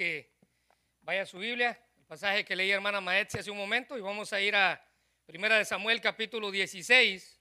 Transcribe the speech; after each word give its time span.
que 0.00 0.32
vaya 1.02 1.20
a 1.20 1.26
su 1.26 1.36
Biblia, 1.36 1.78
el 1.98 2.06
pasaje 2.06 2.42
que 2.42 2.56
leí 2.56 2.70
hermana 2.70 3.02
Maetzi 3.02 3.36
hace 3.36 3.50
un 3.50 3.58
momento, 3.58 3.98
y 3.98 4.00
vamos 4.00 4.32
a 4.32 4.40
ir 4.40 4.56
a 4.56 4.82
Primera 5.26 5.58
de 5.58 5.64
Samuel 5.66 6.00
capítulo 6.00 6.50
16. 6.50 7.38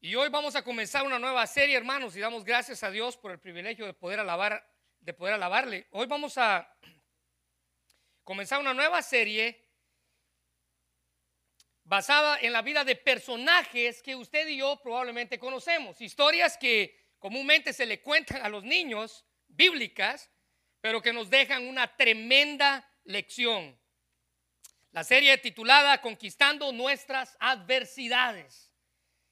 Y 0.00 0.16
hoy 0.16 0.28
vamos 0.28 0.56
a 0.56 0.64
comenzar 0.64 1.04
una 1.06 1.20
nueva 1.20 1.46
serie, 1.46 1.76
hermanos, 1.76 2.16
y 2.16 2.18
damos 2.18 2.42
gracias 2.44 2.82
a 2.82 2.90
Dios 2.90 3.16
por 3.16 3.30
el 3.30 3.38
privilegio 3.38 3.86
de 3.86 3.94
poder 3.94 4.18
alabar, 4.18 4.68
de 4.98 5.14
poder 5.14 5.34
alabarle. 5.34 5.86
Hoy 5.92 6.08
vamos 6.08 6.36
a 6.38 6.68
comenzar 8.24 8.58
una 8.58 8.74
nueva 8.74 9.02
serie 9.02 9.70
basada 11.84 12.40
en 12.40 12.52
la 12.52 12.62
vida 12.62 12.82
de 12.82 12.96
personajes 12.96 14.02
que 14.02 14.16
usted 14.16 14.48
y 14.48 14.56
yo 14.56 14.80
probablemente 14.82 15.38
conocemos, 15.38 16.00
historias 16.00 16.58
que 16.58 17.05
comúnmente 17.26 17.72
se 17.72 17.86
le 17.86 18.00
cuentan 18.00 18.40
a 18.42 18.48
los 18.48 18.62
niños, 18.62 19.24
bíblicas, 19.48 20.30
pero 20.80 21.02
que 21.02 21.12
nos 21.12 21.28
dejan 21.28 21.66
una 21.66 21.96
tremenda 21.96 22.88
lección. 23.02 23.76
La 24.92 25.02
serie 25.02 25.36
titulada 25.38 26.00
Conquistando 26.00 26.70
nuestras 26.70 27.36
adversidades. 27.40 28.72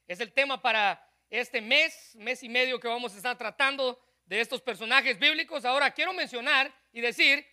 Es 0.08 0.18
el 0.18 0.32
tema 0.32 0.60
para 0.60 1.08
este 1.30 1.60
mes, 1.60 2.16
mes 2.16 2.42
y 2.42 2.48
medio 2.48 2.80
que 2.80 2.88
vamos 2.88 3.14
a 3.14 3.16
estar 3.16 3.38
tratando 3.38 4.04
de 4.26 4.40
estos 4.40 4.60
personajes 4.60 5.16
bíblicos. 5.16 5.64
Ahora 5.64 5.92
quiero 5.92 6.12
mencionar 6.12 6.74
y 6.92 7.00
decir 7.00 7.46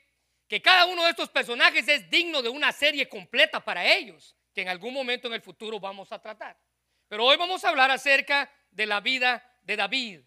que 0.47 0.59
cada 0.59 0.87
uno 0.87 1.03
de 1.03 1.11
estos 1.11 1.29
personajes 1.29 1.87
es 1.87 2.09
digno 2.09 2.41
de 2.41 2.49
una 2.49 2.71
serie 2.71 3.07
completa 3.07 3.63
para 3.63 3.85
ellos 3.85 4.35
que 4.55 4.63
en 4.63 4.69
algún 4.69 4.91
momento 4.91 5.27
en 5.27 5.35
el 5.35 5.41
futuro 5.41 5.79
vamos 5.79 6.11
a 6.11 6.19
tratar. 6.19 6.59
Pero 7.07 7.25
hoy 7.25 7.37
vamos 7.37 7.63
a 7.63 7.69
hablar 7.69 7.91
acerca 7.91 8.51
de 8.71 8.87
la 8.87 9.01
vida 9.01 9.47
de 9.61 9.75
David, 9.75 10.21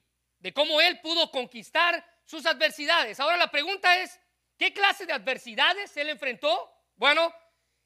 de 0.44 0.52
cómo 0.52 0.78
él 0.78 1.00
pudo 1.00 1.30
conquistar 1.30 2.04
sus 2.22 2.44
adversidades. 2.44 3.18
Ahora 3.18 3.38
la 3.38 3.50
pregunta 3.50 3.96
es, 4.02 4.20
¿qué 4.58 4.74
clase 4.74 5.06
de 5.06 5.14
adversidades 5.14 5.96
él 5.96 6.10
enfrentó? 6.10 6.70
Bueno, 6.96 7.34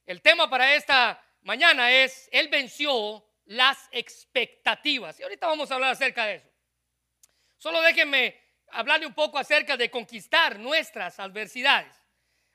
el 0.05 0.21
tema 0.21 0.51
para 0.51 0.75
esta 0.75 1.25
mañana 1.43 1.93
es, 1.93 2.29
él 2.33 2.49
venció 2.49 3.25
las 3.45 3.89
expectativas. 3.93 5.21
Y 5.21 5.23
ahorita 5.23 5.47
vamos 5.47 5.71
a 5.71 5.77
hablar 5.77 5.93
acerca 5.93 6.25
de 6.25 6.35
eso. 6.35 6.49
Solo 7.59 7.81
déjenme 7.81 8.37
hablarle 8.73 9.07
un 9.07 9.15
poco 9.15 9.39
acerca 9.39 9.77
de 9.77 9.89
conquistar 9.89 10.59
nuestras 10.59 11.21
adversidades. 11.21 11.95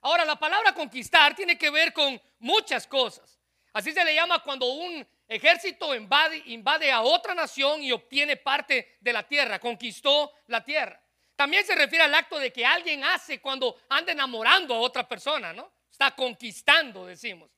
Ahora, 0.02 0.26
la 0.26 0.36
palabra 0.38 0.74
conquistar 0.74 1.34
tiene 1.34 1.58
que 1.58 1.70
ver 1.70 1.94
con 1.94 2.22
muchas 2.40 2.86
cosas. 2.88 3.40
Así 3.72 3.94
se 3.94 4.04
le 4.04 4.14
llama 4.14 4.44
cuando 4.44 4.66
un 4.66 5.08
ejército 5.28 5.96
invade, 5.96 6.92
a 6.92 7.02
otra 7.02 7.34
nación 7.34 7.84
y 7.84 7.92
obtiene 7.92 8.38
parte 8.38 8.98
de 9.00 9.14
la 9.14 9.28
tierra, 9.28 9.60
conquistó 9.60 10.32
la 10.48 10.64
tierra. 10.64 11.02
También 11.36 11.66
se 11.66 11.76
refiere 11.76 12.04
al 12.04 12.14
acto 12.14 12.38
de 12.38 12.54
que 12.54 12.66
alguien 12.66 13.04
hace 13.04 13.42
cuando 13.42 13.78
anda 13.90 14.12
enamorando 14.12 14.76
a 14.76 14.80
otra 14.80 15.08
persona, 15.08 15.52
¿no? 15.54 15.74
Está 15.92 16.16
conquistando, 16.16 17.06
decimos. 17.06 17.50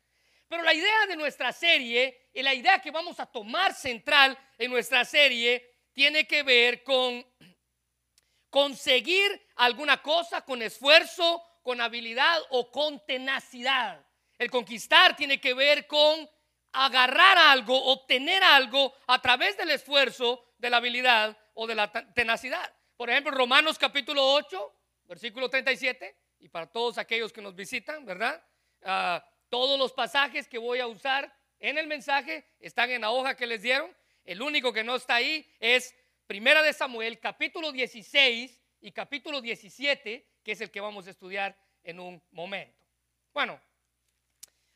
Pero 0.47 0.63
la 0.63 0.73
idea 0.73 1.07
de 1.07 1.15
nuestra 1.15 1.51
serie 1.51 2.29
y 2.33 2.41
la 2.41 2.53
idea 2.53 2.79
que 2.79 2.91
vamos 2.91 3.19
a 3.19 3.25
tomar 3.25 3.73
central 3.73 4.37
en 4.57 4.71
nuestra 4.71 5.03
serie 5.03 5.75
tiene 5.91 6.27
que 6.27 6.43
ver 6.43 6.83
con 6.83 7.25
conseguir 8.49 9.47
alguna 9.55 10.01
cosa 10.01 10.41
con 10.45 10.61
esfuerzo, 10.61 11.43
con 11.61 11.81
habilidad 11.81 12.39
o 12.51 12.71
con 12.71 13.03
tenacidad. 13.05 14.05
El 14.37 14.51
conquistar 14.51 15.15
tiene 15.15 15.41
que 15.41 15.53
ver 15.53 15.87
con 15.87 16.29
agarrar 16.75 17.37
algo, 17.37 17.81
obtener 17.85 18.43
algo 18.43 18.93
a 19.07 19.21
través 19.21 19.57
del 19.57 19.71
esfuerzo, 19.71 20.43
de 20.57 20.69
la 20.69 20.77
habilidad 20.77 21.37
o 21.53 21.67
de 21.67 21.75
la 21.75 21.91
tenacidad. 22.13 22.73
Por 22.97 23.09
ejemplo, 23.09 23.31
Romanos 23.31 23.77
capítulo 23.77 24.25
8, 24.33 24.73
versículo 25.05 25.49
37, 25.49 26.15
y 26.39 26.49
para 26.49 26.67
todos 26.67 26.97
aquellos 26.97 27.31
que 27.31 27.41
nos 27.41 27.55
visitan, 27.55 28.05
¿verdad? 28.05 28.43
Ah, 28.83 29.23
todos 29.49 29.79
los 29.79 29.93
pasajes 29.93 30.47
que 30.47 30.57
voy 30.57 30.79
a 30.79 30.87
usar 30.87 31.33
en 31.59 31.77
el 31.77 31.87
mensaje 31.87 32.45
están 32.59 32.91
en 32.91 33.01
la 33.01 33.11
hoja 33.11 33.35
que 33.35 33.47
les 33.47 33.61
dieron. 33.61 33.95
El 34.25 34.41
único 34.41 34.73
que 34.73 34.83
no 34.83 34.95
está 34.95 35.15
ahí 35.15 35.49
es 35.59 35.95
Primera 36.27 36.61
de 36.61 36.73
Samuel, 36.73 37.19
capítulo 37.19 37.71
16 37.71 38.61
y 38.81 38.91
capítulo 38.91 39.41
17, 39.41 40.27
que 40.43 40.51
es 40.51 40.61
el 40.61 40.71
que 40.71 40.81
vamos 40.81 41.07
a 41.07 41.11
estudiar 41.11 41.57
en 41.83 41.99
un 41.99 42.21
momento. 42.31 42.85
Bueno, 43.33 43.61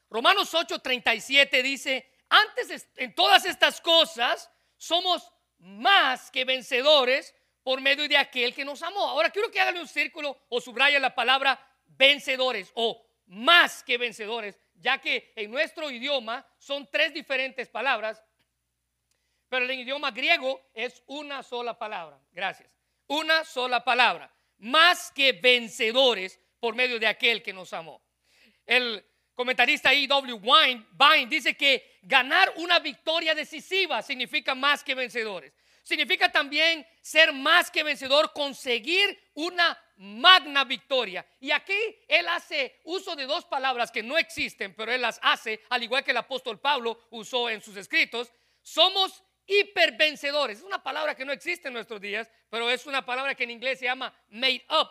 Romanos 0.09 0.53
8:37 0.53 1.61
dice, 1.61 2.11
antes 2.29 2.87
en 2.95 3.13
todas 3.13 3.45
estas 3.45 3.81
cosas 3.81 4.51
somos 4.77 5.31
más 5.59 6.31
que 6.31 6.45
vencedores 6.45 7.35
por 7.63 7.81
medio 7.81 8.07
de 8.07 8.17
aquel 8.17 8.53
que 8.53 8.65
nos 8.65 8.81
amó. 8.81 9.01
Ahora 9.01 9.29
quiero 9.29 9.51
que 9.51 9.59
hagan 9.59 9.77
un 9.77 9.87
círculo 9.87 10.45
o 10.49 10.61
subraye 10.61 10.99
la 10.99 11.13
palabra 11.13 11.59
vencedores 11.85 12.71
o 12.75 13.05
más 13.27 13.83
que 13.83 13.97
vencedores, 13.97 14.59
ya 14.75 14.99
que 14.99 15.33
en 15.35 15.51
nuestro 15.51 15.91
idioma 15.91 16.47
son 16.57 16.89
tres 16.91 17.13
diferentes 17.13 17.69
palabras, 17.69 18.23
pero 19.49 19.65
en 19.65 19.71
el 19.71 19.79
idioma 19.79 20.11
griego 20.11 20.69
es 20.73 21.03
una 21.07 21.43
sola 21.43 21.77
palabra. 21.77 22.19
Gracias. 22.31 22.71
Una 23.07 23.43
sola 23.43 23.83
palabra. 23.83 24.33
Más 24.59 25.11
que 25.11 25.33
vencedores 25.33 26.39
por 26.59 26.75
medio 26.75 26.99
de 26.99 27.07
aquel 27.07 27.41
que 27.41 27.53
nos 27.53 27.73
amó. 27.73 28.01
El 28.65 29.05
comentarista 29.39 29.93
E.W. 29.93 30.37
Vine 30.37 31.27
dice 31.29 31.55
que 31.55 31.99
ganar 32.01 32.51
una 32.57 32.77
victoria 32.79 33.33
decisiva 33.33 34.01
significa 34.01 34.53
más 34.53 34.83
que 34.83 34.93
vencedores. 34.93 35.53
Significa 35.81 36.29
también 36.29 36.85
ser 37.01 37.31
más 37.31 37.71
que 37.71 37.81
vencedor, 37.81 38.33
conseguir 38.33 39.17
una 39.35 39.81
magna 39.95 40.65
victoria. 40.65 41.25
Y 41.39 41.51
aquí 41.51 41.73
él 42.09 42.27
hace 42.27 42.81
uso 42.83 43.15
de 43.15 43.27
dos 43.27 43.45
palabras 43.45 43.91
que 43.91 44.03
no 44.03 44.17
existen, 44.17 44.73
pero 44.75 44.91
él 44.91 44.99
las 44.99 45.21
hace, 45.23 45.61
al 45.69 45.83
igual 45.83 46.03
que 46.03 46.11
el 46.11 46.17
apóstol 46.17 46.59
Pablo 46.59 47.07
usó 47.11 47.49
en 47.49 47.61
sus 47.61 47.77
escritos. 47.77 48.33
Somos 48.61 49.23
hipervencedores. 49.45 50.57
Es 50.57 50.65
una 50.65 50.83
palabra 50.83 51.15
que 51.15 51.23
no 51.23 51.31
existe 51.31 51.69
en 51.69 51.75
nuestros 51.75 52.01
días, 52.01 52.29
pero 52.49 52.69
es 52.69 52.85
una 52.87 53.05
palabra 53.05 53.35
que 53.35 53.45
en 53.45 53.51
inglés 53.51 53.79
se 53.79 53.85
llama 53.85 54.13
made 54.31 54.65
up. 54.69 54.89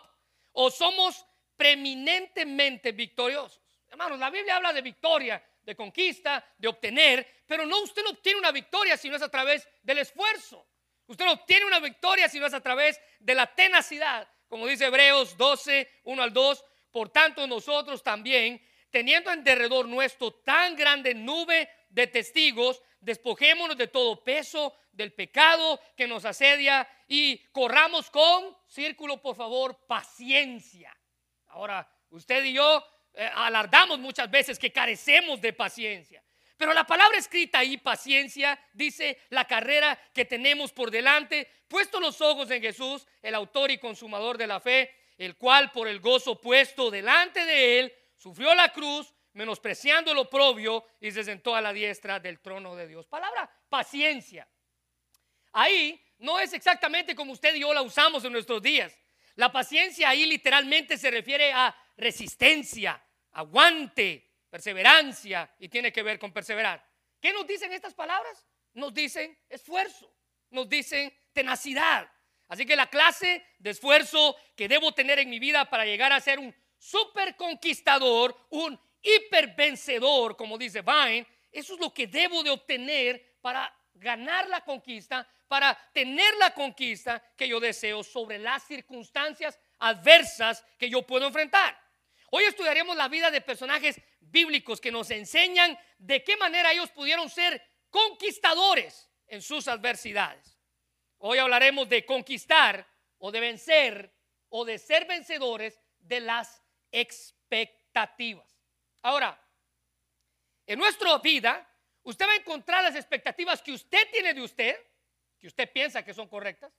O 0.53 0.71
somos 0.71 1.23
preeminentemente 1.55 2.93
victoriosos. 2.93 3.61
Hermanos, 3.89 4.19
la 4.19 4.29
Biblia 4.29 4.57
habla 4.57 4.71
de 4.71 4.81
victoria, 4.81 5.43
de 5.63 5.75
conquista, 5.75 6.45
de 6.57 6.67
obtener, 6.67 7.43
pero 7.45 7.65
no 7.65 7.81
usted 7.81 8.03
no 8.03 8.11
obtiene 8.11 8.39
una 8.39 8.51
victoria 8.51 8.97
si 8.97 9.09
no 9.09 9.15
es 9.15 9.21
a 9.21 9.29
través 9.29 9.67
del 9.81 9.99
esfuerzo. 9.99 10.67
Usted 11.07 11.25
no 11.25 11.33
obtiene 11.33 11.65
una 11.65 11.79
victoria 11.79 12.29
si 12.29 12.39
no 12.39 12.45
es 12.45 12.53
a 12.53 12.61
través 12.61 13.01
de 13.19 13.33
la 13.33 13.47
tenacidad, 13.47 14.27
como 14.47 14.67
dice 14.67 14.85
Hebreos 14.85 15.35
12, 15.37 16.01
1 16.03 16.21
al 16.21 16.33
2. 16.33 16.65
Por 16.91 17.09
tanto, 17.09 17.47
nosotros 17.47 18.03
también, 18.03 18.61
teniendo 18.91 19.31
en 19.31 19.43
derredor 19.43 19.87
nuestro 19.87 20.31
tan 20.31 20.75
grande 20.75 21.15
nube 21.15 21.69
de 21.89 22.07
testigos, 22.07 22.81
despojémonos 22.99 23.77
de 23.77 23.87
todo 23.87 24.23
peso, 24.23 24.75
del 24.91 25.13
pecado 25.13 25.79
que 25.95 26.07
nos 26.07 26.25
asedia 26.25 26.87
y 27.07 27.37
corramos 27.51 28.11
con, 28.11 28.55
círculo 28.67 29.21
por 29.21 29.35
favor, 29.35 29.85
paciencia. 29.87 30.95
Ahora, 31.47 31.89
usted 32.09 32.43
y 32.43 32.53
yo 32.53 32.85
eh, 33.19 33.29
alardamos 33.35 33.99
muchas 33.99 34.31
veces 34.31 34.57
que 34.57 34.71
carecemos 34.71 35.41
de 35.41 35.51
paciencia. 35.51 36.23
Pero 36.55 36.73
la 36.73 36.85
palabra 36.85 37.17
escrita 37.17 37.59
ahí, 37.59 37.75
paciencia, 37.75 38.57
dice 38.71 39.19
la 39.29 39.43
carrera 39.43 39.99
que 40.13 40.23
tenemos 40.23 40.71
por 40.71 40.89
delante, 40.89 41.49
puesto 41.67 41.99
los 41.99 42.21
ojos 42.21 42.49
en 42.49 42.61
Jesús, 42.61 43.05
el 43.21 43.35
autor 43.35 43.71
y 43.71 43.77
consumador 43.77 44.37
de 44.37 44.47
la 44.47 44.61
fe, 44.61 44.95
el 45.17 45.35
cual 45.35 45.69
por 45.73 45.89
el 45.89 45.99
gozo 45.99 46.39
puesto 46.39 46.89
delante 46.89 47.43
de 47.43 47.79
él, 47.79 47.93
sufrió 48.15 48.55
la 48.55 48.71
cruz, 48.71 49.13
menospreciando 49.33 50.13
lo 50.13 50.21
oprobio 50.21 50.85
y 51.01 51.11
se 51.11 51.25
sentó 51.25 51.53
a 51.53 51.61
la 51.61 51.73
diestra 51.73 52.21
del 52.21 52.39
trono 52.39 52.73
de 52.77 52.87
Dios. 52.87 53.05
Palabra 53.05 53.51
paciencia. 53.67 54.47
Ahí 55.51 56.01
no 56.19 56.39
es 56.39 56.53
exactamente 56.53 57.15
como 57.15 57.33
usted 57.33 57.53
y 57.53 57.59
yo 57.59 57.73
la 57.73 57.81
usamos 57.81 58.23
en 58.23 58.31
nuestros 58.31 58.61
días. 58.61 58.97
La 59.35 59.51
paciencia 59.51 60.07
ahí 60.07 60.25
literalmente 60.25 60.97
se 60.97 61.11
refiere 61.11 61.51
a 61.51 61.75
resistencia, 61.97 63.01
aguante, 63.33 64.29
perseverancia 64.49 65.53
y 65.59 65.69
tiene 65.69 65.91
que 65.91 66.03
ver 66.03 66.19
con 66.19 66.31
perseverar. 66.31 66.85
¿Qué 67.19 67.33
nos 67.33 67.45
dicen 67.45 67.71
estas 67.73 67.93
palabras? 67.93 68.45
Nos 68.73 68.93
dicen 68.93 69.37
esfuerzo, 69.49 70.13
nos 70.49 70.67
dicen 70.69 71.13
tenacidad. 71.33 72.09
Así 72.47 72.65
que 72.65 72.75
la 72.75 72.87
clase 72.87 73.45
de 73.59 73.69
esfuerzo 73.69 74.35
que 74.55 74.67
debo 74.67 74.91
tener 74.93 75.19
en 75.19 75.29
mi 75.29 75.39
vida 75.39 75.69
para 75.69 75.85
llegar 75.85 76.11
a 76.11 76.19
ser 76.19 76.39
un 76.39 76.53
super 76.77 77.35
conquistador, 77.35 78.35
un 78.49 78.79
hiper 79.01 79.55
vencedor, 79.55 80.35
como 80.35 80.57
dice 80.57 80.81
Vine, 80.81 81.27
eso 81.51 81.73
es 81.75 81.79
lo 81.79 81.93
que 81.93 82.07
debo 82.07 82.41
de 82.43 82.49
obtener 82.49 83.37
para 83.41 83.71
ganar 83.93 84.47
la 84.49 84.61
conquista, 84.61 85.27
para 85.47 85.75
tener 85.93 86.35
la 86.37 86.53
conquista 86.53 87.21
que 87.35 87.47
yo 87.47 87.59
deseo 87.59 88.03
sobre 88.03 88.39
las 88.39 88.63
circunstancias 88.63 89.59
adversas 89.79 90.65
que 90.77 90.89
yo 90.89 91.05
puedo 91.05 91.27
enfrentar. 91.27 91.77
Hoy 92.31 92.43
estudiaremos 92.43 92.95
la 92.95 93.07
vida 93.07 93.31
de 93.31 93.41
personajes 93.41 93.99
bíblicos 94.19 94.79
que 94.79 94.91
nos 94.91 95.09
enseñan 95.09 95.77
de 95.97 96.23
qué 96.23 96.37
manera 96.37 96.71
ellos 96.71 96.91
pudieron 96.91 97.29
ser 97.29 97.61
conquistadores 97.89 99.09
en 99.27 99.41
sus 99.41 99.67
adversidades. 99.67 100.57
Hoy 101.17 101.39
hablaremos 101.39 101.89
de 101.89 102.05
conquistar 102.05 102.87
o 103.17 103.31
de 103.31 103.39
vencer 103.39 104.13
o 104.49 104.63
de 104.63 104.77
ser 104.77 105.05
vencedores 105.05 105.79
de 105.99 106.19
las 106.21 106.61
expectativas. 106.91 108.57
Ahora, 109.01 109.39
en 110.65 110.77
nuestra 110.77 111.17
vida, 111.17 111.67
usted 112.03 112.27
va 112.27 112.33
a 112.33 112.35
encontrar 112.35 112.83
las 112.83 112.95
expectativas 112.95 113.61
que 113.61 113.71
usted 113.71 114.09
tiene 114.11 114.33
de 114.33 114.41
usted, 114.41 114.77
que 115.39 115.47
usted 115.47 115.71
piensa 115.71 116.03
que 116.03 116.13
son 116.13 116.27
correctas, 116.27 116.71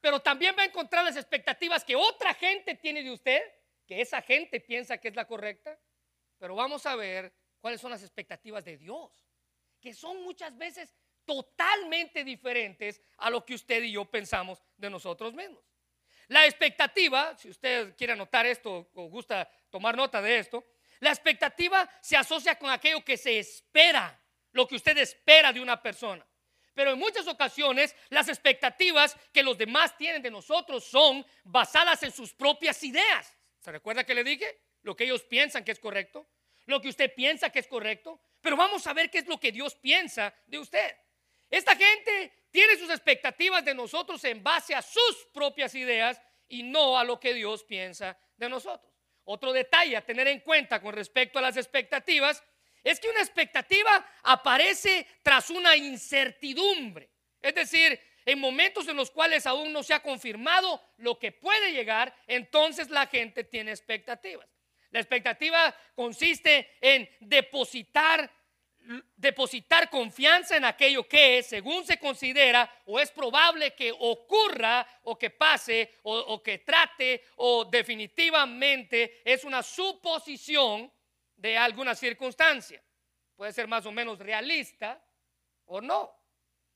pero 0.00 0.20
también 0.20 0.54
va 0.56 0.62
a 0.62 0.66
encontrar 0.66 1.04
las 1.04 1.16
expectativas 1.16 1.84
que 1.84 1.96
otra 1.96 2.34
gente 2.34 2.74
tiene 2.76 3.02
de 3.02 3.10
usted, 3.10 3.42
que 3.86 4.00
esa 4.00 4.20
gente 4.20 4.60
piensa 4.60 4.98
que 4.98 5.08
es 5.08 5.14
la 5.14 5.26
correcta, 5.26 5.78
pero 6.38 6.54
vamos 6.54 6.84
a 6.86 6.96
ver 6.96 7.32
cuáles 7.60 7.80
son 7.80 7.90
las 7.90 8.02
expectativas 8.02 8.64
de 8.64 8.76
Dios, 8.76 9.12
que 9.80 9.94
son 9.94 10.22
muchas 10.22 10.56
veces 10.56 10.94
totalmente 11.24 12.24
diferentes 12.24 13.00
a 13.18 13.30
lo 13.30 13.44
que 13.44 13.54
usted 13.54 13.82
y 13.82 13.92
yo 13.92 14.04
pensamos 14.04 14.62
de 14.76 14.90
nosotros 14.90 15.34
mismos. 15.34 15.62
La 16.28 16.44
expectativa, 16.44 17.36
si 17.36 17.50
usted 17.50 17.94
quiere 17.96 18.14
anotar 18.14 18.46
esto 18.46 18.90
o 18.94 19.08
gusta 19.08 19.48
tomar 19.70 19.96
nota 19.96 20.20
de 20.20 20.38
esto, 20.38 20.64
la 21.00 21.10
expectativa 21.10 21.88
se 22.00 22.16
asocia 22.16 22.58
con 22.58 22.70
aquello 22.70 23.04
que 23.04 23.16
se 23.16 23.38
espera, 23.38 24.18
lo 24.52 24.66
que 24.66 24.76
usted 24.76 24.96
espera 24.98 25.52
de 25.52 25.60
una 25.60 25.80
persona. 25.80 26.26
Pero 26.74 26.92
en 26.92 26.98
muchas 26.98 27.26
ocasiones 27.26 27.94
las 28.10 28.28
expectativas 28.28 29.16
que 29.32 29.42
los 29.42 29.56
demás 29.56 29.96
tienen 29.96 30.22
de 30.22 30.30
nosotros 30.30 30.84
son 30.84 31.24
basadas 31.44 32.02
en 32.02 32.12
sus 32.12 32.32
propias 32.32 32.82
ideas. 32.82 33.36
¿Se 33.66 33.72
recuerda 33.72 34.04
que 34.04 34.14
le 34.14 34.22
dije? 34.22 34.60
Lo 34.82 34.94
que 34.94 35.02
ellos 35.02 35.24
piensan 35.24 35.64
que 35.64 35.72
es 35.72 35.80
correcto, 35.80 36.24
lo 36.66 36.80
que 36.80 36.88
usted 36.88 37.12
piensa 37.12 37.50
que 37.50 37.58
es 37.58 37.66
correcto. 37.66 38.20
Pero 38.40 38.56
vamos 38.56 38.86
a 38.86 38.92
ver 38.92 39.10
qué 39.10 39.18
es 39.18 39.26
lo 39.26 39.40
que 39.40 39.50
Dios 39.50 39.74
piensa 39.74 40.32
de 40.46 40.60
usted. 40.60 40.96
Esta 41.50 41.74
gente 41.74 42.46
tiene 42.52 42.76
sus 42.76 42.88
expectativas 42.90 43.64
de 43.64 43.74
nosotros 43.74 44.22
en 44.22 44.40
base 44.40 44.72
a 44.72 44.82
sus 44.82 45.26
propias 45.34 45.74
ideas 45.74 46.22
y 46.46 46.62
no 46.62 46.96
a 46.96 47.02
lo 47.02 47.18
que 47.18 47.34
Dios 47.34 47.64
piensa 47.64 48.16
de 48.36 48.48
nosotros. 48.48 48.94
Otro 49.24 49.52
detalle 49.52 49.96
a 49.96 50.06
tener 50.06 50.28
en 50.28 50.38
cuenta 50.42 50.80
con 50.80 50.94
respecto 50.94 51.40
a 51.40 51.42
las 51.42 51.56
expectativas 51.56 52.44
es 52.84 53.00
que 53.00 53.08
una 53.08 53.20
expectativa 53.20 54.12
aparece 54.22 55.08
tras 55.24 55.50
una 55.50 55.74
incertidumbre. 55.74 57.10
Es 57.42 57.56
decir, 57.56 58.00
en 58.26 58.40
momentos 58.40 58.86
en 58.88 58.96
los 58.96 59.10
cuales 59.10 59.46
aún 59.46 59.72
no 59.72 59.82
se 59.82 59.94
ha 59.94 60.02
confirmado 60.02 60.82
lo 60.98 61.18
que 61.18 61.32
puede 61.32 61.72
llegar, 61.72 62.14
entonces 62.26 62.90
la 62.90 63.06
gente 63.06 63.44
tiene 63.44 63.70
expectativas. 63.70 64.46
La 64.90 65.00
expectativa 65.00 65.74
consiste 65.94 66.76
en 66.80 67.08
depositar 67.20 68.30
depositar 69.16 69.90
confianza 69.90 70.56
en 70.56 70.64
aquello 70.64 71.08
que, 71.08 71.42
según 71.42 71.84
se 71.84 71.98
considera, 71.98 72.70
o 72.86 73.00
es 73.00 73.10
probable 73.10 73.74
que 73.74 73.92
ocurra, 73.92 74.86
o 75.02 75.18
que 75.18 75.30
pase, 75.30 75.94
o, 76.04 76.42
que 76.42 76.58
trate, 76.58 77.24
o 77.36 77.64
definitivamente 77.64 79.22
es 79.24 79.44
una 79.44 79.62
suposición 79.62 80.92
de 81.34 81.56
alguna 81.56 81.94
circunstancia. 81.94 82.82
Puede 83.34 83.52
ser 83.52 83.66
más 83.66 83.84
o 83.86 83.92
menos 83.92 84.18
realista 84.18 85.02
o 85.66 85.80
no. 85.80 86.25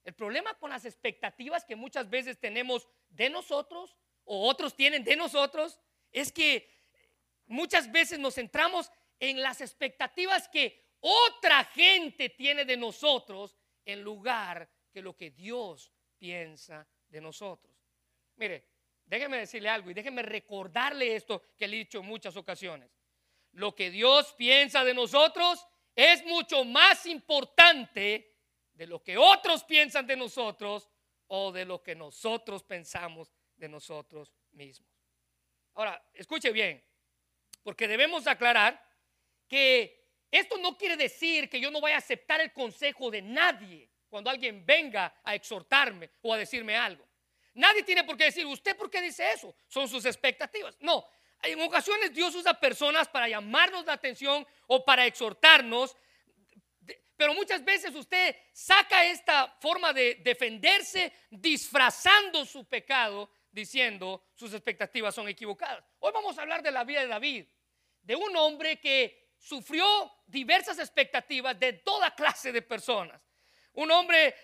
El 0.04 0.14
problema 0.14 0.54
con 0.54 0.70
las 0.70 0.84
expectativas 0.84 1.64
que 1.64 1.76
muchas 1.76 2.08
veces 2.08 2.38
tenemos 2.38 2.88
de 3.10 3.28
nosotros 3.28 3.96
o 4.24 4.48
otros 4.48 4.74
tienen 4.74 5.04
de 5.04 5.16
nosotros 5.16 5.78
es 6.12 6.32
que 6.32 6.68
muchas 7.46 7.90
veces 7.90 8.18
nos 8.18 8.34
centramos 8.34 8.90
en 9.18 9.42
las 9.42 9.60
expectativas 9.60 10.48
que 10.48 10.90
otra 11.00 11.64
gente 11.64 12.30
tiene 12.30 12.64
de 12.64 12.76
nosotros 12.76 13.56
en 13.84 14.02
lugar 14.02 14.68
que 14.92 15.02
lo 15.02 15.16
que 15.16 15.30
Dios 15.30 15.92
piensa 16.18 16.86
de 17.08 17.20
nosotros. 17.20 17.74
Mire, 18.36 18.64
déjeme 19.04 19.38
decirle 19.38 19.68
algo 19.68 19.90
y 19.90 19.94
déjeme 19.94 20.22
recordarle 20.22 21.14
esto 21.14 21.42
que 21.56 21.66
le 21.66 21.76
he 21.76 21.78
dicho 21.80 22.00
en 22.00 22.06
muchas 22.06 22.36
ocasiones. 22.36 22.90
Lo 23.52 23.74
que 23.74 23.90
Dios 23.90 24.32
piensa 24.34 24.84
de 24.84 24.94
nosotros 24.94 25.66
es 25.94 26.24
mucho 26.24 26.64
más 26.64 27.04
importante 27.06 28.29
de 28.80 28.86
lo 28.86 29.02
que 29.02 29.18
otros 29.18 29.62
piensan 29.64 30.06
de 30.06 30.16
nosotros 30.16 30.88
o 31.26 31.52
de 31.52 31.66
lo 31.66 31.82
que 31.82 31.94
nosotros 31.94 32.62
pensamos 32.62 33.30
de 33.54 33.68
nosotros 33.68 34.32
mismos. 34.52 34.88
Ahora, 35.74 36.02
escuche 36.14 36.50
bien, 36.50 36.82
porque 37.62 37.86
debemos 37.86 38.26
aclarar 38.26 38.82
que 39.46 40.08
esto 40.30 40.56
no 40.56 40.78
quiere 40.78 40.96
decir 40.96 41.50
que 41.50 41.60
yo 41.60 41.70
no 41.70 41.82
vaya 41.82 41.96
a 41.96 41.98
aceptar 41.98 42.40
el 42.40 42.54
consejo 42.54 43.10
de 43.10 43.20
nadie 43.20 43.90
cuando 44.08 44.30
alguien 44.30 44.64
venga 44.64 45.14
a 45.24 45.34
exhortarme 45.34 46.12
o 46.22 46.32
a 46.32 46.38
decirme 46.38 46.74
algo. 46.74 47.06
Nadie 47.52 47.82
tiene 47.82 48.04
por 48.04 48.16
qué 48.16 48.24
decir, 48.24 48.46
¿usted 48.46 48.74
por 48.78 48.90
qué 48.90 49.02
dice 49.02 49.30
eso? 49.30 49.54
Son 49.68 49.90
sus 49.90 50.06
expectativas. 50.06 50.74
No, 50.80 51.06
en 51.42 51.60
ocasiones 51.60 52.14
Dios 52.14 52.34
usa 52.34 52.58
personas 52.58 53.08
para 53.08 53.28
llamarnos 53.28 53.84
la 53.84 53.92
atención 53.92 54.46
o 54.68 54.82
para 54.86 55.04
exhortarnos, 55.04 55.94
pero 57.20 57.34
muchas 57.34 57.62
veces 57.62 57.94
usted 57.94 58.34
saca 58.50 59.04
esta 59.04 59.46
forma 59.60 59.92
de 59.92 60.14
defenderse 60.24 61.12
disfrazando 61.28 62.46
su 62.46 62.64
pecado, 62.64 63.30
diciendo 63.52 64.24
sus 64.34 64.54
expectativas 64.54 65.14
son 65.14 65.28
equivocadas. 65.28 65.84
Hoy 65.98 66.12
vamos 66.14 66.38
a 66.38 66.40
hablar 66.40 66.62
de 66.62 66.70
la 66.70 66.82
vida 66.82 67.02
de 67.02 67.08
David, 67.08 67.44
de 68.00 68.16
un 68.16 68.34
hombre 68.38 68.80
que 68.80 69.32
sufrió 69.36 70.10
diversas 70.28 70.78
expectativas 70.78 71.60
de 71.60 71.74
toda 71.74 72.14
clase 72.14 72.52
de 72.52 72.62
personas. 72.62 73.20
Un 73.74 73.90
hombre 73.90 74.34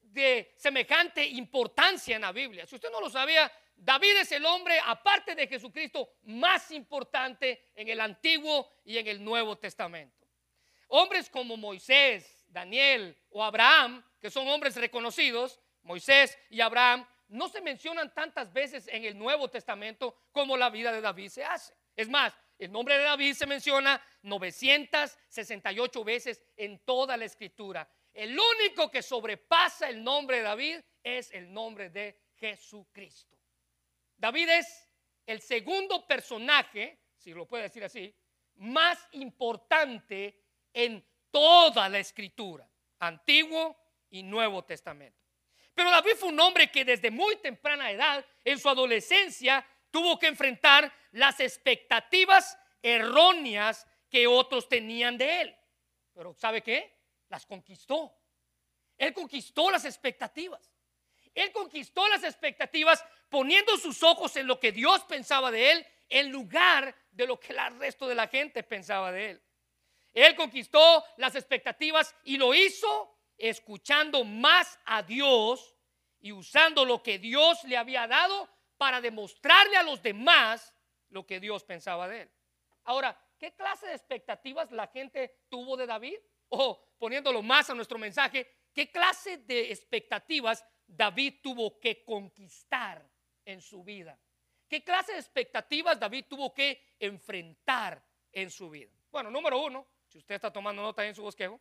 de 0.00 0.54
semejante 0.56 1.24
importancia 1.24 2.16
en 2.16 2.22
la 2.22 2.32
Biblia. 2.32 2.66
Si 2.66 2.74
usted 2.74 2.90
no 2.90 3.00
lo 3.00 3.10
sabía, 3.10 3.48
David 3.76 4.16
es 4.22 4.32
el 4.32 4.44
hombre, 4.44 4.80
aparte 4.84 5.36
de 5.36 5.46
Jesucristo, 5.46 6.14
más 6.24 6.72
importante 6.72 7.70
en 7.76 7.90
el 7.90 8.00
Antiguo 8.00 8.72
y 8.84 8.98
en 8.98 9.06
el 9.06 9.22
Nuevo 9.22 9.56
Testamento. 9.56 10.23
Hombres 10.96 11.28
como 11.28 11.56
Moisés, 11.56 12.44
Daniel 12.46 13.18
o 13.30 13.42
Abraham, 13.42 14.00
que 14.20 14.30
son 14.30 14.46
hombres 14.46 14.76
reconocidos, 14.76 15.58
Moisés 15.82 16.38
y 16.50 16.60
Abraham, 16.60 17.04
no 17.26 17.48
se 17.48 17.60
mencionan 17.60 18.14
tantas 18.14 18.52
veces 18.52 18.86
en 18.86 19.04
el 19.04 19.18
Nuevo 19.18 19.48
Testamento 19.48 20.16
como 20.30 20.56
la 20.56 20.70
vida 20.70 20.92
de 20.92 21.00
David 21.00 21.30
se 21.30 21.44
hace. 21.44 21.74
Es 21.96 22.08
más, 22.08 22.38
el 22.60 22.70
nombre 22.70 22.96
de 22.96 23.02
David 23.02 23.34
se 23.34 23.44
menciona 23.44 24.00
968 24.22 26.04
veces 26.04 26.40
en 26.56 26.78
toda 26.84 27.16
la 27.16 27.24
escritura. 27.24 27.90
El 28.12 28.38
único 28.38 28.88
que 28.88 29.02
sobrepasa 29.02 29.88
el 29.88 30.00
nombre 30.00 30.36
de 30.36 30.42
David 30.44 30.80
es 31.02 31.32
el 31.32 31.52
nombre 31.52 31.90
de 31.90 32.20
Jesucristo. 32.36 33.36
David 34.16 34.48
es 34.48 34.88
el 35.26 35.40
segundo 35.40 36.06
personaje, 36.06 37.00
si 37.16 37.34
lo 37.34 37.48
puede 37.48 37.64
decir 37.64 37.82
así, 37.82 38.14
más 38.54 39.08
importante 39.10 40.43
en 40.74 41.02
toda 41.30 41.88
la 41.88 41.98
escritura, 41.98 42.68
Antiguo 42.98 43.76
y 44.10 44.22
Nuevo 44.22 44.62
Testamento. 44.64 45.18
Pero 45.74 45.90
David 45.90 46.12
fue 46.18 46.28
un 46.28 46.40
hombre 46.40 46.70
que 46.70 46.84
desde 46.84 47.10
muy 47.10 47.36
temprana 47.36 47.90
edad, 47.90 48.24
en 48.44 48.58
su 48.58 48.68
adolescencia, 48.68 49.66
tuvo 49.90 50.18
que 50.18 50.26
enfrentar 50.26 50.92
las 51.12 51.40
expectativas 51.40 52.58
erróneas 52.82 53.86
que 54.10 54.26
otros 54.26 54.68
tenían 54.68 55.16
de 55.16 55.40
él. 55.40 55.56
Pero 56.12 56.34
¿sabe 56.34 56.62
qué? 56.62 56.92
Las 57.28 57.46
conquistó. 57.46 58.14
Él 58.96 59.12
conquistó 59.12 59.70
las 59.70 59.84
expectativas. 59.84 60.70
Él 61.34 61.50
conquistó 61.50 62.06
las 62.08 62.22
expectativas 62.22 63.04
poniendo 63.28 63.76
sus 63.76 64.02
ojos 64.04 64.36
en 64.36 64.46
lo 64.46 64.60
que 64.60 64.70
Dios 64.70 65.02
pensaba 65.04 65.50
de 65.50 65.72
él 65.72 65.86
en 66.08 66.30
lugar 66.30 66.94
de 67.10 67.26
lo 67.26 67.40
que 67.40 67.52
el 67.52 67.78
resto 67.78 68.06
de 68.06 68.14
la 68.14 68.28
gente 68.28 68.62
pensaba 68.62 69.10
de 69.10 69.30
él. 69.30 69.42
Él 70.14 70.36
conquistó 70.36 71.04
las 71.16 71.34
expectativas 71.34 72.14
y 72.22 72.38
lo 72.38 72.54
hizo 72.54 73.18
escuchando 73.36 74.24
más 74.24 74.78
a 74.86 75.02
Dios 75.02 75.76
y 76.20 76.30
usando 76.30 76.84
lo 76.84 77.02
que 77.02 77.18
Dios 77.18 77.64
le 77.64 77.76
había 77.76 78.06
dado 78.06 78.48
para 78.78 79.00
demostrarle 79.00 79.76
a 79.76 79.82
los 79.82 80.00
demás 80.00 80.72
lo 81.08 81.26
que 81.26 81.40
Dios 81.40 81.64
pensaba 81.64 82.08
de 82.08 82.22
él. 82.22 82.30
Ahora, 82.84 83.20
¿qué 83.38 83.54
clase 83.54 83.88
de 83.88 83.94
expectativas 83.94 84.70
la 84.70 84.86
gente 84.86 85.42
tuvo 85.48 85.76
de 85.76 85.86
David? 85.86 86.18
O 86.48 86.94
poniéndolo 86.98 87.42
más 87.42 87.68
a 87.70 87.74
nuestro 87.74 87.98
mensaje, 87.98 88.68
¿qué 88.72 88.90
clase 88.92 89.38
de 89.38 89.72
expectativas 89.72 90.64
David 90.86 91.40
tuvo 91.42 91.80
que 91.80 92.04
conquistar 92.04 93.04
en 93.44 93.60
su 93.60 93.82
vida? 93.82 94.18
¿Qué 94.68 94.84
clase 94.84 95.12
de 95.12 95.18
expectativas 95.18 95.98
David 95.98 96.26
tuvo 96.28 96.54
que 96.54 96.94
enfrentar 96.98 98.04
en 98.30 98.50
su 98.50 98.70
vida? 98.70 98.92
Bueno, 99.10 99.30
número 99.30 99.60
uno, 99.62 99.86
si 100.14 100.18
usted 100.18 100.36
está 100.36 100.52
tomando 100.52 100.80
nota 100.80 101.04
en 101.04 101.12
su 101.12 101.22
bosquejo, 101.22 101.60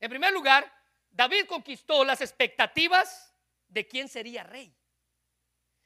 en 0.00 0.10
primer 0.10 0.32
lugar, 0.32 0.68
David 1.08 1.46
conquistó 1.46 2.04
las 2.04 2.20
expectativas 2.20 3.32
de 3.68 3.86
quién 3.86 4.08
sería 4.08 4.42
rey. 4.42 4.74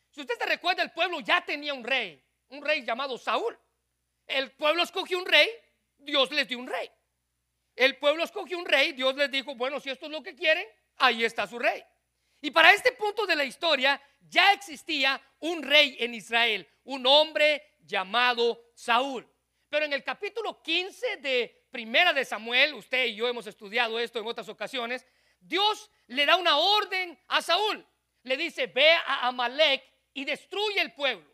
Si 0.08 0.22
usted 0.22 0.34
se 0.38 0.46
recuerda, 0.46 0.82
el 0.82 0.92
pueblo 0.92 1.20
ya 1.20 1.44
tenía 1.44 1.74
un 1.74 1.84
rey, 1.84 2.24
un 2.48 2.64
rey 2.64 2.82
llamado 2.82 3.18
Saúl. 3.18 3.58
El 4.26 4.52
pueblo 4.52 4.82
escogió 4.82 5.18
un 5.18 5.26
rey, 5.26 5.46
Dios 5.98 6.30
les 6.30 6.48
dio 6.48 6.58
un 6.58 6.68
rey. 6.68 6.90
El 7.76 7.98
pueblo 7.98 8.24
escogió 8.24 8.56
un 8.56 8.64
rey, 8.64 8.92
Dios 8.92 9.14
les 9.14 9.30
dijo, 9.30 9.54
bueno, 9.54 9.78
si 9.78 9.90
esto 9.90 10.06
es 10.06 10.12
lo 10.12 10.22
que 10.22 10.34
quieren, 10.34 10.66
ahí 10.96 11.22
está 11.22 11.46
su 11.46 11.58
rey. 11.58 11.84
Y 12.40 12.50
para 12.50 12.72
este 12.72 12.92
punto 12.92 13.26
de 13.26 13.36
la 13.36 13.44
historia 13.44 14.00
ya 14.22 14.54
existía 14.54 15.20
un 15.40 15.62
rey 15.62 15.98
en 16.00 16.14
Israel, 16.14 16.66
un 16.84 17.06
hombre 17.06 17.76
llamado 17.80 18.70
Saúl. 18.74 19.30
Pero 19.72 19.86
en 19.86 19.94
el 19.94 20.04
capítulo 20.04 20.62
15 20.62 21.16
de 21.16 21.64
Primera 21.70 22.12
de 22.12 22.26
Samuel, 22.26 22.74
usted 22.74 23.06
y 23.06 23.14
yo 23.14 23.26
hemos 23.26 23.46
estudiado 23.46 23.98
esto 23.98 24.18
en 24.18 24.26
otras 24.26 24.46
ocasiones, 24.50 25.06
Dios 25.40 25.90
le 26.08 26.26
da 26.26 26.36
una 26.36 26.58
orden 26.58 27.18
a 27.28 27.40
Saúl. 27.40 27.82
Le 28.22 28.36
dice, 28.36 28.66
ve 28.66 28.90
a 28.90 29.28
Amalek 29.28 29.82
y 30.12 30.26
destruye 30.26 30.78
el 30.78 30.92
pueblo. 30.92 31.26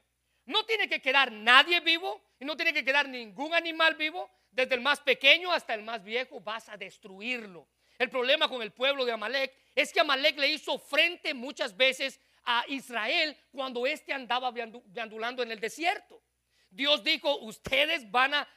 No 0.45 0.65
tiene 0.65 0.89
que 0.89 1.03
quedar 1.03 1.33
nadie 1.33 1.81
vivo 1.81 2.23
y 2.39 2.45
no 2.45 2.57
tiene 2.57 2.73
que 2.73 2.85
quedar 2.85 3.09
ningún 3.09 3.55
animal 3.55 3.97
vivo, 3.97 4.31
desde 4.53 4.77
el 4.77 4.83
más 4.83 5.01
pequeño 5.01 5.51
hasta 5.51 5.75
el 5.75 5.83
más 5.83 6.05
viejo, 6.05 6.39
vas 6.39 6.69
a 6.69 6.77
destruirlo. 6.77 7.67
El 7.99 8.09
problema 8.09 8.49
con 8.49 8.63
el 8.63 8.71
pueblo 8.71 9.05
de 9.05 9.11
Amalek 9.11 9.53
es 9.75 9.93
que 9.93 9.99
Amalek 9.99 10.39
le 10.39 10.47
hizo 10.47 10.79
frente 10.79 11.35
muchas 11.35 11.77
veces 11.77 12.21
a 12.45 12.65
Israel 12.69 13.37
cuando 13.51 13.85
éste 13.85 14.13
andaba 14.13 14.53
deambulando 14.53 15.43
en 15.43 15.51
el 15.51 15.59
desierto. 15.59 16.23
Dios 16.71 17.03
dijo, 17.03 17.39
ustedes 17.39 18.11
van 18.11 18.35
a, 18.35 18.49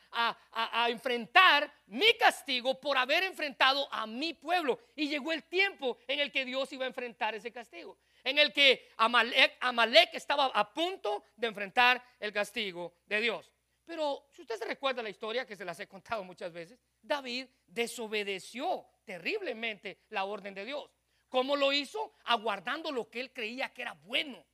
enfrentar 0.90 1.72
mi 1.88 2.14
castigo 2.18 2.80
por 2.80 2.98
haber 2.98 3.24
enfrentado 3.24 3.88
a 3.94 4.06
mi 4.06 4.34
pueblo. 4.34 4.80
Y 4.96 5.08
llegó 5.08 5.32
el 5.32 5.44
tiempo 5.44 5.98
en 6.08 6.20
el 6.20 6.32
que 6.32 6.44
Dios 6.44 6.72
iba 6.74 6.84
a 6.84 6.88
enfrentar 6.88 7.34
ese 7.36 7.52
castigo, 7.52 7.98
en 8.24 8.38
el 8.38 8.52
que 8.52 8.90
Amalek, 8.98 9.58
Amalek 9.62 10.14
estaba 10.14 10.48
a 10.48 10.74
punto 10.74 11.24
de 11.36 11.48
enfrentar 11.48 12.04
el 12.20 12.34
castigo 12.34 12.96
de 13.06 13.22
Dios. 13.22 13.52
Pero 13.86 14.28
si 14.32 14.42
usted 14.42 14.58
se 14.58 14.66
recuerda 14.66 15.02
la 15.02 15.10
historia, 15.10 15.46
que 15.46 15.56
se 15.56 15.66
las 15.66 15.80
he 15.80 15.88
contado 15.88 16.24
muchas 16.24 16.54
veces, 16.54 16.80
David 17.02 17.48
desobedeció 17.68 18.86
terriblemente 19.04 20.04
la 20.10 20.26
orden 20.26 20.54
de 20.54 20.66
Dios. 20.66 20.90
¿Cómo 21.28 21.56
lo 21.56 21.72
hizo? 21.72 22.14
Aguardando 22.26 22.92
lo 22.92 23.10
que 23.10 23.22
él 23.22 23.34
creía 23.34 23.74
que 23.74 23.82
era 23.82 23.94
bueno. 23.94 24.46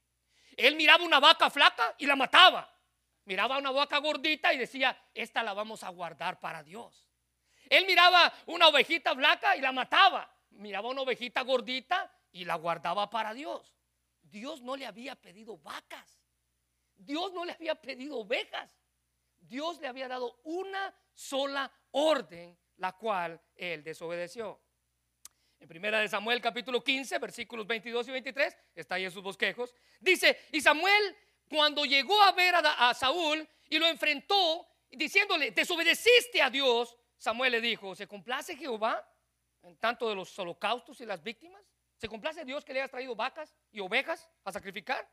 Él 0.55 0.75
miraba 0.75 1.03
una 1.03 1.19
vaca 1.19 1.49
flaca 1.49 1.95
y 1.97 2.05
la 2.05 2.15
mataba. 2.15 2.76
Miraba 3.27 3.57
una 3.57 3.71
vaca 3.71 3.97
gordita 3.97 4.53
y 4.53 4.57
decía, 4.57 4.97
esta 5.13 5.43
la 5.43 5.53
vamos 5.53 5.83
a 5.83 5.89
guardar 5.89 6.39
para 6.39 6.63
Dios. 6.63 7.09
Él 7.69 7.85
miraba 7.85 8.33
una 8.45 8.69
ovejita 8.69 9.13
flaca 9.13 9.57
y 9.57 9.59
la 9.59 9.73
mataba. 9.73 10.33
Miraba 10.51 10.87
una 10.87 11.01
ovejita 11.01 11.41
gordita 11.41 12.09
y 12.31 12.45
la 12.45 12.55
guardaba 12.55 13.09
para 13.09 13.33
Dios. 13.33 13.75
Dios 14.21 14.61
no 14.61 14.77
le 14.77 14.85
había 14.85 15.17
pedido 15.17 15.57
vacas. 15.57 16.21
Dios 16.95 17.33
no 17.33 17.43
le 17.43 17.51
había 17.51 17.75
pedido 17.75 18.19
ovejas. 18.19 18.69
Dios 19.39 19.81
le 19.81 19.89
había 19.89 20.07
dado 20.07 20.39
una 20.45 20.95
sola 21.13 21.69
orden, 21.91 22.57
la 22.77 22.93
cual 22.93 23.41
él 23.57 23.83
desobedeció. 23.83 24.61
En 25.59 25.67
primera 25.67 25.99
de 25.99 26.07
Samuel 26.07 26.39
capítulo 26.39 26.81
15, 26.81 27.19
versículos 27.19 27.67
22 27.67 28.07
y 28.07 28.11
23, 28.11 28.57
está 28.73 28.95
ahí 28.95 29.03
en 29.03 29.11
sus 29.11 29.23
bosquejos, 29.23 29.75
dice, 29.99 30.39
y 30.53 30.61
Samuel 30.61 31.17
cuando 31.49 31.85
llegó 31.85 32.21
a 32.21 32.31
ver 32.31 32.55
a, 32.55 32.93
Saúl 32.93 33.47
y 33.69 33.79
lo 33.79 33.87
enfrentó, 33.87 34.67
diciéndole, 34.89 35.51
desobedeciste 35.51 36.41
a 36.41 36.49
Dios, 36.49 36.95
Samuel 37.17 37.53
le 37.53 37.61
dijo, 37.61 37.95
¿se 37.95 38.07
complace 38.07 38.55
Jehová 38.55 39.05
en 39.63 39.77
tanto 39.77 40.09
de 40.09 40.15
los 40.15 40.37
holocaustos 40.37 41.01
y 41.01 41.05
las 41.05 41.23
víctimas? 41.23 41.63
¿Se 41.97 42.07
complace 42.07 42.45
Dios 42.45 42.63
que 42.63 42.73
le 42.73 42.81
hayas 42.81 42.91
traído 42.91 43.15
vacas 43.15 43.55
y 43.71 43.79
ovejas 43.79 44.29
a 44.43 44.51
sacrificar? 44.51 45.09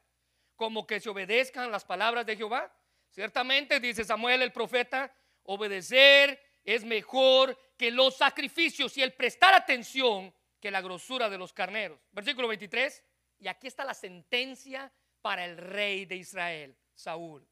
Como 0.57 0.87
que 0.87 1.01
se 1.01 1.09
obedezcan 1.09 1.71
las 1.71 1.85
palabras 1.85 2.27
de 2.27 2.37
Jehová. 2.37 2.73
Ciertamente, 3.11 3.81
dice 3.81 4.05
Samuel 4.05 4.43
el 4.43 4.53
profeta, 4.53 5.15
obedecer 5.45 6.41
es 6.65 6.85
mejor 6.85 7.59
que 7.77 7.91
los 7.91 8.17
sacrificios 8.17 8.97
y 8.97 9.03
el 9.03 9.13
prestar 9.13 9.55
atención 9.55 10.35
que 10.61 10.71
la 10.71 10.81
grosura 10.81 11.29
de 11.29 11.39
los 11.39 11.53
carneros. 11.53 12.01
Versículo 12.13 12.49
23. 12.49 13.05
Y 13.41 13.49
aquí 13.49 13.67
está 13.67 13.85
la 13.85 13.95
sentencia 13.95 14.93
para 15.25 15.47
el 15.47 15.57
rey 15.57 16.05
de 16.05 16.17
Israel, 16.17 16.77
Saúl. 16.93 17.49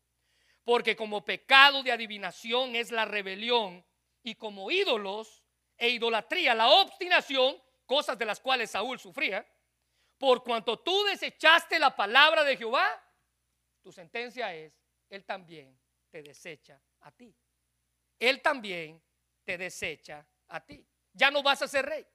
Porque 0.63 0.95
como 0.95 1.25
pecado 1.25 1.83
de 1.83 1.91
adivinación 1.91 2.77
es 2.77 2.91
la 2.91 3.07
rebelión 3.07 3.83
y 4.23 4.35
como 4.35 4.71
ídolos 4.71 5.43
e 5.79 5.89
idolatría 5.89 6.55
la 6.55 6.69
obstinación, 6.69 7.57
cosas 7.87 8.19
de 8.19 8.27
las 8.27 8.41
cuales 8.41 8.73
Saúl 8.73 8.99
sufría, 8.99 9.51
por 10.19 10.45
cuanto 10.45 10.81
tú 10.81 11.03
desechaste 11.05 11.79
la 11.79 11.97
palabra 11.97 12.45
de 12.45 12.59
Jehová, 12.59 12.87
tu 13.81 13.91
sentencia 13.91 14.55
es, 14.55 14.79
Él 15.09 15.25
también 15.25 15.75
te 16.11 16.23
desecha 16.23 16.79
a 17.01 17.11
ti. 17.11 17.35
Él 18.19 18.43
también 18.43 19.03
te 19.45 19.57
desecha 19.57 20.27
a 20.49 20.61
ti. 20.61 20.87
Ya 21.15 21.31
no 21.31 21.43
vas 21.43 21.63
a 21.63 21.69
ser 21.69 21.87
rey. 21.87 22.07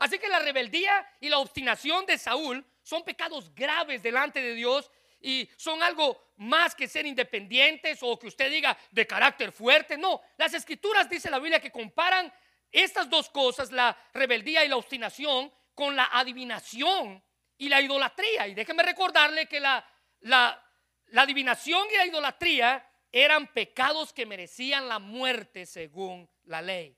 Así 0.00 0.18
que 0.18 0.28
la 0.28 0.40
rebeldía 0.40 1.08
y 1.20 1.28
la 1.28 1.38
obstinación 1.38 2.06
de 2.06 2.18
Saúl 2.18 2.66
son 2.82 3.04
pecados 3.04 3.54
graves 3.54 4.02
delante 4.02 4.40
de 4.40 4.54
Dios 4.54 4.90
y 5.20 5.48
son 5.56 5.82
algo 5.82 6.32
más 6.36 6.74
que 6.74 6.88
ser 6.88 7.06
independientes 7.06 7.98
o 8.02 8.18
que 8.18 8.28
usted 8.28 8.50
diga 8.50 8.76
de 8.90 9.06
carácter 9.06 9.52
fuerte. 9.52 9.98
No, 9.98 10.20
las 10.38 10.54
escrituras 10.54 11.08
dice 11.08 11.30
la 11.30 11.38
Biblia 11.38 11.60
que 11.60 11.70
comparan 11.70 12.32
estas 12.72 13.10
dos 13.10 13.28
cosas, 13.28 13.70
la 13.72 13.96
rebeldía 14.14 14.64
y 14.64 14.68
la 14.68 14.76
obstinación, 14.76 15.52
con 15.74 15.96
la 15.96 16.08
adivinación 16.12 17.22
y 17.58 17.68
la 17.68 17.80
idolatría. 17.80 18.48
Y 18.48 18.54
déjeme 18.54 18.82
recordarle 18.82 19.46
que 19.46 19.60
la, 19.60 19.86
la, 20.20 20.62
la 21.06 21.22
adivinación 21.22 21.86
y 21.92 21.96
la 21.96 22.06
idolatría 22.06 22.86
eran 23.12 23.48
pecados 23.48 24.12
que 24.12 24.26
merecían 24.26 24.88
la 24.88 24.98
muerte 24.98 25.66
según 25.66 26.28
la 26.44 26.62
ley. 26.62 26.96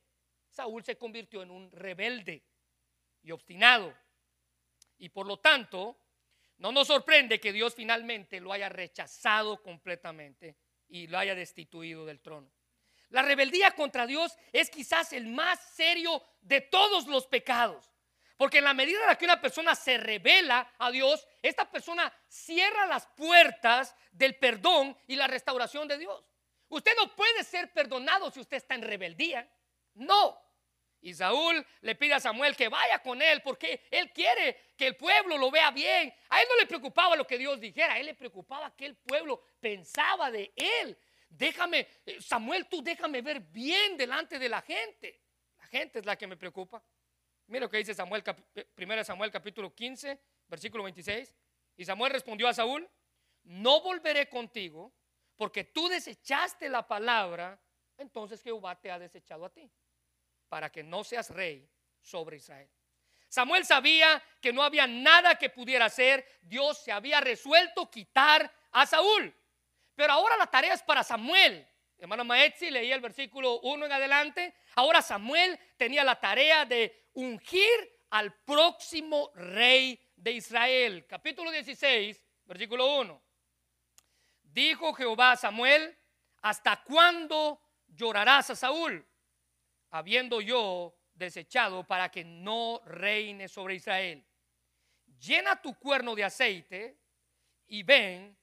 Saúl 0.51 0.85
se 0.85 0.97
convirtió 0.97 1.43
en 1.43 1.51
un 1.51 1.71
rebelde 1.73 2.45
y 3.23 3.31
obstinado. 3.31 3.95
Y 5.03 5.09
por 5.09 5.27
lo 5.27 5.41
tanto, 5.41 5.99
no 6.59 6.71
nos 6.71 6.87
sorprende 6.87 7.41
que 7.41 7.53
Dios 7.53 7.75
finalmente 7.75 8.41
lo 8.41 8.53
haya 8.53 8.69
rechazado 8.69 9.61
completamente 9.61 10.57
y 10.89 11.09
lo 11.09 11.19
haya 11.19 11.35
destituido 11.35 12.07
del 12.07 12.21
trono. 12.21 12.49
La 13.09 13.23
rebeldía 13.23 13.73
contra 13.73 14.07
Dios 14.07 14.39
es 14.53 14.71
quizás 14.71 15.13
el 15.13 15.27
más 15.27 15.59
serio 15.75 16.23
de 16.41 16.61
todos 16.61 17.09
los 17.09 17.27
pecados. 17.27 17.91
Porque 18.37 18.59
en 18.59 18.65
la 18.65 18.75
medida 18.75 19.01
en 19.01 19.09
la 19.09 19.19
que 19.19 19.25
una 19.25 19.41
persona 19.41 19.75
se 19.75 19.99
revela 19.99 20.73
a 20.79 20.93
Dios, 20.93 21.27
esta 21.43 21.69
persona 21.69 22.13
cierra 22.29 22.87
las 22.87 23.09
puertas 23.09 23.97
del 24.13 24.37
perdón 24.37 24.97
y 25.09 25.17
la 25.17 25.27
restauración 25.27 25.89
de 25.89 25.99
Dios. 25.99 26.25
Usted 26.69 26.93
no 26.97 27.13
puede 27.17 27.43
ser 27.43 27.73
perdonado 27.73 28.31
si 28.31 28.39
usted 28.39 28.59
está 28.59 28.77
en 28.77 28.83
rebeldía. 28.83 29.53
No. 29.95 30.41
Y 31.03 31.15
Saúl 31.15 31.67
le 31.81 31.95
pide 31.97 32.15
a 32.15 32.21
Samuel 32.21 32.57
que 32.57 32.69
vaya 32.69 33.01
con 33.01 33.21
él 33.21 33.43
porque 33.43 33.87
él 33.91 34.13
quiere 34.13 34.73
que 34.77 34.87
el 34.87 34.97
pueblo 34.97 35.37
lo 35.37 35.51
vea 35.51 35.71
bien. 35.73 36.15
A 36.29 36.41
él 36.41 36.47
no 36.49 36.57
le 36.57 36.67
preocupaba 36.67 37.17
lo 37.17 37.27
que 37.27 37.37
Dios 37.37 37.61
dijera, 37.61 37.95
a 37.95 37.99
él 37.99 38.07
le 38.07 38.15
preocupaba 38.15 38.75
que 38.77 38.87
el 38.87 38.97
pueblo 38.97 39.43
pensaba 39.61 40.31
de 40.31 40.53
él. 40.55 40.97
Déjame, 41.29 41.89
eh, 42.07 42.21
Samuel, 42.21 42.67
tú 42.69 42.83
déjame 42.83 43.21
ver 43.21 43.41
bien 43.41 43.97
delante 43.97 44.39
de 44.39 44.49
la 44.49 44.63
gente. 44.63 45.21
La 45.59 45.67
gente 45.67 45.99
es 45.99 46.07
la 46.07 46.17
que 46.17 46.27
me 46.27 46.37
preocupa. 46.37 46.83
Mira 47.49 47.65
lo 47.65 47.71
que 47.71 47.79
dice 47.79 47.95
Samuel, 47.95 48.23
1 48.25 48.95
eh, 48.95 49.05
Samuel 49.05 49.31
capítulo 49.31 49.75
15, 49.75 50.21
versículo 50.47 50.85
26. 50.85 51.35
Y 51.77 51.85
Samuel 51.85 52.13
respondió 52.13 52.47
a 52.47 52.55
Saúl, 52.55 52.89
no 53.43 53.81
volveré 53.81 54.29
contigo 54.29 54.95
porque 55.37 55.65
tú 55.65 55.89
desechaste 55.89 56.69
la 56.69 56.87
palabra, 56.87 57.61
entonces 57.99 58.41
Jehová 58.43 58.81
te 58.81 58.91
ha 58.91 58.99
desechado 58.99 59.45
a 59.45 59.51
ti, 59.51 59.69
para 60.53 60.71
que 60.71 60.83
no 60.83 61.03
seas 61.03 61.31
rey 61.31 61.67
sobre 62.03 62.37
Israel. 62.37 62.69
Samuel 63.27 63.65
sabía 63.65 64.23
que 64.39 64.53
no 64.53 64.63
había 64.63 64.87
nada 64.87 65.37
que 65.37 65.49
pudiera 65.49 65.87
hacer, 65.87 66.27
Dios 66.43 66.77
se 66.77 66.93
había 66.93 67.23
resuelto 67.23 67.91
quitar 67.91 68.55
a 68.71 68.85
Saúl. 68.85 69.35
Pero 69.95 70.13
ahora 70.13 70.37
la 70.37 70.47
tarea 70.47 70.75
es 70.75 70.83
para 70.83 71.03
Samuel. 71.03 71.67
Hermano 71.97 72.27
Maetzi 72.27 72.71
leía 72.71 72.95
el 72.95 73.01
versículo 73.01 73.61
1 73.61 73.87
en 73.87 73.93
adelante. 73.93 74.55
Ahora 74.75 75.01
Samuel 75.01 75.59
tenía 75.79 76.05
la 76.05 76.21
tarea 76.21 76.67
de 76.67 77.09
ungir 77.15 78.05
al 78.11 78.35
próximo 78.45 79.31
rey 79.35 79.99
de 80.17 80.33
Israel. 80.33 81.07
Capítulo 81.09 81.51
16, 81.51 82.23
versículo 82.45 83.01
1. 83.01 83.23
Dijo 84.43 84.93
Jehová 84.93 85.33
a 85.33 85.37
Samuel, 85.37 85.97
¿hasta 86.43 86.83
cuándo 86.83 87.59
llorarás 87.89 88.51
a 88.51 88.55
Saúl? 88.55 89.03
Habiendo 89.93 90.41
yo 90.41 90.95
desechado 91.15 91.85
para 91.85 92.11
que 92.11 92.25
no 92.25 92.81
reine 92.85 93.49
sobre 93.49 93.77
Israel. 93.77 94.25
Llena 95.21 95.61
tu 95.61 95.75
cuerno 95.79 96.15
de 96.15 96.25
aceite 96.25 96.99
y 97.67 97.83
ven, 97.83 98.37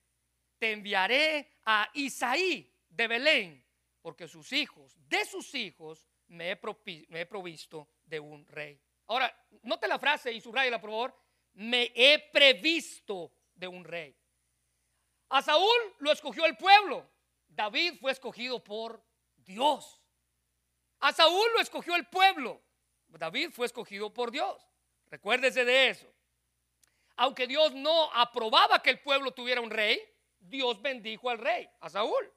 te 0.58 0.72
enviaré 0.72 1.60
a 1.66 1.90
Isaí 1.94 2.72
de 2.88 3.08
Belén, 3.08 3.66
porque 4.02 4.28
sus 4.28 4.52
hijos, 4.54 4.96
de 5.08 5.26
sus 5.26 5.54
hijos, 5.56 6.10
me 6.28 6.52
he, 6.52 7.26
provisto 7.26 7.90
de 8.06 8.20
un 8.20 8.46
rey. 8.48 8.80
Ahora, 9.08 9.36
note 9.64 9.88
la 9.88 10.00
frase 10.00 10.32
y 10.32 10.40
subraya 10.40 10.80
por 10.80 10.90
favor. 10.90 11.20
Me 11.54 11.92
he 11.96 12.20
previsto 12.32 13.32
de 13.56 13.68
un 13.68 13.84
rey. 13.84 14.16
A 15.30 15.42
Saúl 15.42 15.96
lo 16.00 16.12
escogió 16.12 16.46
el 16.46 16.56
pueblo. 16.56 17.10
David 17.48 17.96
fue 18.00 18.12
escogido 18.12 18.64
por 18.64 19.04
Dios. 19.36 19.99
A 21.00 21.14
Saúl 21.14 21.48
lo 21.54 21.62
escogió 21.62 21.96
el 21.96 22.06
pueblo. 22.08 22.62
David 23.08 23.52
fue 23.52 23.66
escogido 23.66 24.14
por 24.14 24.32
Dios. 24.32 24.62
Recuérdese 25.10 25.66
de 25.66 25.90
eso. 25.90 26.14
aunque 27.20 27.48
Dios 27.48 27.74
no 27.74 28.10
aprobaba 28.14 28.82
que 28.82 28.90
el 28.92 29.00
pueblo 29.00 29.32
tuviera 29.34 29.60
un 29.60 29.70
rey, 29.70 30.02
Dios 30.40 30.82
bendijo 30.82 31.30
al 31.30 31.38
rey, 31.38 31.70
a 31.82 31.90
Saúl. 31.90 32.32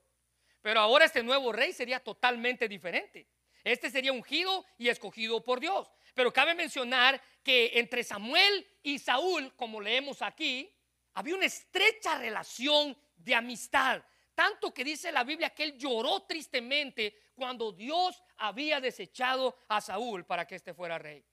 Pero 0.61 0.81
ahora 0.81 1.05
este 1.05 1.23
nuevo 1.23 1.53
rey 1.53 1.73
sería 1.73 2.01
totalmente 2.01 2.67
diferente. 2.67 3.29
Este 3.63 3.91
sería 3.91 4.13
ungido 4.13 4.65
y 4.79 4.89
escogido 4.89 5.45
por 5.45 5.61
Dios. 5.61 5.89
Pero 6.15 6.33
cabe 6.33 6.55
mencionar 6.57 7.23
que 7.45 7.79
entre 7.79 8.03
Samuel 8.03 8.67
y 8.83 8.99
Saúl, 8.99 9.55
como 9.55 9.81
leemos 9.81 10.21
aquí, 10.21 10.69
había 11.15 11.37
una 11.37 11.47
estrecha 11.47 12.19
relación 12.19 12.97
de 13.15 13.37
amistad. 13.37 14.03
Tanto 14.35 14.73
que 14.73 14.85
dice 14.85 15.13
la 15.13 15.25
Biblia 15.25 15.51
que 15.51 15.65
él 15.65 15.79
lloró 15.79 16.23
tristemente 16.23 17.31
cuando 17.35 17.73
Dios 17.73 18.23
había 18.39 18.81
desechado 18.81 19.59
a 19.69 19.81
Saúl 19.81 20.25
para 20.25 20.47
que 20.47 20.55
éste 20.55 20.73
fuera 20.75 20.99
rey. 20.99 21.25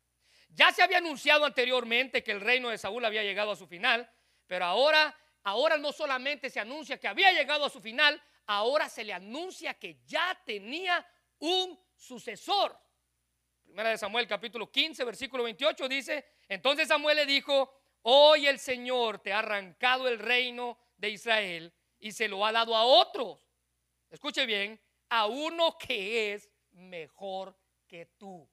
Ya 0.50 0.72
se 0.72 0.82
había 0.82 0.98
anunciado 0.98 1.46
anteriormente 1.46 2.24
que 2.24 2.32
el 2.32 2.42
reino 2.42 2.70
de 2.70 2.78
Saúl 2.78 3.06
había 3.06 3.24
llegado 3.24 3.52
a 3.52 3.56
su 3.56 3.68
final, 3.68 4.10
pero 4.48 4.66
ahora, 4.66 5.16
ahora 5.44 5.78
no 5.78 5.92
solamente 5.92 6.50
se 6.50 6.60
anuncia 6.60 7.00
que 7.00 7.08
había 7.08 7.32
llegado 7.32 7.66
a 7.66 7.70
su 7.70 7.80
final, 7.80 8.22
ahora 8.48 8.90
se 8.90 9.04
le 9.04 9.14
anuncia 9.14 9.76
que 9.76 10.02
ya 10.06 10.38
tenía 10.46 11.06
un 11.38 11.80
sucesor. 11.96 12.78
Primera 13.64 13.92
de 13.92 13.98
Samuel 13.98 14.28
capítulo 14.28 14.72
15, 14.72 15.04
versículo 15.06 15.44
28 15.44 15.88
dice, 15.88 16.26
entonces 16.48 16.88
Samuel 16.88 17.18
le 17.18 17.26
dijo, 17.28 17.72
hoy 18.02 18.48
el 18.48 18.60
Señor 18.60 19.20
te 19.20 19.32
ha 19.32 19.40
arrancado 19.40 20.08
el 20.08 20.18
reino 20.18 20.80
de 20.98 21.12
Israel 21.12 21.74
y 22.00 22.12
se 22.12 22.28
lo 22.28 22.46
ha 22.46 22.52
dado 22.52 22.76
a 22.76 22.84
otros. 22.84 23.40
Escuche 24.10 24.46
bien, 24.46 24.80
a 25.10 25.28
uno 25.28 25.78
que 25.78 26.34
es 26.34 26.50
mejor 26.72 27.58
que 27.88 28.06
tú. 28.18 28.50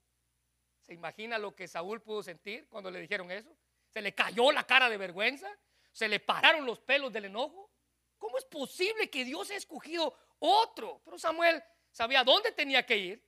¿Se 0.83 0.95
imagina 0.95 1.39
lo 1.39 1.55
que 1.55 1.67
Saúl 1.69 2.01
pudo 2.03 2.23
sentir 2.23 2.69
cuando 2.69 2.91
le 2.91 3.01
dijeron 3.01 3.31
eso? 3.31 3.57
Se 3.89 4.01
le 4.01 4.15
cayó 4.15 4.53
la 4.53 4.65
cara 4.65 4.89
de 4.89 4.97
vergüenza, 4.97 5.49
se 5.93 6.09
le 6.09 6.21
pararon 6.21 6.67
los 6.67 6.81
pelos 6.81 7.13
del 7.13 7.27
enojo. 7.27 7.71
¿Cómo 8.19 8.39
es 8.39 8.45
posible 8.45 9.11
que 9.11 9.25
Dios 9.25 9.49
haya 9.51 9.59
escogido 9.59 10.17
otro? 10.39 11.01
Pero 11.05 11.19
Samuel 11.19 11.63
sabía 11.91 12.25
dónde 12.25 12.53
tenía 12.53 12.85
que 12.85 12.97
ir, 12.97 13.27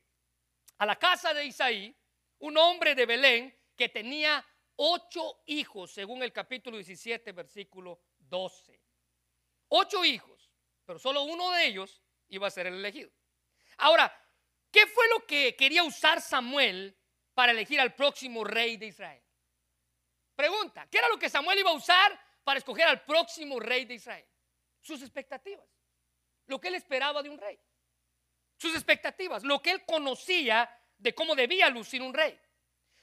a 0.78 0.86
la 0.86 0.96
casa 0.96 1.34
de 1.34 1.44
Isaí, 1.44 1.94
un 2.38 2.56
hombre 2.56 2.94
de 2.94 3.06
Belén 3.06 3.58
que 3.74 3.88
tenía 3.88 4.44
ocho 4.76 5.42
hijos, 5.46 5.92
según 5.92 6.22
el 6.22 6.32
capítulo 6.32 6.76
17, 6.76 7.32
versículo 7.32 8.00
12. 8.18 8.77
Ocho 9.68 10.04
hijos, 10.04 10.50
pero 10.84 10.98
solo 10.98 11.22
uno 11.22 11.50
de 11.52 11.66
ellos 11.66 12.02
iba 12.28 12.46
a 12.46 12.50
ser 12.50 12.66
el 12.66 12.74
elegido. 12.74 13.10
Ahora, 13.78 14.12
¿qué 14.70 14.86
fue 14.86 15.08
lo 15.08 15.26
que 15.26 15.54
quería 15.56 15.84
usar 15.84 16.20
Samuel 16.20 16.96
para 17.34 17.52
elegir 17.52 17.80
al 17.80 17.94
próximo 17.94 18.44
rey 18.44 18.76
de 18.76 18.86
Israel? 18.86 19.22
Pregunta, 20.34 20.86
¿qué 20.90 20.98
era 20.98 21.08
lo 21.08 21.18
que 21.18 21.28
Samuel 21.28 21.58
iba 21.58 21.70
a 21.70 21.74
usar 21.74 22.18
para 22.44 22.58
escoger 22.58 22.86
al 22.86 23.04
próximo 23.04 23.60
rey 23.60 23.84
de 23.84 23.94
Israel? 23.94 24.26
Sus 24.80 25.02
expectativas, 25.02 25.68
lo 26.46 26.60
que 26.60 26.68
él 26.68 26.74
esperaba 26.74 27.22
de 27.22 27.30
un 27.30 27.38
rey 27.38 27.58
sus 28.58 28.74
expectativas, 28.74 29.44
lo 29.44 29.62
que 29.62 29.70
él 29.70 29.84
conocía 29.86 30.68
de 30.98 31.14
cómo 31.14 31.34
debía 31.34 31.70
lucir 31.70 32.02
un 32.02 32.12
rey. 32.12 32.38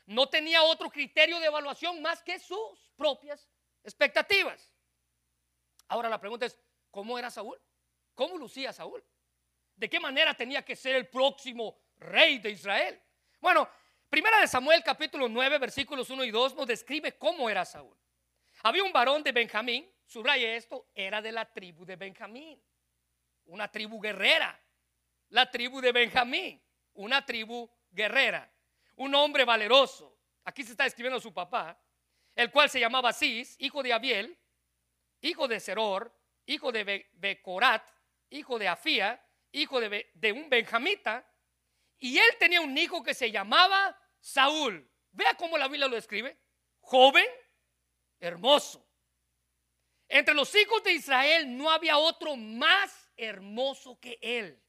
No 0.05 0.29
tenía 0.29 0.61
otro 0.61 0.89
criterio 0.89 1.39
de 1.39 1.47
evaluación 1.47 2.01
más 2.01 2.21
que 2.21 2.37
sus 2.39 2.91
propias 2.95 3.49
expectativas. 3.83 4.74
Ahora 5.87 6.09
la 6.09 6.19
pregunta 6.19 6.45
es, 6.45 6.57
¿cómo 6.91 7.17
era 7.17 7.29
Saúl? 7.29 7.59
¿Cómo 8.13 8.37
lucía 8.37 8.73
Saúl? 8.73 9.03
¿De 9.75 9.89
qué 9.89 9.99
manera 9.99 10.33
tenía 10.33 10.63
que 10.63 10.75
ser 10.75 10.95
el 10.95 11.07
próximo 11.07 11.77
rey 11.97 12.39
de 12.39 12.51
Israel? 12.51 13.01
Bueno, 13.41 13.67
Primera 14.09 14.39
de 14.39 14.47
Samuel 14.47 14.81
capítulo 14.81 15.27
9 15.27 15.57
versículos 15.57 16.09
1 16.09 16.23
y 16.23 16.31
2 16.31 16.55
nos 16.55 16.67
describe 16.67 17.17
cómo 17.17 17.49
era 17.49 17.65
Saúl. 17.65 17.97
Había 18.63 18.83
un 18.83 18.93
varón 18.93 19.23
de 19.23 19.33
Benjamín, 19.33 19.91
subraye 20.05 20.55
esto, 20.55 20.87
era 20.95 21.21
de 21.21 21.33
la 21.33 21.51
tribu 21.51 21.85
de 21.85 21.97
Benjamín, 21.97 22.61
una 23.47 23.69
tribu 23.69 23.99
guerrera, 23.99 24.57
la 25.29 25.49
tribu 25.51 25.81
de 25.81 25.91
Benjamín, 25.91 26.61
una 26.93 27.25
tribu 27.25 27.69
guerrera, 27.91 28.49
un 28.95 29.13
hombre 29.15 29.43
valeroso. 29.43 30.17
Aquí 30.45 30.63
se 30.63 30.71
está 30.71 30.85
escribiendo 30.85 31.19
su 31.19 31.33
papá, 31.33 31.77
el 32.35 32.51
cual 32.51 32.69
se 32.69 32.79
llamaba 32.79 33.11
Cis, 33.11 33.57
hijo 33.59 33.83
de 33.83 33.91
Abiel, 33.91 34.37
hijo 35.21 35.47
de 35.47 35.59
Seror, 35.59 36.15
hijo 36.45 36.71
de 36.71 37.07
Becorat, 37.13 37.87
hijo 38.29 38.59
de 38.59 38.67
Afía, 38.67 39.23
hijo 39.51 39.79
de, 39.79 40.09
de 40.13 40.31
un 40.31 40.49
benjamita, 40.49 41.27
y 41.97 42.17
él 42.17 42.29
tenía 42.39 42.61
un 42.61 42.77
hijo 42.77 43.03
que 43.03 43.13
se 43.13 43.31
llamaba 43.31 43.97
Saúl. 44.19 44.89
Vea 45.11 45.35
cómo 45.35 45.57
la 45.57 45.67
Biblia 45.67 45.87
lo 45.87 45.95
describe. 45.95 46.37
Joven, 46.81 47.25
hermoso. 48.19 48.85
Entre 50.07 50.33
los 50.33 50.53
hijos 50.55 50.83
de 50.83 50.93
Israel 50.93 51.57
no 51.57 51.71
había 51.71 51.97
otro 51.97 52.35
más 52.35 53.11
hermoso 53.15 53.99
que 53.99 54.19
él 54.21 54.61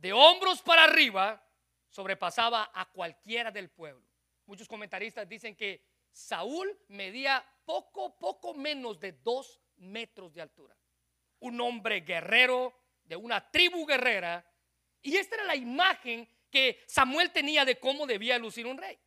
de 0.00 0.12
hombros 0.14 0.62
para 0.62 0.84
arriba, 0.84 1.46
sobrepasaba 1.90 2.70
a 2.72 2.90
cualquiera 2.90 3.50
del 3.50 3.68
pueblo. 3.68 4.06
Muchos 4.46 4.66
comentaristas 4.66 5.28
dicen 5.28 5.54
que 5.54 5.84
Saúl 6.10 6.76
medía 6.88 7.44
poco, 7.70 8.18
poco 8.18 8.52
menos 8.54 8.98
de 8.98 9.12
dos 9.12 9.60
metros 9.76 10.34
de 10.34 10.42
altura. 10.42 10.76
Un 11.38 11.60
hombre 11.60 12.00
guerrero 12.00 12.74
de 13.04 13.14
una 13.14 13.48
tribu 13.48 13.86
guerrera. 13.86 14.44
Y 15.02 15.16
esta 15.16 15.36
era 15.36 15.44
la 15.44 15.54
imagen 15.54 16.28
que 16.50 16.82
Samuel 16.88 17.30
tenía 17.30 17.64
de 17.64 17.78
cómo 17.78 18.08
debía 18.08 18.38
lucir 18.38 18.66
un 18.66 18.76
rey. 18.76 18.98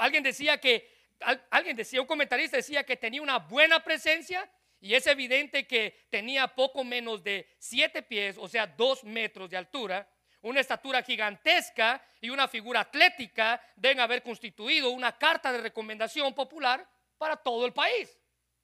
Alguien 0.00 0.24
decía 0.24 0.58
que, 0.58 1.14
alguien 1.50 1.76
decía, 1.76 2.00
un 2.00 2.08
comentarista 2.08 2.56
decía 2.56 2.82
que 2.82 2.96
tenía 2.96 3.22
una 3.22 3.38
buena 3.38 3.84
presencia 3.84 4.50
y 4.80 4.94
es 4.94 5.06
evidente 5.06 5.68
que 5.68 6.08
tenía 6.10 6.48
poco 6.48 6.82
menos 6.82 7.22
de 7.22 7.48
siete 7.58 8.02
pies, 8.02 8.36
o 8.36 8.48
sea, 8.48 8.66
dos 8.66 9.04
metros 9.04 9.48
de 9.48 9.56
altura 9.56 10.08
una 10.40 10.60
estatura 10.60 11.02
gigantesca 11.02 12.00
y 12.20 12.30
una 12.30 12.46
figura 12.46 12.80
atlética 12.80 13.60
deben 13.74 13.98
haber 13.98 14.22
constituido 14.22 14.90
una 14.90 15.18
carta 15.18 15.50
de 15.50 15.60
recomendación 15.60 16.32
popular 16.32 16.88
para 17.18 17.36
todo 17.36 17.66
el 17.66 17.72
país. 17.72 18.18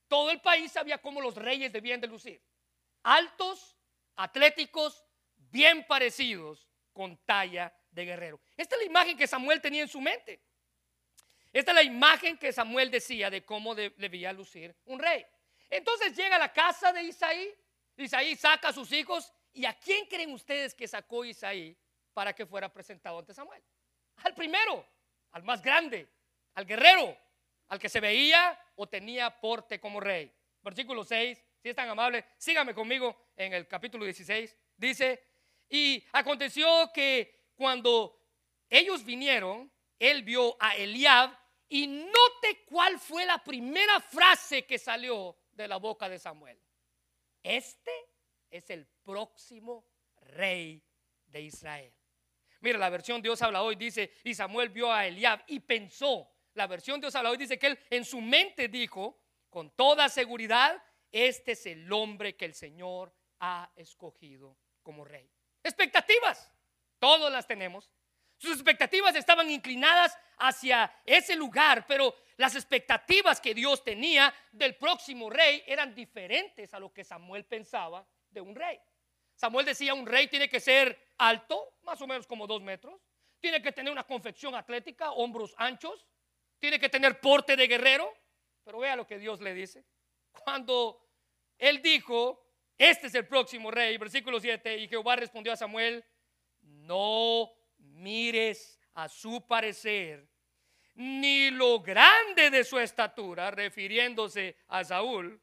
Todo 0.09 0.31
el 0.31 0.41
país 0.41 0.73
sabía 0.73 0.99
cómo 0.99 1.21
los 1.21 1.35
reyes 1.35 1.73
debían 1.73 2.01
de 2.01 2.07
lucir. 2.07 2.43
Altos, 3.03 3.77
atléticos, 4.17 5.05
bien 5.37 5.85
parecidos, 5.87 6.69
con 6.93 7.17
talla 7.25 7.75
de 7.91 8.05
guerrero. 8.05 8.41
Esta 8.57 8.77
es 8.77 8.83
la 8.83 8.87
imagen 8.87 9.17
que 9.17 9.27
Samuel 9.27 9.61
tenía 9.61 9.83
en 9.83 9.89
su 9.89 10.01
mente. 10.01 10.41
Esta 11.53 11.73
es 11.73 11.75
la 11.75 11.83
imagen 11.83 12.39
que 12.39 12.53
Samuel 12.53 12.91
decía 12.91 13.31
de 13.31 13.45
cómo 13.45 13.75
debía 13.75 14.33
lucir 14.33 14.75
un 14.87 14.99
rey. 14.99 15.25
Entonces 15.71 16.17
llega 16.17 16.37
a 16.37 16.39
la 16.39 16.53
casa 16.53 16.93
de 16.93 17.03
Isaí. 17.03 17.55
Isaí 17.97 18.37
saca 18.37 18.69
a 18.69 18.73
sus 18.73 18.91
hijos 18.93 19.33
¿Y 19.55 19.67
a 19.67 19.73
quién 19.73 20.07
creen 20.07 20.33
ustedes 20.33 20.75
que 20.75 20.89
sacó 20.89 21.25
Isaí 21.25 21.79
para 22.13 22.35
que 22.35 22.45
fuera 22.45 22.69
presentado 22.73 23.21
ante 23.21 23.33
Samuel? 23.33 23.63
Al 24.17 24.35
primero, 24.35 24.85
al 25.31 25.45
más 25.45 25.63
grande, 25.63 26.09
al 26.55 26.67
guerrero, 26.67 27.17
al 27.69 27.79
que 27.79 27.89
se 27.89 28.01
veía 28.01 28.59
o 28.77 28.89
tenía 28.89 29.41
porte 29.41 29.81
como 29.81 30.01
rey. 30.01 30.33
Versículo 30.63 31.05
6, 31.05 31.43
si 31.63 31.69
es 31.69 31.77
tan 31.77 31.89
amable, 31.89 32.25
sígame 32.37 32.75
conmigo 32.75 33.31
en 33.37 33.53
el 33.53 33.67
capítulo 33.67 34.05
16. 34.05 34.57
Dice, 34.77 35.23
y 35.69 36.05
aconteció 36.13 36.91
que 36.93 37.51
cuando 37.55 38.21
ellos 38.69 39.05
vinieron, 39.05 39.71
él 39.99 40.23
vio 40.23 40.57
a 40.61 40.77
Eliab 40.77 41.37
y 41.69 41.87
note 41.87 42.65
cuál 42.67 42.99
fue 42.99 43.25
la 43.25 43.43
primera 43.43 44.01
frase 44.01 44.67
que 44.67 44.79
salió 44.79 45.37
de 45.53 45.69
la 45.69 45.77
boca 45.77 46.09
de 46.09 46.19
Samuel. 46.19 46.61
Este 47.43 47.93
es 48.51 48.69
el 48.71 48.87
próximo 49.05 49.87
rey 50.21 50.83
de 51.27 51.43
Israel. 51.43 51.93
Mira, 52.61 52.79
la 52.79 52.91
versión 52.91 53.21
Dios 53.21 53.43
habla 53.43 53.63
hoy 53.63 53.77
dice, 53.77 54.13
y 54.25 54.35
Samuel 54.35 54.71
vio 54.71 54.91
a 54.93 55.07
Eliab 55.07 55.45
y 55.47 55.61
pensó, 55.61 56.34
la 56.55 56.67
versión 56.67 57.01
habla 57.15 57.31
hoy 57.31 57.37
dice 57.37 57.59
que 57.59 57.67
él 57.69 57.79
en 57.91 58.05
su 58.05 58.21
mente 58.21 58.69
dijo, 58.69 59.21
con 59.51 59.71
toda 59.71 60.09
seguridad, 60.09 60.83
este 61.13 61.53
es 61.53 61.67
el 61.67 61.93
hombre 61.93 62.37
que 62.37 62.45
el 62.45 62.55
Señor 62.55 63.15
ha 63.41 63.71
escogido 63.77 64.57
como 64.83 65.05
rey. 65.05 65.31
Expectativas, 65.63 66.53
todos 66.99 67.31
las 67.31 67.47
tenemos. 67.47 67.91
Sus 68.37 68.53
expectativas 68.53 69.15
estaban 69.15 69.51
inclinadas 69.51 70.19
hacia 70.39 70.93
ese 71.05 71.37
lugar, 71.37 71.87
pero 71.87 72.15
las 72.37 72.55
expectativas 72.57 73.41
que 73.41 73.55
Dios 73.55 73.85
tenía 73.85 74.35
del 74.51 74.77
próximo 74.77 75.31
rey 75.31 75.63
eran 75.67 75.95
diferentes 75.95 76.75
a 76.75 76.81
lo 76.81 76.93
que 76.93 77.05
Samuel 77.05 77.45
pensaba 77.45 78.07
de 78.31 78.41
un 78.41 78.55
rey. 78.55 78.81
Samuel 79.37 79.67
decía, 79.67 79.95
un 79.95 80.07
rey 80.07 80.29
tiene 80.29 80.49
que 80.49 80.61
ser 80.61 81.13
alto, 81.19 81.77
más 81.83 82.01
o 82.01 82.07
menos 82.07 82.27
como 82.27 82.47
dos 82.47 82.63
metros, 82.63 83.01
tiene 83.41 83.63
que 83.63 83.73
tener 83.73 83.93
una 83.93 84.05
confección 84.05 84.55
atlética, 84.55 85.13
hombros 85.13 85.55
anchos, 85.59 86.07
tiene 86.65 86.81
que 86.81 86.89
tener 86.89 87.21
porte 87.21 87.57
de 87.57 87.67
guerrero, 87.67 88.11
pero 88.65 88.79
vea 88.79 88.97
lo 88.97 89.07
que 89.07 89.19
Dios 89.19 89.39
le 89.43 89.53
dice. 89.53 89.85
Cuando 90.33 90.99
él 91.59 91.83
dijo, 91.83 92.43
este 92.79 93.09
es 93.09 93.15
el 93.15 93.27
próximo 93.27 93.71
rey, 93.71 93.99
versículo 93.99 94.41
7, 94.41 94.79
y 94.79 94.89
Jehová 94.89 95.15
respondió 95.17 95.53
a 95.53 95.59
Samuel, 95.59 96.03
no 96.63 97.53
mires 97.77 98.81
a 98.95 99.11
su 99.11 99.47
parecer, 99.47 100.27
ni 100.95 101.51
lo 101.51 101.81
grande 101.81 102.49
de 102.49 102.65
su 102.65 102.79
estatura, 102.79 103.51
refiriéndose 103.51 104.57
a 104.69 104.85
Saúl, 104.85 105.39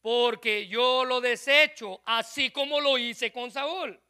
porque 0.00 0.68
yo 0.68 1.04
lo 1.04 1.20
desecho, 1.20 2.00
así 2.04 2.50
como 2.52 2.80
lo 2.80 2.98
hice 2.98 3.32
con 3.32 3.50
Saúl. 3.50 4.00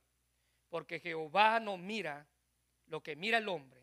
Porque 0.68 1.00
Jehová 1.00 1.61
no 1.61 1.78
mira 1.78 2.28
lo 2.88 3.02
que 3.02 3.16
mira 3.16 3.38
el 3.38 3.48
hombre, 3.48 3.81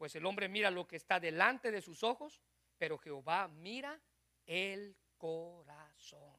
pues 0.00 0.16
el 0.16 0.24
hombre 0.24 0.48
mira 0.48 0.70
lo 0.70 0.88
que 0.88 0.96
está 0.96 1.20
delante 1.20 1.70
de 1.70 1.82
sus 1.82 2.02
ojos, 2.02 2.40
pero 2.78 2.96
Jehová 2.96 3.48
mira 3.48 4.00
el 4.46 4.96
corazón. 5.18 6.38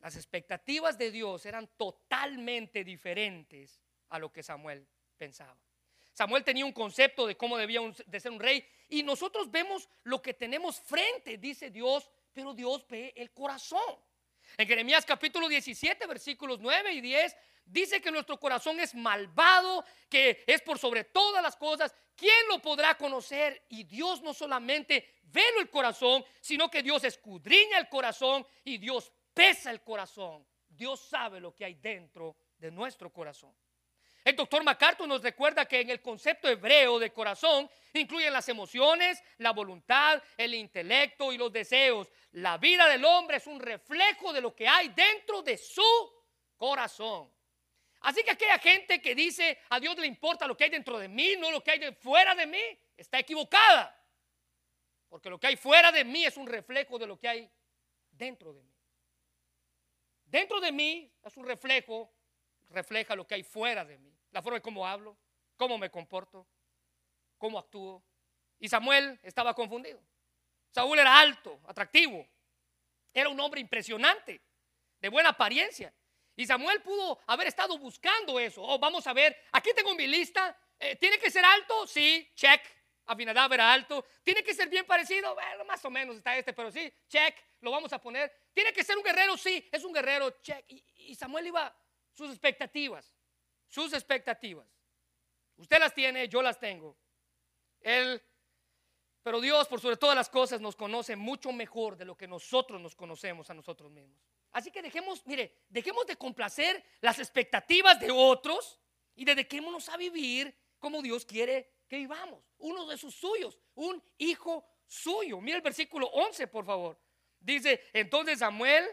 Las 0.00 0.16
expectativas 0.16 0.98
de 0.98 1.12
Dios 1.12 1.46
eran 1.46 1.68
totalmente 1.76 2.82
diferentes 2.82 3.80
a 4.08 4.18
lo 4.18 4.32
que 4.32 4.42
Samuel 4.42 4.84
pensaba. 5.16 5.56
Samuel 6.12 6.42
tenía 6.42 6.66
un 6.66 6.72
concepto 6.72 7.24
de 7.28 7.36
cómo 7.36 7.56
debía 7.56 7.82
de 8.04 8.18
ser 8.18 8.32
un 8.32 8.40
rey 8.40 8.68
y 8.88 9.04
nosotros 9.04 9.48
vemos 9.48 9.88
lo 10.02 10.20
que 10.20 10.34
tenemos 10.34 10.80
frente, 10.80 11.38
dice 11.38 11.70
Dios, 11.70 12.10
pero 12.32 12.52
Dios 12.52 12.84
ve 12.88 13.12
el 13.14 13.30
corazón. 13.30 13.94
En 14.56 14.66
Jeremías 14.66 15.04
capítulo 15.04 15.48
17, 15.48 16.06
versículos 16.06 16.58
9 16.60 16.92
y 16.92 17.00
10, 17.00 17.36
dice 17.66 18.00
que 18.00 18.10
nuestro 18.10 18.38
corazón 18.38 18.80
es 18.80 18.94
malvado, 18.94 19.84
que 20.08 20.44
es 20.46 20.62
por 20.62 20.78
sobre 20.78 21.04
todas 21.04 21.42
las 21.42 21.56
cosas. 21.56 21.94
¿Quién 22.14 22.48
lo 22.48 22.60
podrá 22.60 22.96
conocer? 22.96 23.66
Y 23.68 23.84
Dios 23.84 24.22
no 24.22 24.32
solamente 24.32 25.16
ve 25.24 25.42
el 25.58 25.68
corazón, 25.68 26.24
sino 26.40 26.70
que 26.70 26.82
Dios 26.82 27.04
escudriña 27.04 27.78
el 27.78 27.88
corazón 27.88 28.46
y 28.64 28.78
Dios 28.78 29.12
pesa 29.34 29.70
el 29.70 29.82
corazón. 29.82 30.46
Dios 30.68 31.00
sabe 31.00 31.40
lo 31.40 31.54
que 31.54 31.64
hay 31.64 31.74
dentro 31.74 32.36
de 32.58 32.70
nuestro 32.70 33.12
corazón. 33.12 33.54
El 34.26 34.34
doctor 34.34 34.64
MacArthur 34.64 35.06
nos 35.06 35.22
recuerda 35.22 35.66
que 35.66 35.82
en 35.82 35.88
el 35.88 36.02
concepto 36.02 36.48
hebreo 36.48 36.98
de 36.98 37.12
corazón 37.12 37.70
incluyen 37.94 38.32
las 38.32 38.48
emociones, 38.48 39.22
la 39.38 39.52
voluntad, 39.52 40.20
el 40.36 40.52
intelecto 40.54 41.32
y 41.32 41.38
los 41.38 41.52
deseos. 41.52 42.10
La 42.32 42.58
vida 42.58 42.88
del 42.88 43.04
hombre 43.04 43.36
es 43.36 43.46
un 43.46 43.60
reflejo 43.60 44.32
de 44.32 44.40
lo 44.40 44.52
que 44.52 44.66
hay 44.66 44.88
dentro 44.88 45.42
de 45.42 45.56
su 45.56 46.12
corazón. 46.56 47.32
Así 48.00 48.24
que 48.24 48.32
aquella 48.32 48.58
gente 48.58 49.00
que 49.00 49.14
dice 49.14 49.60
a 49.68 49.78
Dios 49.78 49.96
le 49.96 50.08
importa 50.08 50.48
lo 50.48 50.56
que 50.56 50.64
hay 50.64 50.70
dentro 50.70 50.98
de 50.98 51.06
mí, 51.06 51.36
no 51.38 51.52
lo 51.52 51.62
que 51.62 51.70
hay 51.70 51.94
fuera 51.94 52.34
de 52.34 52.48
mí, 52.48 52.80
está 52.96 53.20
equivocada. 53.20 53.96
Porque 55.08 55.30
lo 55.30 55.38
que 55.38 55.46
hay 55.46 55.56
fuera 55.56 55.92
de 55.92 56.04
mí 56.04 56.24
es 56.24 56.36
un 56.36 56.48
reflejo 56.48 56.98
de 56.98 57.06
lo 57.06 57.16
que 57.16 57.28
hay 57.28 57.48
dentro 58.10 58.52
de 58.52 58.64
mí. 58.64 58.74
Dentro 60.24 60.58
de 60.58 60.72
mí 60.72 61.14
es 61.22 61.36
un 61.36 61.46
reflejo, 61.46 62.12
refleja 62.70 63.14
lo 63.14 63.24
que 63.24 63.36
hay 63.36 63.44
fuera 63.44 63.84
de 63.84 63.98
mí 63.98 64.15
la 64.36 64.42
forma 64.42 64.58
en 64.58 64.62
cómo 64.62 64.86
hablo, 64.86 65.16
cómo 65.56 65.78
me 65.78 65.90
comporto, 65.90 66.46
cómo 67.38 67.58
actúo. 67.58 68.04
Y 68.58 68.68
Samuel 68.68 69.18
estaba 69.22 69.54
confundido. 69.54 69.98
Saúl 70.68 70.98
era 70.98 71.18
alto, 71.18 71.58
atractivo, 71.66 72.28
era 73.14 73.30
un 73.30 73.40
hombre 73.40 73.62
impresionante, 73.62 74.42
de 75.00 75.08
buena 75.08 75.30
apariencia. 75.30 75.90
Y 76.36 76.44
Samuel 76.44 76.82
pudo 76.82 77.18
haber 77.26 77.46
estado 77.46 77.78
buscando 77.78 78.38
eso. 78.38 78.62
Oh, 78.62 78.78
vamos 78.78 79.06
a 79.06 79.14
ver, 79.14 79.34
aquí 79.52 79.70
tengo 79.74 79.94
mi 79.94 80.06
lista. 80.06 80.54
Eh, 80.78 80.96
¿Tiene 80.96 81.18
que 81.18 81.30
ser 81.30 81.42
alto? 81.42 81.86
Sí, 81.86 82.30
check. 82.34 82.60
Abinadab 83.06 83.54
era 83.54 83.72
alto. 83.72 84.04
¿Tiene 84.22 84.44
que 84.44 84.52
ser 84.52 84.68
bien 84.68 84.84
parecido? 84.84 85.34
Bueno, 85.34 85.64
más 85.64 85.82
o 85.82 85.88
menos 85.88 86.14
está 86.14 86.36
este, 86.36 86.52
pero 86.52 86.70
sí, 86.70 86.92
check. 87.08 87.34
Lo 87.60 87.70
vamos 87.70 87.90
a 87.90 87.98
poner. 87.98 88.30
¿Tiene 88.52 88.70
que 88.74 88.84
ser 88.84 88.98
un 88.98 89.02
guerrero? 89.02 89.34
Sí, 89.38 89.66
es 89.72 89.82
un 89.82 89.94
guerrero, 89.94 90.28
check. 90.42 90.62
y 90.68 91.14
Samuel 91.14 91.46
iba 91.46 91.74
sus 92.12 92.28
expectativas 92.28 93.15
sus 93.68 93.92
expectativas. 93.92 94.66
Usted 95.56 95.78
las 95.78 95.94
tiene, 95.94 96.28
yo 96.28 96.42
las 96.42 96.58
tengo. 96.58 96.96
Él, 97.80 98.22
pero 99.22 99.40
Dios, 99.40 99.66
por 99.68 99.80
sobre 99.80 99.96
todas 99.96 100.16
las 100.16 100.28
cosas, 100.28 100.60
nos 100.60 100.76
conoce 100.76 101.16
mucho 101.16 101.52
mejor 101.52 101.96
de 101.96 102.04
lo 102.04 102.16
que 102.16 102.28
nosotros 102.28 102.80
nos 102.80 102.94
conocemos 102.94 103.48
a 103.50 103.54
nosotros 103.54 103.90
mismos. 103.90 104.20
Así 104.52 104.70
que 104.70 104.82
dejemos, 104.82 105.26
mire, 105.26 105.64
dejemos 105.68 106.06
de 106.06 106.16
complacer 106.16 106.82
las 107.00 107.18
expectativas 107.18 108.00
de 108.00 108.10
otros 108.10 108.80
y 109.14 109.24
dediquémonos 109.24 109.88
a 109.88 109.96
vivir 109.96 110.54
como 110.78 111.02
Dios 111.02 111.24
quiere 111.24 111.70
que 111.88 111.96
vivamos. 111.96 112.42
Uno 112.58 112.86
de 112.86 112.96
sus 112.96 113.14
suyos, 113.14 113.58
un 113.74 114.02
hijo 114.18 114.64
suyo. 114.86 115.40
Mira 115.40 115.56
el 115.56 115.62
versículo 115.62 116.06
11, 116.06 116.46
por 116.48 116.64
favor. 116.64 116.98
Dice, 117.40 117.82
entonces 117.92 118.38
Samuel 118.38 118.86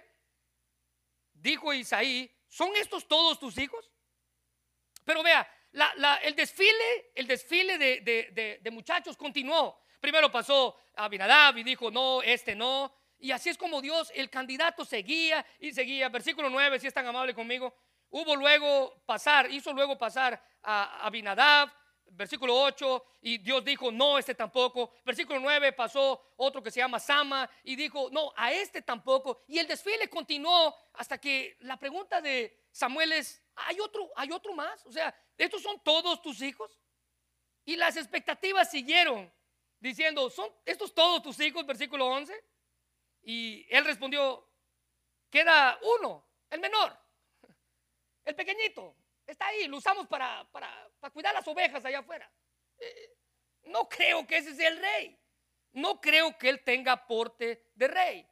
dijo 1.33 1.71
a 1.71 1.75
Isaí, 1.75 2.29
¿son 2.47 2.75
estos 2.75 3.07
todos 3.07 3.39
tus 3.39 3.57
hijos? 3.57 3.91
Pero 5.05 5.23
vea, 5.23 5.47
el 6.21 6.35
desfile, 6.35 7.11
el 7.15 7.27
desfile 7.27 7.77
de, 7.77 8.71
muchachos 8.71 9.17
continuó. 9.17 9.79
Primero 9.99 10.31
pasó 10.31 10.77
a 10.95 11.05
Abinadab 11.05 11.57
y 11.57 11.63
dijo, 11.63 11.89
no, 11.89 12.21
este 12.21 12.55
no. 12.55 12.93
Y 13.19 13.31
así 13.31 13.49
es 13.49 13.57
como 13.57 13.81
Dios, 13.81 14.11
el 14.13 14.29
candidato 14.29 14.83
seguía 14.83 15.45
y 15.59 15.71
seguía. 15.71 16.09
Versículo 16.09 16.49
9, 16.49 16.79
si 16.79 16.87
es 16.87 16.93
tan 16.93 17.07
amable 17.07 17.33
conmigo. 17.33 17.73
Hubo 18.09 18.35
luego 18.35 19.01
pasar, 19.05 19.49
hizo 19.49 19.73
luego 19.73 19.97
pasar 19.97 20.41
a 20.61 21.05
Abinadab, 21.05 21.71
versículo 22.11 22.55
8, 22.61 23.05
y 23.21 23.37
Dios 23.39 23.63
dijo, 23.63 23.91
no, 23.91 24.17
este 24.17 24.35
tampoco. 24.35 24.93
Versículo 25.05 25.39
9 25.39 25.73
pasó 25.73 26.33
otro 26.37 26.61
que 26.61 26.71
se 26.71 26.79
llama 26.79 26.99
Sama 26.99 27.49
y 27.63 27.75
dijo, 27.75 28.09
no, 28.11 28.33
a 28.35 28.51
este 28.51 28.81
tampoco. 28.81 29.43
Y 29.47 29.59
el 29.59 29.67
desfile 29.67 30.09
continuó 30.09 30.75
hasta 30.93 31.17
que 31.17 31.57
la 31.61 31.77
pregunta 31.77 32.21
de 32.21 32.65
Samuel 32.71 33.13
es, 33.13 33.42
¿hay 33.55 33.79
otro, 33.79 34.11
hay 34.15 34.31
otro 34.31 34.53
más? 34.53 34.85
O 34.85 34.91
sea, 34.91 35.15
¿estos 35.37 35.61
son 35.61 35.79
todos 35.83 36.21
tus 36.21 36.41
hijos? 36.41 36.79
Y 37.65 37.75
las 37.75 37.95
expectativas 37.97 38.69
siguieron 38.69 39.31
diciendo, 39.79 40.29
¿son 40.29 40.49
estos 40.65 40.93
todos 40.93 41.21
tus 41.21 41.39
hijos? 41.39 41.65
Versículo 41.65 42.07
11. 42.07 42.33
Y 43.23 43.65
él 43.69 43.85
respondió, 43.85 44.49
queda 45.29 45.79
uno, 45.99 46.27
el 46.49 46.59
menor, 46.59 46.97
el 48.25 48.35
pequeñito. 48.35 48.95
Está 49.25 49.47
ahí, 49.47 49.67
lo 49.67 49.77
usamos 49.77 50.07
para, 50.07 50.45
para, 50.51 50.89
cuidar 51.11 51.33
las 51.33 51.47
ovejas 51.47 51.85
allá 51.85 51.99
afuera. 51.99 52.29
Eh, 52.77 53.15
no 53.63 53.87
creo 53.87 54.27
que 54.27 54.37
ese 54.37 54.53
sea 54.53 54.67
el 54.67 54.79
rey. 54.79 55.17
No 55.71 56.01
creo 56.01 56.37
que 56.37 56.49
él 56.49 56.63
tenga 56.63 57.07
porte 57.07 57.71
de 57.73 57.87
rey. 57.87 58.29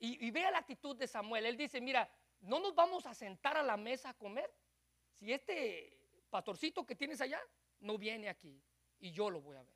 Y 0.00 0.30
vea 0.30 0.52
la 0.52 0.58
actitud 0.58 0.94
de 0.94 1.08
Samuel. 1.08 1.44
Él 1.44 1.56
dice, 1.56 1.80
mira, 1.80 2.08
no 2.40 2.60
nos 2.60 2.74
vamos 2.74 3.06
a 3.06 3.14
sentar 3.14 3.56
a 3.56 3.62
la 3.62 3.76
mesa 3.76 4.10
a 4.10 4.14
comer 4.14 4.52
si 5.12 5.32
este 5.32 5.98
pastorcito 6.30 6.86
que 6.86 6.94
tienes 6.94 7.20
allá 7.20 7.40
no 7.80 7.98
viene 7.98 8.28
aquí 8.28 8.62
y 9.00 9.10
yo 9.10 9.30
lo 9.30 9.40
voy 9.40 9.56
a 9.56 9.62
ver. 9.62 9.74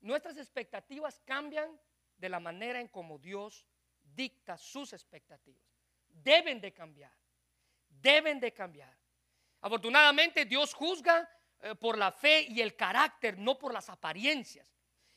Nuestras 0.00 0.36
expectativas 0.38 1.20
cambian 1.24 1.78
de 2.16 2.28
la 2.28 2.40
manera 2.40 2.80
en 2.80 2.88
como 2.88 3.18
Dios 3.18 3.66
dicta 4.02 4.56
sus 4.56 4.92
expectativas. 4.92 5.64
Deben 6.08 6.60
de 6.60 6.72
cambiar, 6.72 7.12
deben 7.88 8.40
de 8.40 8.52
cambiar. 8.52 8.96
Afortunadamente 9.60 10.44
Dios 10.46 10.74
juzga 10.74 11.28
eh, 11.60 11.74
por 11.74 11.98
la 11.98 12.10
fe 12.10 12.46
y 12.48 12.60
el 12.60 12.74
carácter, 12.76 13.38
no 13.38 13.58
por 13.58 13.72
las 13.72 13.88
apariencias. 13.90 14.66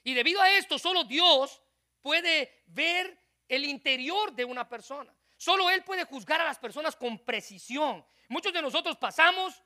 Y 0.03 0.13
debido 0.13 0.41
a 0.41 0.51
esto, 0.57 0.77
solo 0.77 1.05
Dios 1.05 1.61
puede 2.01 2.63
ver 2.67 3.17
el 3.47 3.63
interior 3.63 4.33
de 4.33 4.43
una 4.43 4.67
persona. 4.67 5.15
Solo 5.43 5.69
Él 5.69 5.83
puede 5.83 6.05
juzgar 6.05 6.39
a 6.39 6.45
las 6.45 6.57
personas 6.57 6.95
con 6.95 7.19
precisión. 7.19 8.05
Muchos 8.29 8.53
de 8.53 8.61
nosotros 8.61 8.95
pasamos 8.95 9.61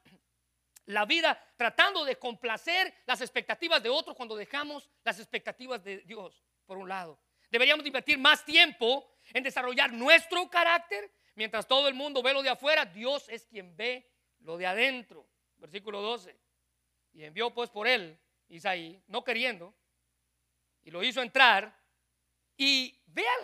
la 0.88 1.06
vida 1.06 1.40
tratando 1.56 2.04
de 2.04 2.16
complacer 2.16 2.92
las 3.06 3.22
expectativas 3.22 3.84
de 3.84 3.90
otros 3.90 4.16
cuando 4.16 4.36
dejamos 4.36 4.90
las 5.04 5.20
expectativas 5.20 5.84
de 5.84 6.00
Dios, 6.00 6.44
por 6.66 6.80
un 6.80 6.90
lado. 6.90 7.20
Deberíamos 7.52 7.86
invertir 7.86 8.18
más 8.18 8.44
tiempo 8.44 9.08
en 9.32 9.44
desarrollar 9.44 9.94
nuestro 9.94 10.50
carácter, 10.50 11.12
mientras 11.36 11.68
todo 11.68 11.88
el 11.88 11.94
mundo 11.94 12.24
ve 12.24 12.34
lo 12.34 12.42
de 12.42 12.50
afuera, 12.50 12.84
Dios 12.84 13.30
es 13.30 13.46
quien 13.46 13.78
ve 13.78 14.10
lo 14.40 14.58
de 14.58 14.66
adentro. 14.66 15.28
Versículo 15.58 16.02
12. 16.02 16.36
Y 17.14 17.24
envió 17.24 17.54
pues 17.54 17.70
por 17.70 17.88
él, 17.88 18.20
Isaí, 18.50 19.00
no 19.06 19.24
queriendo, 19.24 19.76
y 20.84 20.90
lo 20.90 21.04
hizo 21.04 21.22
entrar 21.22 21.77
y 22.58 23.00
vean 23.06 23.40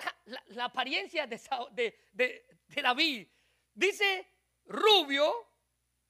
la, 0.47 0.65
apariencia 0.65 1.28
de, 1.28 1.95
de 2.12 2.82
David. 2.82 3.28
Dice 3.73 4.28
rubio, 4.65 5.34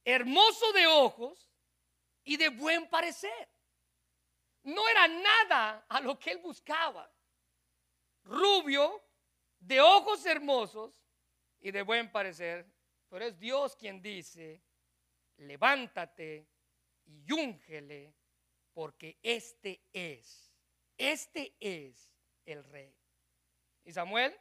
hermoso 0.03 0.71
de 0.73 0.87
ojos 0.87 1.51
y 2.23 2.37
de 2.37 2.49
buen 2.49 2.89
parecer. 2.89 3.49
No 4.63 4.87
era 4.87 5.07
nada 5.07 5.85
a 5.89 5.99
lo 5.99 6.17
que 6.17 6.31
él 6.31 6.37
buscaba. 6.37 7.11
Rubio, 8.23 9.03
de 9.59 9.81
ojos 9.81 10.25
hermosos 10.25 11.03
y 11.59 11.71
de 11.71 11.81
buen 11.81 12.11
parecer. 12.11 12.65
Pero 13.09 13.25
es 13.25 13.37
Dios 13.39 13.75
quien 13.75 14.01
dice, 14.01 14.63
levántate 15.37 16.47
y 17.05 17.31
úngele, 17.31 18.13
porque 18.73 19.19
este 19.21 19.83
es, 19.91 20.51
este 20.97 21.55
es 21.59 22.12
el 22.45 22.63
rey. 22.63 22.95
Y 23.84 23.91
Samuel 23.91 24.36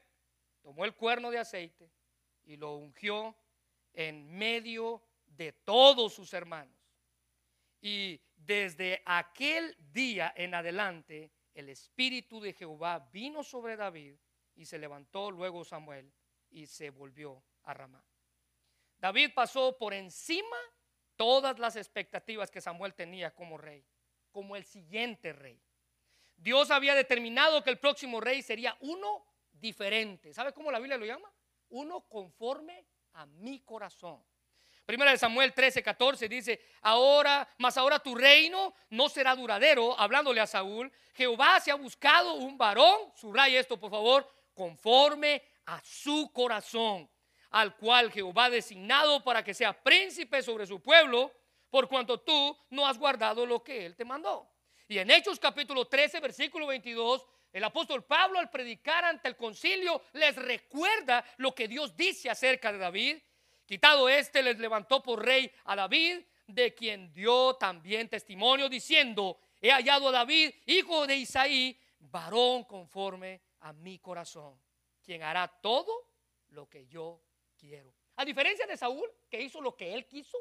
tomó 0.60 0.84
el 0.84 0.94
cuerno 0.94 1.30
de 1.30 1.38
aceite 1.38 1.90
y 2.44 2.56
lo 2.56 2.76
ungió 2.76 3.36
en 3.92 4.30
medio 4.36 5.02
de 5.26 5.52
todos 5.52 6.14
sus 6.14 6.32
hermanos. 6.32 6.76
Y 7.80 8.20
desde 8.36 9.02
aquel 9.04 9.76
día 9.92 10.32
en 10.36 10.54
adelante, 10.54 11.32
el 11.54 11.68
Espíritu 11.68 12.40
de 12.40 12.52
Jehová 12.52 12.98
vino 13.12 13.42
sobre 13.42 13.76
David 13.76 14.16
y 14.54 14.64
se 14.64 14.78
levantó 14.78 15.30
luego 15.30 15.64
Samuel 15.64 16.12
y 16.50 16.66
se 16.66 16.90
volvió 16.90 17.42
a 17.64 17.74
Ramá. 17.74 18.04
David 18.98 19.30
pasó 19.34 19.76
por 19.76 19.94
encima 19.94 20.56
todas 21.16 21.58
las 21.58 21.76
expectativas 21.76 22.50
que 22.50 22.60
Samuel 22.60 22.94
tenía 22.94 23.34
como 23.34 23.58
rey, 23.58 23.84
como 24.30 24.54
el 24.56 24.64
siguiente 24.64 25.32
rey. 25.32 25.60
Dios 26.42 26.72
había 26.72 26.96
determinado 26.96 27.62
que 27.62 27.70
el 27.70 27.78
próximo 27.78 28.20
rey 28.20 28.42
sería 28.42 28.76
uno 28.80 29.24
diferente. 29.52 30.34
¿Sabe 30.34 30.52
cómo 30.52 30.72
la 30.72 30.80
Biblia 30.80 30.98
lo 30.98 31.06
llama? 31.06 31.32
Uno 31.68 32.00
conforme 32.08 32.84
a 33.12 33.26
mi 33.26 33.60
corazón. 33.60 34.20
Primera 34.84 35.12
de 35.12 35.18
Samuel 35.18 35.54
13, 35.54 35.84
14 35.84 36.28
dice, 36.28 36.60
ahora, 36.80 37.48
mas 37.58 37.76
ahora 37.76 38.00
tu 38.00 38.16
reino 38.16 38.74
no 38.90 39.08
será 39.08 39.36
duradero, 39.36 39.98
hablándole 39.98 40.40
a 40.40 40.46
Saúl, 40.48 40.92
Jehová 41.14 41.60
se 41.60 41.70
ha 41.70 41.76
buscado 41.76 42.34
un 42.34 42.58
varón, 42.58 43.12
subraya 43.14 43.60
esto 43.60 43.78
por 43.78 43.92
favor, 43.92 44.28
conforme 44.52 45.40
a 45.66 45.80
su 45.84 46.32
corazón, 46.32 47.08
al 47.50 47.76
cual 47.76 48.10
Jehová 48.10 48.46
ha 48.46 48.50
designado 48.50 49.22
para 49.22 49.44
que 49.44 49.54
sea 49.54 49.80
príncipe 49.80 50.42
sobre 50.42 50.66
su 50.66 50.82
pueblo, 50.82 51.32
por 51.70 51.88
cuanto 51.88 52.18
tú 52.18 52.58
no 52.70 52.84
has 52.84 52.98
guardado 52.98 53.46
lo 53.46 53.62
que 53.62 53.86
él 53.86 53.94
te 53.94 54.04
mandó. 54.04 54.52
Y 54.92 54.98
en 54.98 55.10
Hechos 55.10 55.40
capítulo 55.40 55.86
13, 55.86 56.20
versículo 56.20 56.66
22, 56.66 57.26
el 57.54 57.64
apóstol 57.64 58.04
Pablo 58.04 58.38
al 58.38 58.50
predicar 58.50 59.06
ante 59.06 59.26
el 59.26 59.38
concilio 59.38 60.02
les 60.12 60.36
recuerda 60.36 61.24
lo 61.38 61.54
que 61.54 61.66
Dios 61.66 61.96
dice 61.96 62.28
acerca 62.28 62.70
de 62.70 62.76
David. 62.76 63.16
Quitado 63.64 64.06
este, 64.10 64.42
les 64.42 64.58
levantó 64.58 65.02
por 65.02 65.24
rey 65.24 65.50
a 65.64 65.76
David, 65.76 66.18
de 66.46 66.74
quien 66.74 67.10
dio 67.10 67.54
también 67.54 68.10
testimonio 68.10 68.68
diciendo, 68.68 69.38
he 69.62 69.70
hallado 69.70 70.08
a 70.08 70.12
David, 70.12 70.52
hijo 70.66 71.06
de 71.06 71.16
Isaí, 71.16 71.80
varón 71.98 72.64
conforme 72.64 73.40
a 73.60 73.72
mi 73.72 73.98
corazón, 73.98 74.60
quien 75.02 75.22
hará 75.22 75.48
todo 75.48 76.06
lo 76.50 76.68
que 76.68 76.86
yo 76.86 77.18
quiero. 77.56 77.94
A 78.16 78.26
diferencia 78.26 78.66
de 78.66 78.76
Saúl, 78.76 79.10
que 79.30 79.40
hizo 79.40 79.62
lo 79.62 79.74
que 79.74 79.94
él 79.94 80.06
quiso, 80.06 80.36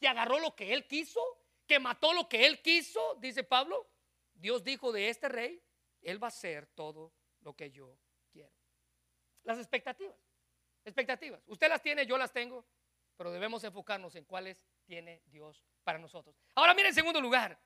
que 0.00 0.08
agarró 0.08 0.38
lo 0.38 0.56
que 0.56 0.72
él 0.72 0.86
quiso, 0.86 1.20
que 1.68 1.78
mató 1.78 2.12
lo 2.12 2.28
que 2.28 2.46
él 2.46 2.60
quiso, 2.62 3.14
dice 3.20 3.44
Pablo, 3.44 3.86
Dios 4.34 4.64
dijo 4.64 4.90
de 4.90 5.10
este 5.10 5.28
rey, 5.28 5.62
él 6.00 6.20
va 6.20 6.28
a 6.28 6.28
hacer 6.28 6.66
todo 6.68 7.12
lo 7.40 7.54
que 7.54 7.70
yo 7.70 7.96
quiero. 8.32 8.52
Las 9.44 9.58
expectativas, 9.58 10.16
expectativas. 10.84 11.42
Usted 11.46 11.68
las 11.68 11.82
tiene, 11.82 12.06
yo 12.06 12.16
las 12.16 12.32
tengo, 12.32 12.64
pero 13.16 13.30
debemos 13.30 13.62
enfocarnos 13.64 14.14
en 14.16 14.24
cuáles 14.24 14.64
tiene 14.84 15.22
Dios 15.26 15.62
para 15.84 15.98
nosotros. 15.98 16.34
Ahora 16.54 16.74
mire 16.74 16.88
en 16.88 16.94
segundo 16.94 17.20
lugar, 17.20 17.60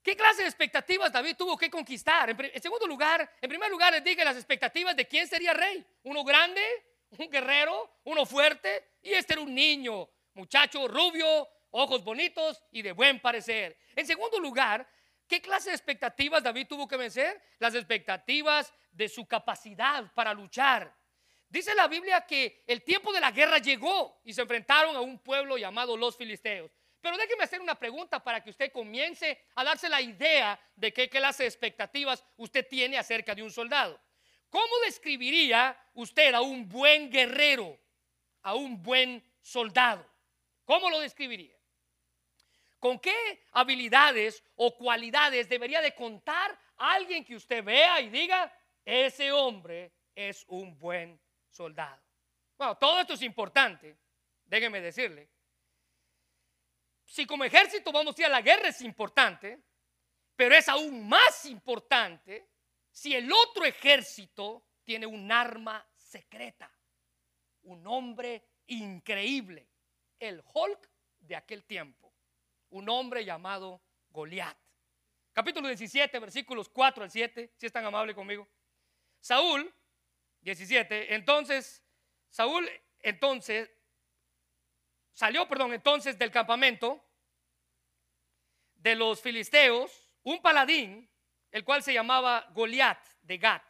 ¿Qué 0.00 0.16
clase 0.16 0.42
de 0.42 0.48
expectativas 0.48 1.12
David 1.12 1.36
tuvo 1.36 1.56
que 1.58 1.68
conquistar? 1.68 2.30
En, 2.30 2.62
segundo 2.62 2.86
lugar, 2.86 3.30
en 3.42 3.48
primer 3.48 3.68
lugar 3.68 3.92
les 3.92 4.02
dije 4.02 4.24
las 4.24 4.36
expectativas 4.36 4.96
de 4.96 5.06
quién 5.06 5.26
sería 5.26 5.52
rey. 5.52 5.84
Uno 6.04 6.24
grande, 6.24 6.62
un 7.10 7.28
guerrero, 7.28 7.98
uno 8.04 8.24
fuerte, 8.24 8.92
y 9.02 9.12
este 9.12 9.34
era 9.34 9.42
un 9.42 9.54
niño, 9.54 10.08
muchacho 10.34 10.86
rubio, 10.88 11.48
ojos 11.70 12.04
bonitos 12.04 12.62
y 12.70 12.82
de 12.82 12.92
buen 12.92 13.20
parecer. 13.20 13.78
En 13.96 14.06
segundo 14.06 14.38
lugar, 14.38 14.88
¿qué 15.26 15.40
clase 15.40 15.70
de 15.70 15.76
expectativas 15.76 16.42
David 16.42 16.66
tuvo 16.66 16.88
que 16.88 16.96
vencer? 16.96 17.40
Las 17.58 17.74
expectativas 17.74 18.72
de 18.92 19.08
su 19.08 19.26
capacidad 19.26 20.12
para 20.14 20.32
luchar. 20.34 20.94
Dice 21.48 21.74
la 21.74 21.88
Biblia 21.88 22.26
que 22.26 22.62
el 22.66 22.82
tiempo 22.82 23.12
de 23.12 23.20
la 23.20 23.30
guerra 23.30 23.58
llegó 23.58 24.20
y 24.24 24.34
se 24.34 24.42
enfrentaron 24.42 24.94
a 24.96 25.00
un 25.00 25.18
pueblo 25.18 25.56
llamado 25.56 25.96
los 25.96 26.16
filisteos. 26.16 26.70
Pero 27.00 27.16
déjeme 27.16 27.44
hacer 27.44 27.60
una 27.60 27.76
pregunta 27.76 28.22
para 28.22 28.42
que 28.42 28.50
usted 28.50 28.72
comience 28.72 29.40
a 29.54 29.64
darse 29.64 29.88
la 29.88 30.02
idea 30.02 30.60
de 30.74 30.92
qué 30.92 31.08
clase 31.08 31.44
de 31.44 31.48
expectativas 31.48 32.24
usted 32.36 32.66
tiene 32.68 32.98
acerca 32.98 33.34
de 33.34 33.42
un 33.42 33.50
soldado. 33.50 33.98
¿Cómo 34.50 34.78
describiría 34.84 35.78
usted 35.94 36.34
a 36.34 36.40
un 36.40 36.68
buen 36.68 37.10
guerrero, 37.10 37.78
a 38.42 38.54
un 38.54 38.82
buen 38.82 39.22
soldado? 39.40 40.06
¿Cómo 40.64 40.90
lo 40.90 41.00
describiría? 41.00 41.57
¿Con 42.78 42.98
qué 42.98 43.44
habilidades 43.52 44.42
o 44.56 44.76
cualidades 44.76 45.48
debería 45.48 45.80
de 45.80 45.94
contar 45.94 46.58
alguien 46.76 47.24
que 47.24 47.36
usted 47.36 47.64
vea 47.64 48.00
y 48.00 48.08
diga, 48.08 48.52
ese 48.84 49.32
hombre 49.32 49.92
es 50.14 50.44
un 50.48 50.78
buen 50.78 51.20
soldado? 51.48 52.02
Bueno, 52.56 52.76
todo 52.76 53.00
esto 53.00 53.14
es 53.14 53.22
importante, 53.22 53.96
déjeme 54.44 54.80
decirle 54.80 55.28
si 57.08 57.24
como 57.26 57.44
ejército 57.44 57.90
vamos 57.90 58.16
a 58.16 58.20
ir 58.20 58.26
a 58.26 58.30
la 58.30 58.42
guerra 58.42 58.68
es 58.68 58.82
importante, 58.82 59.58
pero 60.36 60.54
es 60.54 60.68
aún 60.68 61.08
más 61.08 61.46
importante 61.46 62.46
si 62.90 63.14
el 63.14 63.32
otro 63.32 63.64
ejército 63.64 64.66
tiene 64.84 65.06
un 65.06 65.32
arma 65.32 65.84
secreta, 65.96 66.70
un 67.62 67.86
hombre 67.86 68.44
increíble, 68.66 69.66
el 70.18 70.42
Hulk 70.52 70.90
de 71.20 71.36
aquel 71.36 71.64
tiempo, 71.64 72.07
un 72.70 72.88
hombre 72.88 73.24
llamado 73.24 73.82
Goliat. 74.10 74.56
Capítulo 75.32 75.68
17, 75.68 76.18
versículos 76.18 76.68
4 76.68 77.04
al 77.04 77.10
7, 77.10 77.54
si 77.56 77.66
es 77.66 77.72
tan 77.72 77.84
amable 77.84 78.14
conmigo. 78.14 78.48
Saúl, 79.20 79.72
17, 80.40 81.14
entonces, 81.14 81.84
Saúl 82.28 82.68
entonces 83.00 83.70
salió, 85.12 85.46
perdón, 85.48 85.72
entonces 85.72 86.18
del 86.18 86.30
campamento 86.30 87.04
de 88.74 88.94
los 88.94 89.20
filisteos 89.20 90.14
un 90.22 90.40
paladín, 90.42 91.08
el 91.50 91.64
cual 91.64 91.82
se 91.82 91.92
llamaba 91.92 92.48
Goliat 92.52 93.02
de 93.22 93.38
Gat. 93.38 93.62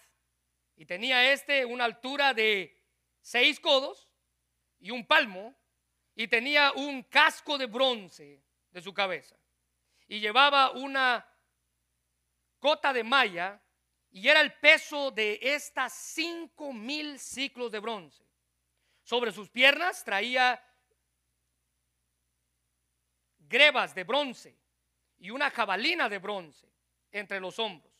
Y 0.77 0.87
tenía 0.87 1.33
este 1.33 1.65
una 1.65 1.85
altura 1.85 2.35
de 2.35 2.83
seis 3.21 3.61
codos 3.61 4.13
y 4.81 4.91
un 4.91 5.07
palmo, 5.07 5.55
y 6.15 6.27
tenía 6.29 6.73
un 6.73 7.05
casco 7.05 7.59
de 7.59 7.67
bronce 7.67 8.43
de 8.79 8.85
su 8.85 8.95
cabeza. 8.95 9.37
Y 10.07 10.21
llevaba 10.21 10.71
una 10.71 11.27
cota 12.59 12.93
de 12.93 13.05
malla, 13.05 13.61
y 14.11 14.29
era 14.29 14.41
el 14.41 14.53
peso 14.55 15.11
de 15.11 15.39
estas 15.43 15.93
cinco 15.93 16.73
mil 16.73 17.19
ciclos 17.19 17.71
de 17.71 17.81
bronce. 17.81 18.25
Sobre 19.03 19.33
sus 19.33 19.51
piernas 19.51 20.05
traía 20.05 20.63
grebas 23.39 23.95
de 23.95 24.05
bronce 24.05 24.57
y 25.19 25.31
una 25.31 25.51
jabalina 25.51 26.09
de 26.09 26.19
bronce 26.19 26.69
entre 27.11 27.41
los 27.41 27.59
hombros. 27.59 27.93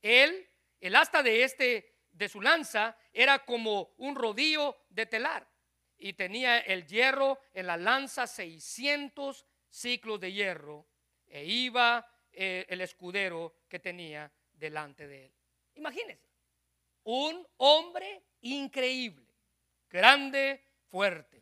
Él, 0.00 0.48
el 0.80 0.96
asta 0.96 1.22
de 1.22 1.42
este 1.42 1.96
de 2.12 2.28
su 2.28 2.40
lanza 2.40 2.96
era 3.12 3.44
como 3.44 3.94
un 3.98 4.14
rodillo 4.14 4.84
de 4.90 5.06
telar 5.06 5.48
y 5.96 6.14
tenía 6.14 6.58
el 6.58 6.86
hierro 6.86 7.38
en 7.52 7.66
la 7.66 7.76
lanza 7.76 8.26
600 8.26 9.46
ciclos 9.70 10.20
de 10.20 10.32
hierro 10.32 10.86
e 11.26 11.44
iba 11.44 12.06
eh, 12.32 12.66
el 12.68 12.80
escudero 12.80 13.54
que 13.68 13.78
tenía 13.78 14.30
delante 14.52 15.06
de 15.06 15.26
él. 15.26 15.32
Imagínense, 15.76 16.28
un 17.04 17.46
hombre 17.56 18.22
increíble, 18.42 19.34
grande, 19.88 20.62
fuerte, 20.90 21.40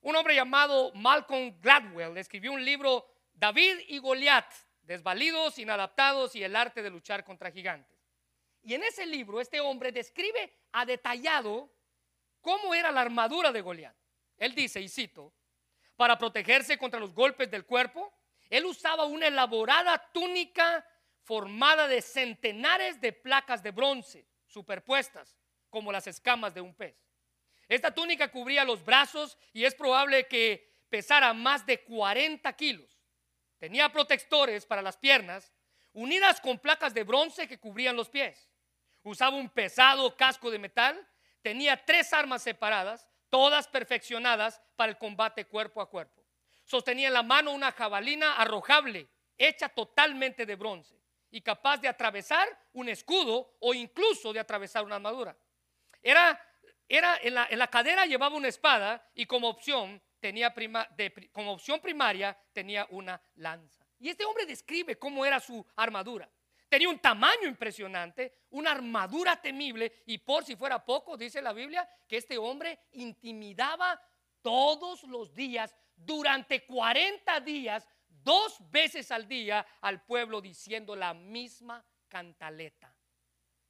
un 0.00 0.16
hombre 0.16 0.34
llamado 0.34 0.92
Malcolm 0.94 1.60
Gladwell 1.60 2.16
escribió 2.16 2.52
un 2.52 2.64
libro, 2.64 3.06
David 3.34 3.80
y 3.88 3.98
Goliat, 3.98 4.50
desvalidos, 4.82 5.58
inadaptados 5.58 6.34
y 6.34 6.42
el 6.42 6.56
arte 6.56 6.82
de 6.82 6.90
luchar 6.90 7.24
contra 7.24 7.50
gigantes. 7.50 7.98
Y 8.62 8.74
en 8.74 8.84
ese 8.84 9.06
libro 9.06 9.40
este 9.40 9.60
hombre 9.60 9.92
describe 9.92 10.52
a 10.72 10.84
detallado 10.86 11.70
cómo 12.40 12.74
era 12.74 12.92
la 12.92 13.00
armadura 13.00 13.52
de 13.52 13.60
Goliat. 13.60 13.94
Él 14.36 14.54
dice, 14.54 14.80
y 14.80 14.88
cito, 14.88 15.32
para 15.98 16.16
protegerse 16.16 16.78
contra 16.78 17.00
los 17.00 17.12
golpes 17.12 17.50
del 17.50 17.66
cuerpo, 17.66 18.14
él 18.50 18.64
usaba 18.66 19.04
una 19.04 19.26
elaborada 19.26 19.98
túnica 20.12 20.86
formada 21.24 21.88
de 21.88 22.00
centenares 22.00 23.00
de 23.00 23.12
placas 23.12 23.64
de 23.64 23.72
bronce 23.72 24.24
superpuestas 24.46 25.36
como 25.68 25.90
las 25.90 26.06
escamas 26.06 26.54
de 26.54 26.60
un 26.60 26.72
pez. 26.72 26.96
Esta 27.66 27.92
túnica 27.92 28.30
cubría 28.30 28.64
los 28.64 28.84
brazos 28.84 29.36
y 29.52 29.64
es 29.64 29.74
probable 29.74 30.28
que 30.28 30.72
pesara 30.88 31.34
más 31.34 31.66
de 31.66 31.82
40 31.82 32.52
kilos. 32.52 33.02
Tenía 33.58 33.90
protectores 33.90 34.66
para 34.66 34.82
las 34.82 34.96
piernas, 34.96 35.52
unidas 35.92 36.40
con 36.40 36.60
placas 36.60 36.94
de 36.94 37.02
bronce 37.02 37.48
que 37.48 37.58
cubrían 37.58 37.96
los 37.96 38.08
pies. 38.08 38.48
Usaba 39.02 39.36
un 39.36 39.50
pesado 39.50 40.16
casco 40.16 40.48
de 40.48 40.60
metal, 40.60 41.08
tenía 41.42 41.84
tres 41.84 42.12
armas 42.12 42.44
separadas, 42.44 43.07
todas 43.30 43.68
perfeccionadas 43.68 44.60
para 44.76 44.90
el 44.92 44.98
combate 44.98 45.46
cuerpo 45.46 45.80
a 45.80 45.88
cuerpo. 45.88 46.24
Sostenía 46.64 47.08
en 47.08 47.14
la 47.14 47.22
mano 47.22 47.52
una 47.52 47.72
jabalina 47.72 48.36
arrojable, 48.36 49.08
hecha 49.36 49.68
totalmente 49.68 50.46
de 50.46 50.56
bronce 50.56 51.00
y 51.30 51.40
capaz 51.40 51.78
de 51.78 51.88
atravesar 51.88 52.48
un 52.72 52.88
escudo 52.88 53.56
o 53.60 53.74
incluso 53.74 54.32
de 54.32 54.40
atravesar 54.40 54.84
una 54.84 54.96
armadura. 54.96 55.36
Era 56.02 56.40
era 56.88 57.18
en 57.22 57.34
la, 57.34 57.66
cadera 57.68 58.06
llevaba 58.06 58.34
una 58.34 58.48
espada 58.48 59.10
y 59.14 59.26
como 59.26 59.48
opción 59.48 60.02
tenía 60.20 60.54
como 61.32 61.52
opción 61.52 61.80
primaria 61.80 62.36
tenía 62.52 62.86
una 62.90 63.20
lanza. 63.36 63.86
Y 63.98 64.08
este 64.08 64.24
hombre 64.24 64.46
describe 64.46 64.98
cómo 64.98 65.26
era 65.26 65.38
su 65.38 65.64
armadura. 65.76 66.30
Tenía 66.68 66.88
un 66.88 66.98
tamaño 66.98 67.46
impresionante, 67.46 68.44
una 68.50 68.72
armadura 68.72 69.40
temible 69.40 70.02
y 70.06 70.18
por 70.18 70.44
si 70.44 70.54
fuera 70.54 70.84
poco, 70.84 71.16
dice 71.16 71.40
la 71.40 71.52
Biblia, 71.52 71.88
que 72.06 72.18
este 72.18 72.36
hombre 72.36 72.78
intimidaba 72.92 74.00
todos 74.42 75.02
los 75.04 75.34
días, 75.34 75.74
durante 75.96 76.66
40 76.66 77.40
días, 77.40 77.88
dos 78.08 78.58
veces 78.70 79.10
al 79.10 79.26
día 79.26 79.66
al 79.80 80.04
pueblo 80.04 80.40
diciendo 80.40 80.94
la 80.94 81.14
misma 81.14 81.84
cantaleta. 82.08 82.94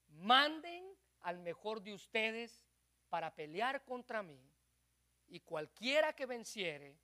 Manden 0.09 0.85
al 1.21 1.39
mejor 1.39 1.81
de 1.83 1.95
ustedes 1.95 2.67
para 3.09 3.35
pelear 3.35 3.85
contra 3.85 4.23
mí 4.23 4.41
y 5.29 5.41
cualquiera 5.41 6.13
que 6.15 6.27
venciere, 6.27 6.99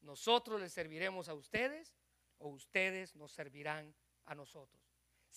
nosotros 0.00 0.60
les 0.60 0.72
serviremos 0.72 1.28
a 1.28 1.34
ustedes 1.34 1.94
o 2.38 2.48
ustedes 2.48 3.14
nos 3.14 3.32
servirán 3.32 3.94
a 4.24 4.34
nosotros. 4.34 4.77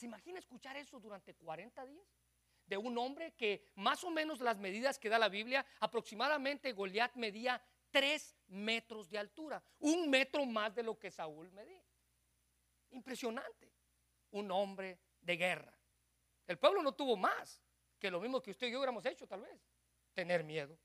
¿Se 0.02 0.08
imagina 0.08 0.40
escuchar 0.40 0.76
eso 0.78 1.00
durante 1.00 1.36
40 1.36 1.86
días? 1.86 2.08
De 2.66 2.76
un 2.76 2.98
hombre 2.98 3.36
que 3.36 3.68
más 3.76 4.04
o 4.04 4.10
menos 4.10 4.40
las 4.40 4.58
medidas 4.58 4.98
que 4.98 5.10
da 5.10 5.20
la 5.20 5.30
Biblia, 5.30 5.64
aproximadamente 5.80 6.72
Goliat 6.72 7.14
medía 7.18 7.64
3 7.92 8.36
metros 8.48 9.12
de 9.12 9.20
altura, 9.20 9.64
un 9.78 10.10
metro 10.10 10.44
más 10.48 10.74
de 10.74 10.82
lo 10.82 10.98
que 10.98 11.12
Saúl 11.12 11.52
medía. 11.52 11.86
Impresionante. 12.90 13.72
Un 14.32 14.50
hombre 14.50 14.98
de 15.20 15.38
guerra. 15.38 15.78
El 16.48 16.58
pueblo 16.58 16.82
no 16.82 16.94
tuvo 16.94 17.16
más 17.16 17.62
que 18.00 18.10
lo 18.10 18.20
mismo 18.20 18.42
que 18.42 18.50
usted 18.50 18.70
y 18.70 18.72
yo 18.72 18.80
hubiéramos 18.80 19.06
hecho 19.06 19.28
tal 19.28 19.42
vez, 19.42 19.62
tener 20.16 20.44
miedo. 20.44 20.80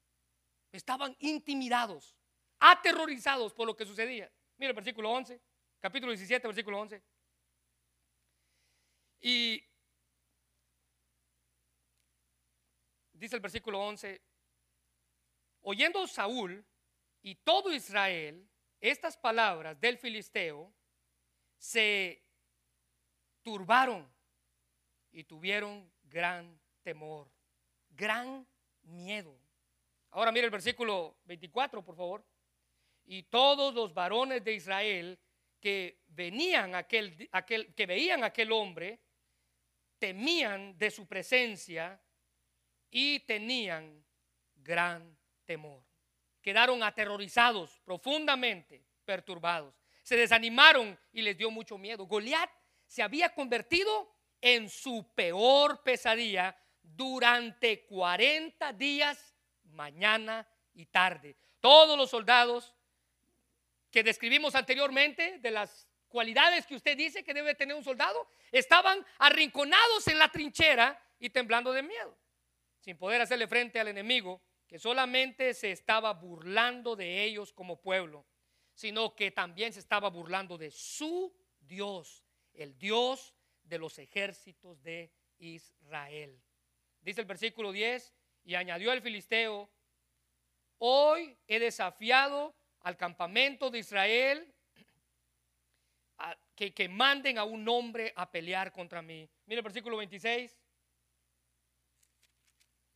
Estaban 0.70 1.16
intimidados, 1.20 2.14
aterrorizados 2.58 3.54
por 3.54 3.66
lo 3.66 3.74
que 3.74 3.86
sucedía. 3.86 4.30
Mira 4.58 4.72
el 4.72 4.76
versículo 4.76 5.10
11, 5.10 5.40
capítulo 5.80 6.12
17, 6.12 6.46
versículo 6.46 6.78
11. 6.80 7.15
Y 9.20 9.62
dice 13.12 13.36
el 13.36 13.42
versículo 13.42 13.80
11, 13.80 14.20
oyendo 15.62 16.06
Saúl 16.06 16.64
y 17.22 17.34
todo 17.36 17.72
Israel 17.72 18.48
estas 18.80 19.16
palabras 19.16 19.80
del 19.80 19.98
filisteo, 19.98 20.72
se 21.58 22.22
turbaron 23.42 24.08
y 25.10 25.24
tuvieron 25.24 25.90
gran 26.04 26.60
temor, 26.82 27.30
gran 27.90 28.46
miedo. 28.82 29.38
Ahora 30.10 30.30
mire 30.30 30.46
el 30.46 30.50
versículo 30.50 31.18
24, 31.24 31.84
por 31.84 31.96
favor. 31.96 32.24
Y 33.04 33.24
todos 33.24 33.74
los 33.74 33.94
varones 33.94 34.44
de 34.44 34.54
Israel 34.54 35.18
que 35.60 36.02
venían 36.08 36.74
aquel, 36.74 37.28
aquel 37.32 37.74
que 37.74 37.86
veían 37.86 38.24
aquel 38.24 38.52
hombre 38.52 39.00
temían 40.06 40.78
de 40.78 40.88
su 40.92 41.04
presencia 41.04 42.00
y 42.92 43.18
tenían 43.26 44.04
gran 44.54 45.18
temor. 45.44 45.82
Quedaron 46.40 46.84
aterrorizados, 46.84 47.80
profundamente 47.84 48.84
perturbados. 49.04 49.74
Se 50.04 50.16
desanimaron 50.16 50.96
y 51.12 51.22
les 51.22 51.36
dio 51.36 51.50
mucho 51.50 51.76
miedo. 51.76 52.06
Goliat 52.06 52.48
se 52.86 53.02
había 53.02 53.34
convertido 53.34 54.14
en 54.40 54.70
su 54.70 55.12
peor 55.12 55.82
pesadilla 55.82 56.56
durante 56.80 57.84
40 57.86 58.72
días, 58.74 59.34
mañana 59.64 60.48
y 60.72 60.86
tarde. 60.86 61.34
Todos 61.58 61.98
los 61.98 62.10
soldados 62.10 62.76
que 63.90 64.04
describimos 64.04 64.54
anteriormente, 64.54 65.40
de 65.40 65.50
las 65.50 65.85
cualidades 66.16 66.64
que 66.64 66.76
usted 66.76 66.96
dice 66.96 67.22
que 67.22 67.34
debe 67.34 67.54
tener 67.54 67.76
un 67.76 67.84
soldado, 67.84 68.26
estaban 68.50 69.04
arrinconados 69.18 70.08
en 70.08 70.18
la 70.18 70.30
trinchera 70.30 70.98
y 71.18 71.28
temblando 71.28 71.74
de 71.74 71.82
miedo, 71.82 72.16
sin 72.80 72.96
poder 72.96 73.20
hacerle 73.20 73.46
frente 73.46 73.78
al 73.78 73.88
enemigo 73.88 74.40
que 74.66 74.78
solamente 74.78 75.52
se 75.52 75.72
estaba 75.72 76.14
burlando 76.14 76.96
de 76.96 77.22
ellos 77.22 77.52
como 77.52 77.82
pueblo, 77.82 78.24
sino 78.72 79.14
que 79.14 79.30
también 79.30 79.74
se 79.74 79.80
estaba 79.80 80.08
burlando 80.08 80.56
de 80.56 80.70
su 80.70 81.36
Dios, 81.60 82.24
el 82.54 82.78
Dios 82.78 83.34
de 83.62 83.76
los 83.76 83.98
ejércitos 83.98 84.82
de 84.82 85.12
Israel. 85.36 86.42
Dice 87.02 87.20
el 87.20 87.26
versículo 87.26 87.72
10, 87.72 88.14
y 88.44 88.54
añadió 88.54 88.90
el 88.90 89.02
filisteo, 89.02 89.68
hoy 90.78 91.36
he 91.46 91.58
desafiado 91.58 92.56
al 92.80 92.96
campamento 92.96 93.68
de 93.68 93.80
Israel 93.80 94.55
que, 96.56 96.88
manden 96.88 97.36
a 97.36 97.44
un 97.44 97.68
hombre 97.68 98.12
a 98.16 98.30
pelear 98.30 98.72
contra 98.72 99.02
mí. 99.02 99.28
Mire 99.44 99.58
el 99.58 99.62
versículo 99.62 99.98
26. 99.98 100.58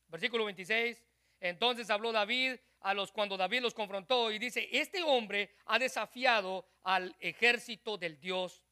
Versículo 0.08 0.46
26. 0.46 1.04
Entonces 1.40 1.90
habló 1.90 2.10
David 2.10 2.56
a 2.80 2.94
los 2.94 3.12
cuando 3.12 3.36
David 3.36 3.60
los 3.60 3.74
confrontó 3.74 4.30
y 4.30 4.38
dice, 4.38 4.66
este 4.72 5.02
hombre 5.02 5.54
ha 5.66 5.78
desafiado 5.78 6.66
al 6.82 7.14
ejército 7.20 7.98
del 7.98 8.18
Dios 8.18 8.62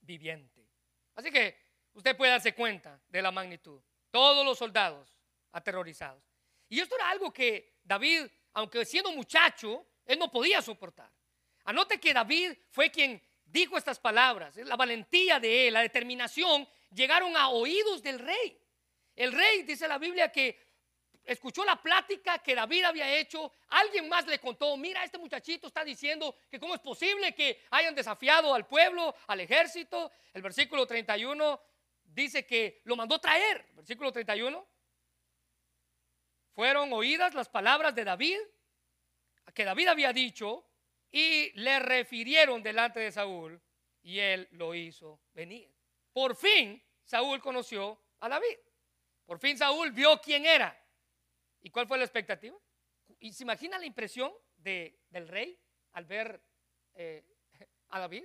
viviente. 0.00 0.66
Así 1.14 1.30
que 1.30 1.56
usted 1.92 2.16
puede 2.16 2.32
darse 2.32 2.54
cuenta 2.54 3.00
de 3.08 3.22
la 3.22 3.30
magnitud. 3.30 3.80
Todos 4.10 4.44
los 4.44 4.58
soldados 4.58 5.14
aterrorizados. 5.52 6.22
Y 6.68 6.80
esto 6.80 6.96
era 6.96 7.10
algo 7.10 7.32
que 7.32 7.78
David, 7.84 8.26
aunque 8.54 8.84
siendo 8.84 9.12
muchacho, 9.12 9.86
él 10.04 10.18
no 10.18 10.30
podía 10.30 10.60
soportar. 10.60 11.10
Anote 11.64 12.00
que 12.00 12.12
David 12.12 12.52
fue 12.70 12.90
quien 12.90 13.22
dijo 13.50 13.76
estas 13.76 13.98
palabras. 13.98 14.56
La 14.56 14.76
valentía 14.76 15.40
de 15.40 15.68
él, 15.68 15.74
la 15.74 15.82
determinación, 15.82 16.68
llegaron 16.94 17.36
a 17.36 17.48
oídos 17.48 18.02
del 18.02 18.18
rey. 18.18 18.58
El 19.14 19.32
rey, 19.32 19.62
dice 19.62 19.86
la 19.88 19.98
Biblia, 19.98 20.30
que 20.30 20.70
escuchó 21.24 21.64
la 21.64 21.80
plática 21.80 22.38
que 22.38 22.54
David 22.54 22.84
había 22.84 23.18
hecho, 23.18 23.52
alguien 23.68 24.08
más 24.08 24.26
le 24.26 24.38
contó, 24.38 24.76
mira, 24.76 25.04
este 25.04 25.18
muchachito 25.18 25.66
está 25.66 25.84
diciendo 25.84 26.34
que 26.50 26.58
cómo 26.58 26.74
es 26.74 26.80
posible 26.80 27.34
que 27.34 27.62
hayan 27.70 27.94
desafiado 27.94 28.54
al 28.54 28.66
pueblo, 28.66 29.14
al 29.26 29.40
ejército. 29.40 30.10
El 30.32 30.42
versículo 30.42 30.86
31 30.86 31.60
dice 32.04 32.46
que 32.46 32.80
lo 32.84 32.96
mandó 32.96 33.18
traer. 33.18 33.66
Versículo 33.74 34.12
31. 34.12 34.66
Fueron 36.52 36.92
oídas 36.92 37.34
las 37.34 37.48
palabras 37.48 37.94
de 37.94 38.04
David, 38.04 38.38
que 39.54 39.64
David 39.64 39.88
había 39.88 40.12
dicho, 40.12 40.69
y 41.10 41.50
le 41.60 41.78
refirieron 41.80 42.62
delante 42.62 43.00
de 43.00 43.12
Saúl, 43.12 43.60
y 44.02 44.18
él 44.18 44.48
lo 44.52 44.74
hizo 44.74 45.20
venir. 45.32 45.72
Por 46.12 46.36
fin 46.36 46.82
Saúl 47.04 47.40
conoció 47.40 48.00
a 48.20 48.28
David. 48.28 48.58
Por 49.26 49.38
fin 49.38 49.56
Saúl 49.56 49.92
vio 49.92 50.20
quién 50.20 50.46
era. 50.46 50.76
¿Y 51.60 51.70
cuál 51.70 51.86
fue 51.86 51.98
la 51.98 52.04
expectativa? 52.04 52.56
¿Y 53.18 53.32
se 53.32 53.42
imagina 53.42 53.78
la 53.78 53.86
impresión 53.86 54.32
de, 54.56 55.00
del 55.10 55.28
rey 55.28 55.58
al 55.92 56.04
ver 56.04 56.42
eh, 56.94 57.24
a 57.88 58.00
David? 58.00 58.24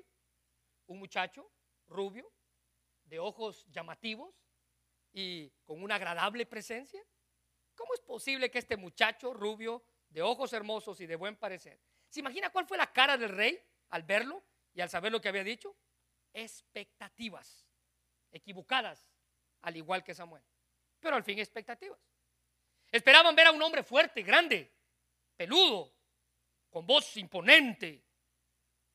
Un 0.87 0.99
muchacho 0.99 1.51
rubio, 1.87 2.31
de 3.03 3.19
ojos 3.19 3.65
llamativos 3.69 4.35
y 5.11 5.49
con 5.63 5.81
una 5.83 5.95
agradable 5.95 6.45
presencia. 6.45 7.03
¿Cómo 7.75 7.93
es 7.93 8.01
posible 8.01 8.49
que 8.49 8.59
este 8.59 8.77
muchacho 8.77 9.33
rubio, 9.33 9.83
de 10.09 10.21
ojos 10.21 10.53
hermosos 10.53 11.01
y 11.01 11.05
de 11.05 11.15
buen 11.15 11.35
parecer, 11.35 11.79
se 12.15 12.21
imagina 12.21 12.49
cuál 12.49 12.65
fue 12.65 12.77
la 12.77 12.93
cara 12.93 13.17
del 13.17 13.27
rey 13.27 13.61
al 13.89 14.03
verlo 14.03 14.41
y 14.73 14.79
al 14.79 14.89
saber 14.89 15.11
lo 15.11 15.19
que 15.19 15.27
había 15.27 15.43
dicho? 15.43 15.75
Expectativas, 16.31 17.67
equivocadas, 18.31 19.11
al 19.63 19.75
igual 19.75 20.01
que 20.01 20.15
Samuel. 20.15 20.41
Pero 21.01 21.17
al 21.17 21.25
fin 21.25 21.39
expectativas. 21.39 21.99
Esperaban 22.89 23.35
ver 23.35 23.47
a 23.47 23.51
un 23.51 23.61
hombre 23.61 23.83
fuerte, 23.83 24.23
grande, 24.23 24.73
peludo, 25.35 25.93
con 26.69 26.87
voz 26.87 27.17
imponente. 27.17 28.01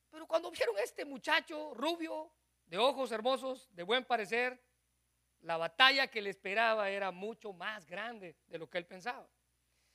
Pero 0.09 0.25
cuando 0.25 0.49
vieron 0.49 0.75
a 0.79 0.81
este 0.81 1.05
muchacho 1.05 1.75
rubio, 1.75 2.33
de 2.65 2.79
ojos 2.79 3.11
hermosos, 3.11 3.69
de 3.75 3.83
buen 3.83 4.03
parecer, 4.03 4.59
la 5.41 5.57
batalla 5.57 6.07
que 6.07 6.23
le 6.23 6.31
esperaba 6.31 6.89
era 6.89 7.11
mucho 7.11 7.53
más 7.53 7.85
grande 7.85 8.35
de 8.47 8.57
lo 8.57 8.67
que 8.67 8.79
él 8.79 8.87
pensaba. 8.87 9.29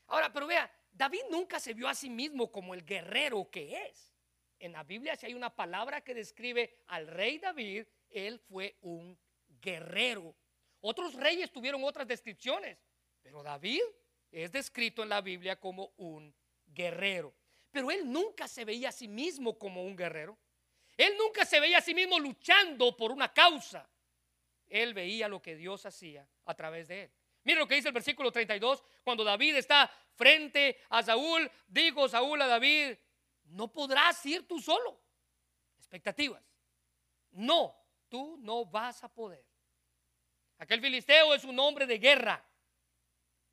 Ahora, 0.07 0.33
pero 0.33 0.47
vea, 0.47 0.71
David 0.97 1.25
nunca 1.31 1.61
se 1.61 1.75
vio 1.75 1.89
a 1.89 1.95
sí 1.95 2.09
mismo 2.09 2.51
como 2.51 2.73
el 2.73 2.85
guerrero 2.85 3.51
que 3.51 3.87
es. 3.87 4.15
En 4.59 4.73
la 4.73 4.83
Biblia, 4.83 5.15
si 5.15 5.27
hay 5.27 5.35
una 5.35 5.55
palabra 5.55 6.01
que 6.01 6.15
describe 6.15 6.79
al 6.87 7.07
rey 7.07 7.39
David, 7.39 7.85
él 8.09 8.39
fue 8.39 8.79
un 8.81 9.19
guerrero. 9.61 10.35
Otros 10.81 11.15
reyes 11.15 11.53
tuvieron 11.53 11.85
otras 11.85 12.07
descripciones. 12.07 12.79
Pero 13.23 13.43
David 13.43 13.83
es 14.31 14.51
descrito 14.51 15.03
en 15.03 15.11
la 15.11 15.21
Biblia 15.21 15.61
como 15.61 15.93
un 15.99 16.35
guerrero. 16.67 17.35
Pero 17.71 17.91
él 17.91 18.11
nunca 18.11 18.49
se 18.49 18.65
veía 18.65 18.89
a 18.89 18.93
sí 18.93 19.07
mismo 19.07 19.59
como 19.59 19.85
un 19.85 19.97
guerrero. 19.97 20.39
Él 20.97 21.15
nunca 21.19 21.45
se 21.45 21.61
veía 21.61 21.79
a 21.79 21.83
sí 21.83 21.95
mismo 21.95 22.19
luchando 22.19 22.97
por 22.97 23.13
una 23.13 23.35
causa. 23.35 23.87
Él 24.67 24.95
veía 24.95 25.29
lo 25.29 25.43
que 25.43 25.57
Dios 25.57 25.85
hacía 25.85 26.27
a 26.47 26.55
través 26.55 26.89
de 26.89 27.03
él. 27.03 27.11
Mira 27.47 27.61
lo 27.61 27.69
que 27.69 27.77
dice 27.77 27.87
el 27.87 27.95
versículo 27.95 28.33
32, 28.33 28.83
cuando 29.05 29.23
David 29.23 29.55
está 29.55 29.89
frente 30.17 30.81
a 30.89 31.01
Saúl, 31.01 31.49
dijo 31.69 32.09
Saúl 32.09 32.43
a 32.43 32.49
David, 32.49 32.97
no 33.45 33.73
podrás 33.73 34.27
ir 34.27 34.49
tú 34.49 34.59
solo. 34.59 35.01
Expectativas. 35.79 36.43
No, 37.31 37.73
tú 38.09 38.37
no 38.41 38.65
vas 38.65 39.05
a 39.05 39.09
poder. 39.09 39.47
Aquel 40.59 40.81
filisteo 40.81 41.35
es 41.35 41.45
un 41.45 41.57
hombre 41.61 41.87
de 41.87 41.99
guerra. 41.99 42.45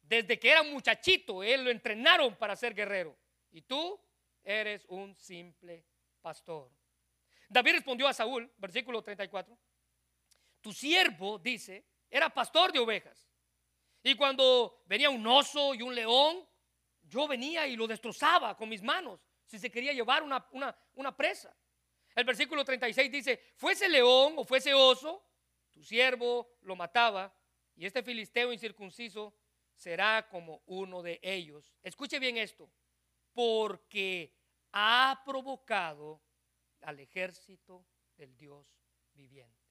Desde 0.01 0.39
que 0.39 0.49
era 0.49 0.63
muchachito, 0.63 1.43
él 1.43 1.63
lo 1.63 1.69
entrenaron 1.69 2.35
para 2.35 2.55
ser 2.55 2.73
guerrero. 2.73 3.15
Y 3.51 3.61
tú 3.61 4.03
eres 4.43 4.85
un 4.87 5.15
simple 5.15 5.85
pastor. 6.19 6.71
David 7.47 7.73
respondió 7.73 8.07
a 8.07 8.13
Saúl, 8.13 8.51
versículo 8.57 9.03
34, 9.03 9.55
tu 10.61 10.73
siervo, 10.73 11.37
dice, 11.37 11.85
era 12.09 12.27
pastor 12.31 12.71
de 12.71 12.79
ovejas. 12.79 13.29
Y 14.03 14.15
cuando 14.15 14.83
venía 14.85 15.09
un 15.09 15.25
oso 15.25 15.73
y 15.73 15.81
un 15.81 15.95
león, 15.95 16.45
yo 17.03 17.27
venía 17.27 17.65
y 17.67 17.75
lo 17.75 17.87
destrozaba 17.87 18.55
con 18.55 18.69
mis 18.69 18.83
manos 18.83 19.25
si 19.45 19.57
se 19.57 19.71
quería 19.71 19.93
llevar 19.93 20.23
una, 20.23 20.45
una 20.95 21.15
presa. 21.15 21.55
El 22.15 22.25
versículo 22.25 22.63
36 22.63 23.11
dice, 23.11 23.53
fuese 23.55 23.87
león 23.87 24.33
o 24.37 24.43
fuese 24.43 24.73
oso, 24.73 25.25
tu 25.71 25.83
siervo 25.83 26.57
lo 26.61 26.75
mataba 26.75 27.33
y 27.75 27.85
este 27.85 28.03
filisteo 28.03 28.53
incircunciso 28.53 29.33
será 29.73 30.27
como 30.27 30.61
uno 30.67 31.01
de 31.01 31.19
ellos. 31.21 31.73
Escuche 31.81 32.19
bien 32.19 32.37
esto, 32.37 32.69
porque 33.33 34.35
ha 34.71 35.21
provocado 35.25 36.21
al 36.81 36.99
ejército 36.99 37.85
del 38.15 38.35
Dios 38.35 38.67
viviente. 39.13 39.63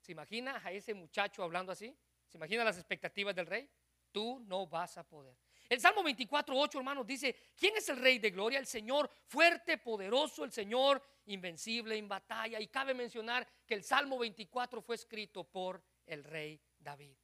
¿Se 0.00 0.12
imagina 0.12 0.60
a 0.62 0.72
ese 0.72 0.92
muchacho 0.94 1.42
hablando 1.42 1.72
así? 1.72 1.96
¿Se 2.32 2.38
imagina 2.38 2.64
las 2.64 2.78
expectativas 2.78 3.34
del 3.34 3.46
rey? 3.46 3.68
Tú 4.10 4.40
no 4.46 4.66
vas 4.66 4.96
a 4.96 5.06
poder. 5.06 5.36
El 5.68 5.78
Salmo 5.78 6.02
24, 6.02 6.58
8, 6.58 6.78
hermanos, 6.78 7.06
dice, 7.06 7.36
¿quién 7.54 7.76
es 7.76 7.86
el 7.90 7.98
rey 7.98 8.18
de 8.18 8.30
gloria? 8.30 8.58
El 8.58 8.66
Señor 8.66 9.10
fuerte, 9.26 9.76
poderoso, 9.76 10.42
el 10.42 10.50
Señor 10.50 11.02
invencible 11.26 11.94
en 11.94 12.08
batalla. 12.08 12.58
Y 12.58 12.68
cabe 12.68 12.94
mencionar 12.94 13.46
que 13.66 13.74
el 13.74 13.84
Salmo 13.84 14.18
24 14.18 14.80
fue 14.80 14.96
escrito 14.96 15.44
por 15.44 15.82
el 16.06 16.24
rey 16.24 16.58
David. 16.78 17.14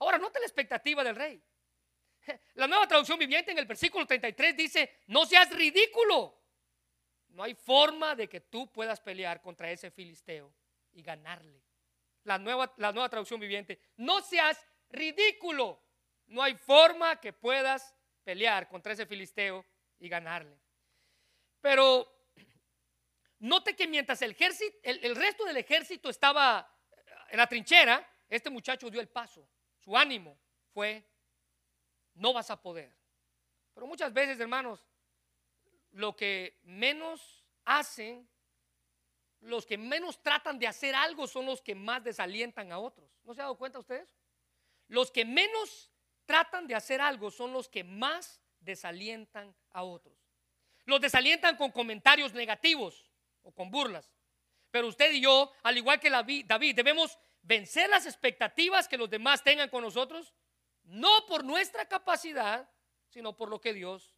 Ahora, 0.00 0.18
nota 0.18 0.38
la 0.38 0.44
expectativa 0.44 1.02
del 1.02 1.16
rey. 1.16 1.42
La 2.54 2.68
nueva 2.68 2.86
traducción 2.86 3.18
viviente 3.18 3.52
en 3.52 3.58
el 3.58 3.66
versículo 3.66 4.06
33 4.06 4.54
dice, 4.54 4.98
no 5.06 5.24
seas 5.24 5.50
ridículo. 5.50 6.40
No 7.28 7.42
hay 7.42 7.54
forma 7.54 8.14
de 8.14 8.28
que 8.28 8.42
tú 8.42 8.70
puedas 8.70 9.00
pelear 9.00 9.40
contra 9.40 9.70
ese 9.70 9.90
filisteo 9.90 10.52
y 10.92 11.02
ganarle. 11.02 11.62
La 12.24 12.38
nueva, 12.38 12.72
la 12.76 12.92
nueva 12.92 13.08
traducción 13.08 13.40
viviente, 13.40 13.80
no 13.96 14.20
seas 14.20 14.64
ridículo. 14.90 15.82
No 16.26 16.42
hay 16.42 16.54
forma 16.54 17.20
que 17.20 17.32
puedas 17.32 17.94
pelear 18.22 18.68
contra 18.68 18.92
ese 18.92 19.06
filisteo 19.06 19.64
y 19.98 20.08
ganarle. 20.08 20.58
Pero 21.60 22.08
note 23.40 23.74
que 23.74 23.86
mientras 23.86 24.22
el, 24.22 24.32
ejército, 24.32 24.78
el 24.82 25.16
resto 25.16 25.44
del 25.44 25.56
ejército 25.56 26.08
estaba 26.08 26.68
en 27.28 27.38
la 27.38 27.46
trinchera, 27.46 28.08
este 28.28 28.50
muchacho 28.50 28.90
dio 28.90 29.00
el 29.00 29.08
paso. 29.08 29.48
Su 29.78 29.96
ánimo 29.96 30.38
fue, 30.72 31.04
no 32.14 32.32
vas 32.32 32.50
a 32.50 32.60
poder. 32.60 32.94
Pero 33.74 33.86
muchas 33.86 34.12
veces, 34.12 34.38
hermanos, 34.38 34.86
lo 35.92 36.16
que 36.16 36.60
menos 36.62 37.44
hacen, 37.64 38.28
los 39.42 39.66
que 39.66 39.76
menos 39.76 40.22
tratan 40.22 40.58
de 40.58 40.66
hacer 40.66 40.94
algo 40.94 41.26
son 41.26 41.46
los 41.46 41.60
que 41.60 41.74
más 41.74 42.02
desalientan 42.02 42.70
a 42.72 42.78
otros. 42.78 43.10
¿No 43.24 43.34
se 43.34 43.40
ha 43.40 43.44
dado 43.44 43.58
cuenta 43.58 43.78
ustedes? 43.78 44.16
Los 44.88 45.10
que 45.10 45.24
menos 45.24 45.90
tratan 46.24 46.66
de 46.66 46.74
hacer 46.74 47.00
algo 47.00 47.30
son 47.30 47.52
los 47.52 47.68
que 47.68 47.82
más 47.82 48.40
desalientan 48.60 49.54
a 49.70 49.82
otros. 49.82 50.16
Los 50.84 51.00
desalientan 51.00 51.56
con 51.56 51.72
comentarios 51.72 52.32
negativos 52.34 53.10
o 53.42 53.52
con 53.52 53.70
burlas. 53.70 54.12
Pero 54.70 54.88
usted 54.88 55.12
y 55.12 55.20
yo, 55.20 55.52
al 55.62 55.76
igual 55.76 55.98
que 55.98 56.10
David, 56.10 56.74
debemos 56.76 57.18
vencer 57.42 57.90
las 57.90 58.06
expectativas 58.06 58.88
que 58.88 58.96
los 58.96 59.10
demás 59.10 59.42
tengan 59.42 59.68
con 59.68 59.82
nosotros, 59.82 60.32
no 60.84 61.26
por 61.26 61.44
nuestra 61.44 61.86
capacidad, 61.86 62.70
sino 63.08 63.36
por 63.36 63.48
lo 63.48 63.60
que 63.60 63.74
Dios 63.74 64.14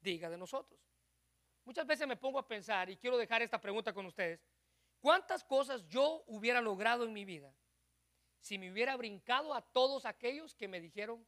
diga 0.00 0.30
de 0.30 0.38
nosotros. 0.38 0.80
Muchas 1.64 1.86
veces 1.86 2.06
me 2.06 2.16
pongo 2.16 2.38
a 2.38 2.46
pensar 2.46 2.90
y 2.90 2.96
quiero 2.96 3.16
dejar 3.16 3.42
esta 3.42 3.60
pregunta 3.60 3.92
con 3.92 4.06
ustedes. 4.06 4.40
¿Cuántas 5.02 5.42
cosas 5.42 5.84
yo 5.88 6.22
hubiera 6.28 6.60
logrado 6.60 7.04
en 7.04 7.12
mi 7.12 7.24
vida 7.24 7.52
si 8.40 8.56
me 8.56 8.70
hubiera 8.70 8.96
brincado 8.96 9.52
a 9.52 9.60
todos 9.60 10.06
aquellos 10.06 10.54
que 10.54 10.68
me 10.68 10.80
dijeron, 10.80 11.26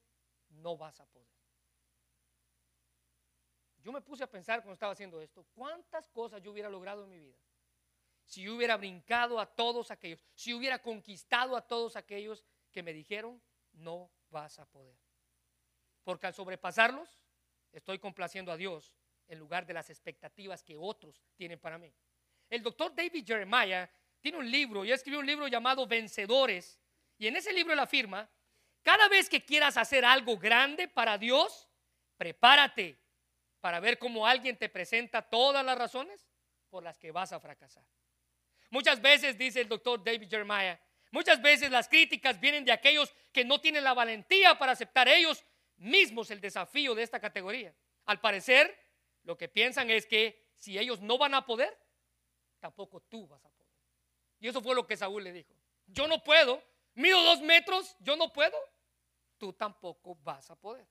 no 0.48 0.76
vas 0.76 1.00
a 1.00 1.06
poder? 1.06 1.34
Yo 3.82 3.90
me 3.90 4.00
puse 4.00 4.22
a 4.22 4.30
pensar 4.30 4.60
cuando 4.60 4.74
estaba 4.74 4.92
haciendo 4.92 5.20
esto, 5.20 5.44
¿cuántas 5.54 6.08
cosas 6.08 6.40
yo 6.40 6.52
hubiera 6.52 6.68
logrado 6.68 7.02
en 7.02 7.10
mi 7.10 7.18
vida 7.18 7.36
si 8.24 8.42
yo 8.42 8.54
hubiera 8.54 8.76
brincado 8.76 9.40
a 9.40 9.46
todos 9.46 9.90
aquellos, 9.90 10.24
si 10.34 10.54
hubiera 10.54 10.80
conquistado 10.80 11.56
a 11.56 11.66
todos 11.66 11.96
aquellos 11.96 12.44
que 12.70 12.84
me 12.84 12.92
dijeron, 12.92 13.42
no 13.72 14.08
vas 14.30 14.60
a 14.60 14.66
poder? 14.66 14.96
Porque 16.04 16.28
al 16.28 16.34
sobrepasarlos, 16.34 17.20
estoy 17.72 17.98
complaciendo 17.98 18.52
a 18.52 18.56
Dios 18.56 18.94
en 19.26 19.40
lugar 19.40 19.66
de 19.66 19.74
las 19.74 19.90
expectativas 19.90 20.62
que 20.62 20.76
otros 20.76 21.24
tienen 21.34 21.58
para 21.58 21.76
mí. 21.76 21.92
El 22.54 22.62
doctor 22.62 22.94
David 22.94 23.24
Jeremiah 23.26 23.90
tiene 24.20 24.38
un 24.38 24.48
libro 24.48 24.84
y 24.84 24.92
escribió 24.92 25.18
un 25.18 25.26
libro 25.26 25.48
llamado 25.48 25.88
Vencedores. 25.88 26.78
Y 27.18 27.26
en 27.26 27.34
ese 27.34 27.52
libro 27.52 27.72
él 27.72 27.80
afirma, 27.80 28.30
cada 28.80 29.08
vez 29.08 29.28
que 29.28 29.44
quieras 29.44 29.76
hacer 29.76 30.04
algo 30.04 30.38
grande 30.38 30.86
para 30.86 31.18
Dios, 31.18 31.68
prepárate 32.16 32.96
para 33.60 33.80
ver 33.80 33.98
cómo 33.98 34.24
alguien 34.24 34.56
te 34.56 34.68
presenta 34.68 35.20
todas 35.20 35.66
las 35.66 35.76
razones 35.76 36.28
por 36.70 36.84
las 36.84 36.96
que 36.96 37.10
vas 37.10 37.32
a 37.32 37.40
fracasar. 37.40 37.84
Muchas 38.70 39.02
veces, 39.02 39.36
dice 39.36 39.60
el 39.60 39.68
doctor 39.68 40.04
David 40.04 40.30
Jeremiah, 40.30 40.78
muchas 41.10 41.42
veces 41.42 41.72
las 41.72 41.88
críticas 41.88 42.38
vienen 42.38 42.64
de 42.64 42.70
aquellos 42.70 43.12
que 43.32 43.44
no 43.44 43.60
tienen 43.60 43.82
la 43.82 43.94
valentía 43.94 44.56
para 44.56 44.72
aceptar 44.72 45.08
ellos 45.08 45.44
mismos 45.78 46.30
el 46.30 46.40
desafío 46.40 46.94
de 46.94 47.02
esta 47.02 47.18
categoría. 47.18 47.74
Al 48.04 48.20
parecer, 48.20 48.78
lo 49.24 49.36
que 49.36 49.48
piensan 49.48 49.90
es 49.90 50.06
que 50.06 50.52
si 50.54 50.78
ellos 50.78 51.00
no 51.00 51.18
van 51.18 51.34
a 51.34 51.44
poder, 51.44 51.76
tampoco 52.64 52.98
tú 52.98 53.26
vas 53.26 53.44
a 53.44 53.50
poder. 53.50 53.74
Y 54.40 54.48
eso 54.48 54.62
fue 54.62 54.74
lo 54.74 54.86
que 54.86 54.96
Saúl 54.96 55.22
le 55.22 55.32
dijo. 55.32 55.52
Yo 55.84 56.08
no 56.08 56.24
puedo, 56.24 56.62
mido 56.94 57.22
dos 57.22 57.42
metros, 57.42 57.94
yo 58.00 58.16
no 58.16 58.32
puedo, 58.32 58.56
tú 59.36 59.52
tampoco 59.52 60.16
vas 60.22 60.50
a 60.50 60.56
poder. 60.56 60.86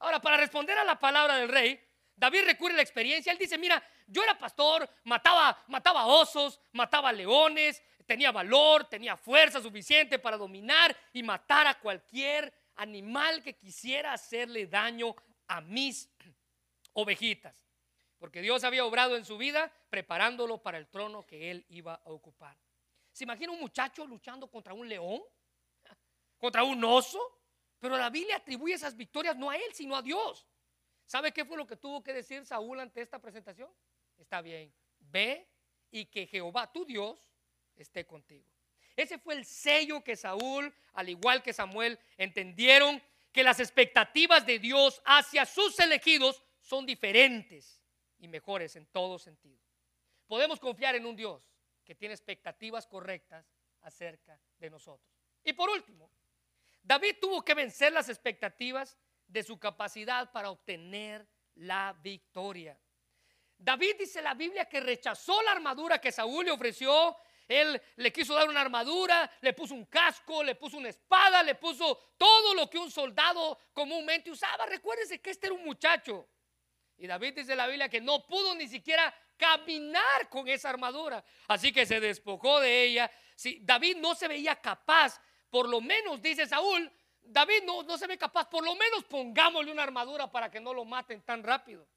Ahora, 0.00 0.20
para 0.20 0.38
responder 0.38 0.76
a 0.76 0.82
la 0.82 0.98
palabra 0.98 1.36
del 1.36 1.48
rey, 1.48 1.80
David 2.16 2.46
recurre 2.46 2.72
a 2.72 2.78
la 2.78 2.82
experiencia. 2.82 3.30
Él 3.30 3.38
dice, 3.38 3.56
mira, 3.58 3.80
yo 4.08 4.24
era 4.24 4.36
pastor, 4.36 4.90
mataba, 5.04 5.62
mataba 5.68 6.06
osos, 6.06 6.60
mataba 6.72 7.12
leones, 7.12 7.80
tenía 8.06 8.32
valor, 8.32 8.88
tenía 8.88 9.16
fuerza 9.16 9.62
suficiente 9.62 10.18
para 10.18 10.36
dominar 10.36 10.96
y 11.12 11.22
matar 11.22 11.68
a 11.68 11.78
cualquier 11.78 12.52
animal 12.74 13.40
que 13.40 13.54
quisiera 13.54 14.12
hacerle 14.12 14.66
daño 14.66 15.14
a 15.46 15.60
mis 15.60 16.10
ovejitas 16.92 17.63
porque 18.24 18.40
Dios 18.40 18.64
había 18.64 18.86
obrado 18.86 19.18
en 19.18 19.24
su 19.26 19.36
vida 19.36 19.70
preparándolo 19.90 20.56
para 20.62 20.78
el 20.78 20.88
trono 20.88 21.26
que 21.26 21.50
él 21.50 21.66
iba 21.68 21.96
a 21.96 22.10
ocupar. 22.10 22.56
¿Se 23.12 23.24
imagina 23.24 23.52
un 23.52 23.60
muchacho 23.60 24.06
luchando 24.06 24.50
contra 24.50 24.72
un 24.72 24.88
león? 24.88 25.22
¿Contra 26.38 26.64
un 26.64 26.82
oso? 26.84 27.20
Pero 27.78 27.98
la 27.98 28.08
Biblia 28.08 28.36
atribuye 28.36 28.72
esas 28.72 28.96
victorias 28.96 29.36
no 29.36 29.50
a 29.50 29.56
él, 29.56 29.74
sino 29.74 29.94
a 29.94 30.00
Dios. 30.00 30.46
¿Sabe 31.04 31.32
qué 31.32 31.44
fue 31.44 31.58
lo 31.58 31.66
que 31.66 31.76
tuvo 31.76 32.02
que 32.02 32.14
decir 32.14 32.46
Saúl 32.46 32.80
ante 32.80 33.02
esta 33.02 33.18
presentación? 33.18 33.70
Está 34.16 34.40
bien, 34.40 34.72
ve 35.00 35.46
y 35.90 36.06
que 36.06 36.26
Jehová, 36.26 36.72
tu 36.72 36.86
Dios, 36.86 37.20
esté 37.76 38.06
contigo. 38.06 38.48
Ese 38.96 39.18
fue 39.18 39.34
el 39.34 39.44
sello 39.44 40.02
que 40.02 40.16
Saúl, 40.16 40.74
al 40.94 41.10
igual 41.10 41.42
que 41.42 41.52
Samuel, 41.52 41.98
entendieron 42.16 43.02
que 43.32 43.42
las 43.42 43.60
expectativas 43.60 44.46
de 44.46 44.58
Dios 44.58 45.02
hacia 45.04 45.44
sus 45.44 45.78
elegidos 45.78 46.42
son 46.62 46.86
diferentes 46.86 47.83
y 48.24 48.28
mejores 48.28 48.74
en 48.76 48.86
todo 48.86 49.18
sentido. 49.18 49.60
Podemos 50.26 50.58
confiar 50.58 50.94
en 50.94 51.04
un 51.04 51.14
Dios 51.14 51.42
que 51.84 51.94
tiene 51.94 52.14
expectativas 52.14 52.86
correctas 52.86 53.46
acerca 53.82 54.40
de 54.58 54.70
nosotros. 54.70 55.14
Y 55.44 55.52
por 55.52 55.68
último, 55.68 56.10
David 56.82 57.16
tuvo 57.20 57.44
que 57.44 57.52
vencer 57.52 57.92
las 57.92 58.08
expectativas 58.08 58.96
de 59.26 59.42
su 59.42 59.58
capacidad 59.58 60.32
para 60.32 60.50
obtener 60.50 61.26
la 61.56 61.94
victoria. 62.02 62.78
David 63.58 63.96
dice 63.98 64.22
la 64.22 64.32
Biblia 64.32 64.64
que 64.64 64.80
rechazó 64.80 65.42
la 65.42 65.52
armadura 65.52 66.00
que 66.00 66.10
Saúl 66.10 66.46
le 66.46 66.50
ofreció. 66.50 67.16
Él 67.46 67.80
le 67.96 68.10
quiso 68.10 68.34
dar 68.34 68.48
una 68.48 68.62
armadura, 68.62 69.30
le 69.42 69.52
puso 69.52 69.74
un 69.74 69.84
casco, 69.84 70.42
le 70.42 70.54
puso 70.54 70.78
una 70.78 70.88
espada, 70.88 71.42
le 71.42 71.56
puso 71.56 72.14
todo 72.16 72.54
lo 72.54 72.70
que 72.70 72.78
un 72.78 72.90
soldado 72.90 73.58
comúnmente 73.74 74.30
usaba. 74.30 74.64
Recuérdense 74.64 75.20
que 75.20 75.30
este 75.30 75.48
era 75.48 75.54
un 75.54 75.64
muchacho. 75.64 76.26
Y 76.96 77.06
David 77.06 77.34
dice 77.34 77.52
en 77.52 77.58
la 77.58 77.66
Biblia 77.66 77.88
que 77.88 78.00
no 78.00 78.26
pudo 78.26 78.54
ni 78.54 78.68
siquiera 78.68 79.14
caminar 79.36 80.28
con 80.28 80.46
esa 80.48 80.70
armadura. 80.70 81.24
Así 81.48 81.72
que 81.72 81.86
se 81.86 82.00
despojó 82.00 82.60
de 82.60 82.84
ella. 82.84 83.10
Si 83.34 83.60
David 83.60 83.96
no 83.96 84.14
se 84.14 84.28
veía 84.28 84.56
capaz, 84.60 85.20
por 85.50 85.68
lo 85.68 85.80
menos 85.80 86.22
dice 86.22 86.46
Saúl, 86.46 86.90
David 87.20 87.62
no, 87.64 87.82
no 87.82 87.98
se 87.98 88.06
ve 88.06 88.18
capaz, 88.18 88.48
por 88.48 88.64
lo 88.64 88.74
menos 88.74 89.04
pongámosle 89.04 89.72
una 89.72 89.82
armadura 89.82 90.30
para 90.30 90.50
que 90.50 90.60
no 90.60 90.74
lo 90.74 90.84
maten 90.84 91.22
tan 91.22 91.42
rápido. 91.42 91.88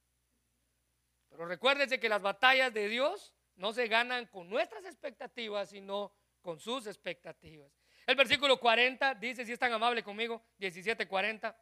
Pero 1.29 1.45
recuérdense 1.45 1.99
que 1.99 2.09
las 2.09 2.21
batallas 2.21 2.73
de 2.73 2.87
Dios 2.87 3.33
no 3.55 3.73
se 3.73 3.87
ganan 3.87 4.25
con 4.27 4.49
nuestras 4.49 4.85
expectativas, 4.85 5.69
sino 5.69 6.13
con 6.41 6.59
sus 6.59 6.87
expectativas. 6.87 7.71
El 8.05 8.15
versículo 8.15 8.57
40 8.57 9.15
dice, 9.15 9.45
si 9.45 9.51
es 9.51 9.59
tan 9.59 9.73
amable 9.73 10.01
conmigo, 10.01 10.41
17:40. 10.59 11.53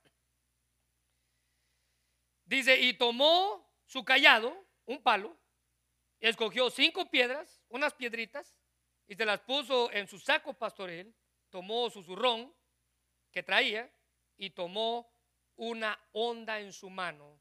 Dice, 2.46 2.80
y 2.80 2.94
tomó 2.94 3.68
su 3.86 4.06
callado, 4.06 4.56
un 4.86 5.02
palo, 5.02 5.36
escogió 6.20 6.70
cinco 6.70 7.10
piedras, 7.10 7.64
unas 7.70 7.94
piedritas, 7.94 8.58
y 9.08 9.16
se 9.16 9.26
las 9.26 9.42
puso 9.42 9.92
en 9.92 10.08
su 10.08 10.20
saco 10.20 10.54
pastoril, 10.54 11.14
tomó 11.50 11.90
su 11.90 12.04
zurrón 12.04 12.54
que 13.32 13.44
traía 13.44 13.92
y 14.38 14.52
tomó 14.52 15.12
una 15.56 16.00
onda 16.12 16.60
en 16.60 16.72
su 16.72 16.90
mano 16.90 17.40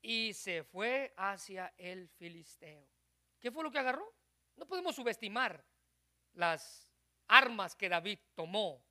y 0.00 0.34
se 0.34 0.64
fue 0.64 1.12
hacia 1.16 1.72
el 1.78 2.08
filisteo. 2.10 2.86
¿Qué 3.40 3.50
fue 3.50 3.64
lo 3.64 3.70
que 3.70 3.78
agarró? 3.78 4.14
No 4.56 4.66
podemos 4.66 4.94
subestimar 4.94 5.64
las 6.34 6.90
armas 7.26 7.74
que 7.74 7.88
David 7.88 8.18
tomó. 8.34 8.84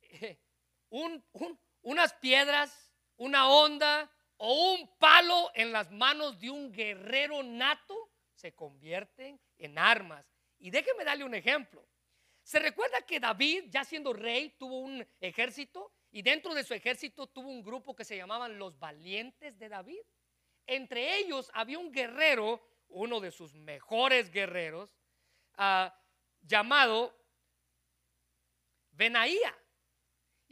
unas 1.82 2.14
piedras, 2.14 2.92
una 3.16 3.48
onda 3.48 4.10
o 4.36 4.74
un 4.74 4.88
palo 4.98 5.50
en 5.54 5.72
las 5.72 5.90
manos 5.90 6.38
de 6.38 6.50
un 6.50 6.72
guerrero 6.72 7.42
nato 7.42 8.10
se 8.34 8.54
convierten 8.54 9.40
en 9.58 9.78
armas. 9.78 10.26
Y 10.58 10.70
déjeme 10.70 11.04
darle 11.04 11.24
un 11.24 11.34
ejemplo. 11.34 11.86
Se 12.42 12.58
recuerda 12.58 13.00
que 13.02 13.20
David, 13.20 13.64
ya 13.68 13.84
siendo 13.84 14.12
rey, 14.12 14.50
tuvo 14.58 14.80
un 14.80 15.06
ejército 15.20 15.92
y 16.10 16.22
dentro 16.22 16.54
de 16.54 16.62
su 16.62 16.74
ejército 16.74 17.26
tuvo 17.26 17.48
un 17.48 17.62
grupo 17.62 17.96
que 17.96 18.04
se 18.04 18.16
llamaban 18.16 18.58
los 18.58 18.78
valientes 18.78 19.58
de 19.58 19.68
David. 19.68 20.00
Entre 20.66 21.18
ellos 21.18 21.50
había 21.54 21.78
un 21.78 21.90
guerrero, 21.90 22.62
uno 22.88 23.20
de 23.20 23.30
sus 23.30 23.54
mejores 23.54 24.30
guerreros, 24.30 24.90
ah, 25.56 25.98
llamado 26.42 27.16
Benaía. 28.90 29.56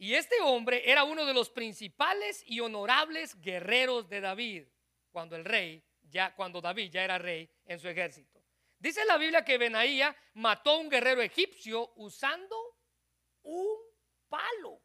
Y 0.03 0.17
este 0.17 0.41
hombre 0.41 0.91
era 0.91 1.05
uno 1.05 1.25
de 1.25 1.33
los 1.33 1.49
principales 1.49 2.43
y 2.49 2.59
honorables 2.59 3.41
guerreros 3.41 4.09
de 4.09 4.21
David 4.21 4.65
cuando 5.13 5.37
el 5.37 5.45
rey, 5.45 5.81
ya 6.11 6.35
cuando 6.35 6.61
David 6.61 6.91
ya 6.91 7.05
era 7.05 7.19
rey 7.19 7.49
en 7.67 7.79
su 7.79 7.87
ejército. 7.87 8.43
Dice 8.81 9.05
la 9.05 9.17
Biblia 9.17 9.45
que 9.45 9.59
Benaía 9.59 10.13
mató 10.35 10.73
a 10.73 10.79
un 10.79 10.89
guerrero 10.89 11.23
egipcio 11.23 11.93
usando 11.95 12.57
un 13.43 13.79
palo, 14.29 14.83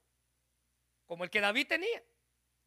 como 1.07 1.23
el 1.23 1.31
que 1.31 1.41
David 1.41 1.65
tenía. 1.65 2.03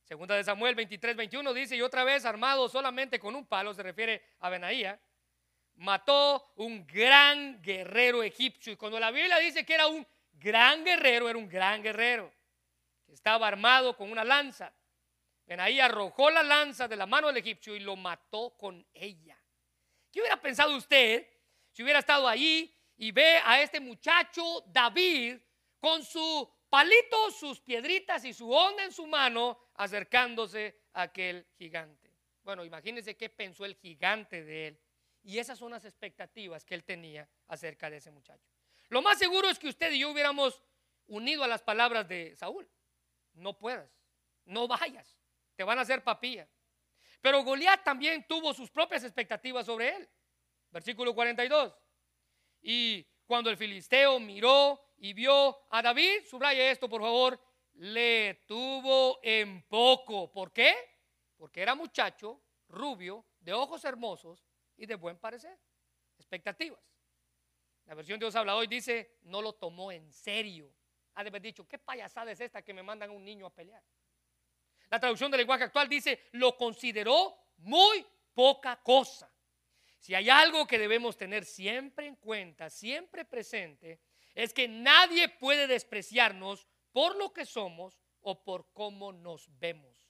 Segunda 0.02 0.34
de 0.34 0.42
Samuel 0.42 0.74
23, 0.74 1.14
21 1.14 1.54
dice, 1.54 1.76
y 1.76 1.82
otra 1.82 2.02
vez 2.02 2.24
armado 2.24 2.68
solamente 2.68 3.20
con 3.20 3.36
un 3.36 3.46
palo, 3.46 3.72
se 3.74 3.84
refiere 3.84 4.24
a 4.40 4.50
Benaía, 4.50 5.00
mató 5.76 6.52
un 6.56 6.84
gran 6.84 7.62
guerrero 7.62 8.24
egipcio. 8.24 8.72
Y 8.72 8.76
cuando 8.76 8.98
la 8.98 9.12
Biblia 9.12 9.38
dice 9.38 9.64
que 9.64 9.74
era 9.74 9.86
un 9.86 10.04
gran 10.32 10.84
guerrero, 10.84 11.28
era 11.28 11.38
un 11.38 11.48
gran 11.48 11.80
guerrero, 11.80 12.39
estaba 13.12 13.48
armado 13.48 13.96
con 13.96 14.10
una 14.10 14.24
lanza. 14.24 14.72
Benaía 15.46 15.86
arrojó 15.86 16.30
la 16.30 16.42
lanza 16.42 16.86
de 16.86 16.96
la 16.96 17.06
mano 17.06 17.26
del 17.26 17.38
egipcio 17.38 17.74
y 17.74 17.80
lo 17.80 17.96
mató 17.96 18.56
con 18.56 18.86
ella. 18.94 19.36
¿Qué 20.10 20.20
hubiera 20.20 20.40
pensado 20.40 20.76
usted 20.76 21.26
si 21.72 21.82
hubiera 21.82 21.98
estado 21.98 22.28
allí 22.28 22.72
y 22.96 23.10
ve 23.12 23.40
a 23.44 23.60
este 23.60 23.80
muchacho 23.80 24.64
David 24.66 25.38
con 25.78 26.04
su 26.04 26.48
palito, 26.68 27.30
sus 27.30 27.60
piedritas 27.60 28.24
y 28.24 28.32
su 28.32 28.50
onda 28.50 28.84
en 28.84 28.92
su 28.92 29.06
mano 29.06 29.58
acercándose 29.74 30.82
a 30.92 31.02
aquel 31.02 31.46
gigante? 31.56 32.14
Bueno, 32.42 32.64
imagínense 32.64 33.16
qué 33.16 33.28
pensó 33.28 33.64
el 33.64 33.76
gigante 33.76 34.44
de 34.44 34.68
él. 34.68 34.80
Y 35.22 35.38
esas 35.38 35.58
son 35.58 35.72
las 35.72 35.84
expectativas 35.84 36.64
que 36.64 36.74
él 36.74 36.84
tenía 36.84 37.28
acerca 37.48 37.90
de 37.90 37.98
ese 37.98 38.10
muchacho. 38.10 38.48
Lo 38.88 39.02
más 39.02 39.18
seguro 39.18 39.48
es 39.48 39.58
que 39.58 39.68
usted 39.68 39.92
y 39.92 40.00
yo 40.00 40.10
hubiéramos 40.10 40.62
unido 41.06 41.44
a 41.44 41.48
las 41.48 41.62
palabras 41.62 42.08
de 42.08 42.34
Saúl. 42.36 42.68
No 43.34 43.56
puedas, 43.58 43.90
no 44.44 44.66
vayas, 44.66 45.18
te 45.56 45.64
van 45.64 45.78
a 45.78 45.82
hacer 45.82 46.02
papilla. 46.02 46.48
Pero 47.20 47.42
Goliat 47.42 47.84
también 47.84 48.26
tuvo 48.26 48.54
sus 48.54 48.70
propias 48.70 49.04
expectativas 49.04 49.66
sobre 49.66 49.94
él. 49.94 50.08
Versículo 50.70 51.14
42. 51.14 51.74
Y 52.62 53.06
cuando 53.26 53.50
el 53.50 53.56
filisteo 53.56 54.18
miró 54.18 54.80
y 54.98 55.12
vio 55.12 55.66
a 55.70 55.82
David, 55.82 56.24
subraya 56.28 56.70
esto 56.70 56.88
por 56.88 57.02
favor, 57.02 57.40
le 57.74 58.44
tuvo 58.46 59.20
en 59.22 59.62
poco. 59.68 60.30
¿Por 60.32 60.52
qué? 60.52 60.74
Porque 61.36 61.62
era 61.62 61.74
muchacho, 61.74 62.40
rubio, 62.68 63.24
de 63.40 63.52
ojos 63.52 63.84
hermosos 63.84 64.44
y 64.76 64.86
de 64.86 64.94
buen 64.94 65.18
parecer. 65.18 65.58
Expectativas. 66.18 66.80
La 67.86 67.94
versión 67.94 68.18
de 68.18 68.26
Dios 68.26 68.36
habla 68.36 68.56
hoy 68.56 68.66
dice, 68.66 69.18
no 69.22 69.42
lo 69.42 69.54
tomó 69.54 69.90
en 69.90 70.12
serio. 70.12 70.72
Ha 71.20 71.28
haber 71.28 71.42
dicho, 71.42 71.68
¿qué 71.68 71.78
payasada 71.78 72.32
es 72.32 72.40
esta 72.40 72.62
que 72.62 72.72
me 72.72 72.82
mandan 72.82 73.10
a 73.10 73.12
un 73.12 73.22
niño 73.22 73.44
a 73.44 73.54
pelear? 73.54 73.82
La 74.88 74.98
traducción 74.98 75.30
del 75.30 75.40
lenguaje 75.40 75.64
actual 75.64 75.86
dice, 75.86 76.28
lo 76.32 76.56
consideró 76.56 77.36
muy 77.58 78.06
poca 78.32 78.76
cosa. 78.82 79.30
Si 79.98 80.14
hay 80.14 80.30
algo 80.30 80.66
que 80.66 80.78
debemos 80.78 81.18
tener 81.18 81.44
siempre 81.44 82.06
en 82.06 82.16
cuenta, 82.16 82.70
siempre 82.70 83.26
presente, 83.26 84.00
es 84.34 84.54
que 84.54 84.66
nadie 84.66 85.28
puede 85.28 85.66
despreciarnos 85.66 86.66
por 86.90 87.16
lo 87.16 87.34
que 87.34 87.44
somos 87.44 88.00
o 88.22 88.42
por 88.42 88.72
cómo 88.72 89.12
nos 89.12 89.46
vemos. 89.58 90.08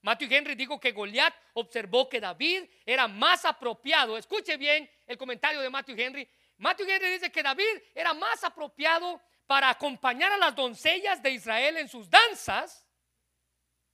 Matthew 0.00 0.28
Henry 0.32 0.54
dijo 0.54 0.80
que 0.80 0.92
Goliat 0.92 1.34
observó 1.52 2.08
que 2.08 2.18
David 2.18 2.62
era 2.86 3.06
más 3.06 3.44
apropiado. 3.44 4.16
Escuche 4.16 4.56
bien 4.56 4.90
el 5.06 5.18
comentario 5.18 5.60
de 5.60 5.68
Matthew 5.68 5.96
Henry. 5.98 6.28
Matthew 6.56 6.88
Henry 6.88 7.10
dice 7.10 7.30
que 7.30 7.42
David 7.42 7.82
era 7.94 8.14
más 8.14 8.42
apropiado 8.42 9.20
para 9.50 9.68
acompañar 9.68 10.30
a 10.30 10.36
las 10.36 10.54
doncellas 10.54 11.20
de 11.20 11.32
Israel 11.32 11.76
en 11.78 11.88
sus 11.88 12.08
danzas 12.08 12.86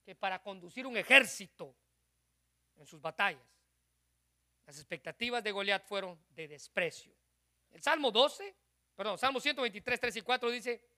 que 0.05 0.13
para 0.13 0.39
conducir 0.39 0.85
un 0.85 0.95
ejército 0.95 1.75
en 2.75 2.85
sus 2.85 3.01
batallas. 3.01 3.41
Las 4.67 4.77
expectativas 4.77 5.43
de 5.43 5.51
Goliat 5.51 5.83
fueron 5.83 6.23
de 6.29 6.47
desprecio. 6.47 7.11
El 7.71 7.81
Salmo 7.81 8.11
12, 8.11 8.55
perdón, 8.95 9.17
Salmo 9.17 9.39
123, 9.39 9.99
3 9.99 10.17
y 10.17 10.21
4 10.21 10.51
dice, 10.51 10.89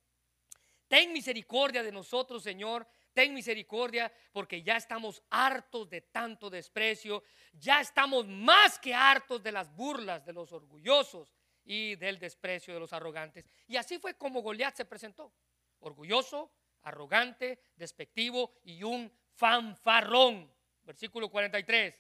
ten 0.90 1.14
misericordia 1.14 1.82
de 1.82 1.94
nosotros, 1.94 2.44
Señor, 2.44 2.86
ten 3.14 3.34
misericordia, 3.34 4.12
porque 4.34 4.62
ya 4.62 4.76
estamos 4.76 5.24
hartos 5.30 5.90
de 5.90 6.02
tanto 6.02 6.50
desprecio, 6.50 7.24
ya 7.54 7.80
estamos 7.80 8.28
más 8.28 8.78
que 8.78 8.94
hartos 8.94 9.42
de 9.42 9.54
las 9.54 9.74
burlas 9.74 10.26
de 10.26 10.34
los 10.34 10.52
orgullosos 10.52 11.34
y 11.64 11.96
del 11.96 12.20
desprecio 12.20 12.74
de 12.74 12.80
los 12.80 12.94
arrogantes. 12.94 13.46
Y 13.68 13.78
así 13.78 14.00
fue 14.00 14.16
como 14.16 14.42
Goliat 14.42 14.76
se 14.76 14.86
presentó, 14.86 15.32
orgulloso, 15.80 16.52
arrogante, 16.84 17.60
despectivo 17.76 18.54
y 18.64 18.84
un 18.84 19.12
fanfarrón. 19.36 20.52
Versículo 20.84 21.30
43. 21.30 21.96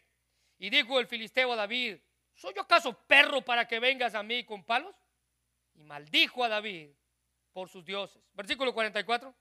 Y 0.60 0.70
dijo 0.70 0.99
el 0.99 1.07
filisteo 1.07 1.53
a 1.53 1.55
David, 1.55 1.97
¿soy 2.34 2.53
yo 2.53 2.62
acaso 2.62 2.93
perro 3.07 3.41
para 3.41 3.68
que 3.68 3.80
vengas 3.80 4.16
a 4.16 4.24
mí 4.24 4.43
con 4.43 4.64
palos? 4.64 4.95
Y 5.76 5.84
maldijo 5.84 6.43
a 6.43 6.49
David 6.49 6.89
por 7.53 7.70
sus 7.70 7.86
dioses. 7.86 8.22
Versículo 8.34 8.74
44. 8.74 9.34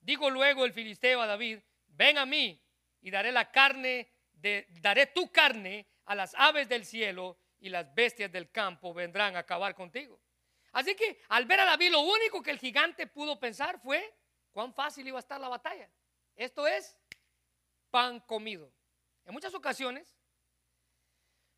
Dijo 0.00 0.30
luego 0.30 0.64
el 0.64 0.72
filisteo 0.72 1.20
a 1.20 1.26
David, 1.26 1.58
ven 1.88 2.16
a 2.16 2.26
mí 2.26 2.62
y 3.00 3.10
daré 3.10 3.32
la 3.32 3.50
carne, 3.50 4.08
de, 4.32 4.66
daré 4.80 5.06
tu 5.06 5.30
carne 5.32 5.86
a 6.04 6.14
las 6.14 6.34
aves 6.36 6.68
del 6.68 6.84
cielo 6.84 7.36
y 7.60 7.68
las 7.68 7.92
bestias 7.94 8.30
del 8.30 8.50
campo 8.50 8.92
vendrán 8.92 9.36
a 9.36 9.40
acabar 9.40 9.74
contigo. 9.74 10.20
Así 10.72 10.94
que 10.94 11.20
al 11.28 11.46
ver 11.46 11.60
a 11.60 11.64
David, 11.64 11.90
lo 11.90 12.00
único 12.00 12.42
que 12.42 12.50
el 12.50 12.58
gigante 12.58 13.06
pudo 13.06 13.40
pensar 13.40 13.80
fue 13.80 14.14
cuán 14.52 14.74
fácil 14.74 15.06
iba 15.08 15.18
a 15.18 15.20
estar 15.20 15.40
la 15.40 15.48
batalla. 15.48 15.90
Esto 16.34 16.66
es 16.66 16.98
pan 17.90 18.20
comido. 18.20 18.70
En 19.24 19.32
muchas 19.32 19.54
ocasiones, 19.54 20.16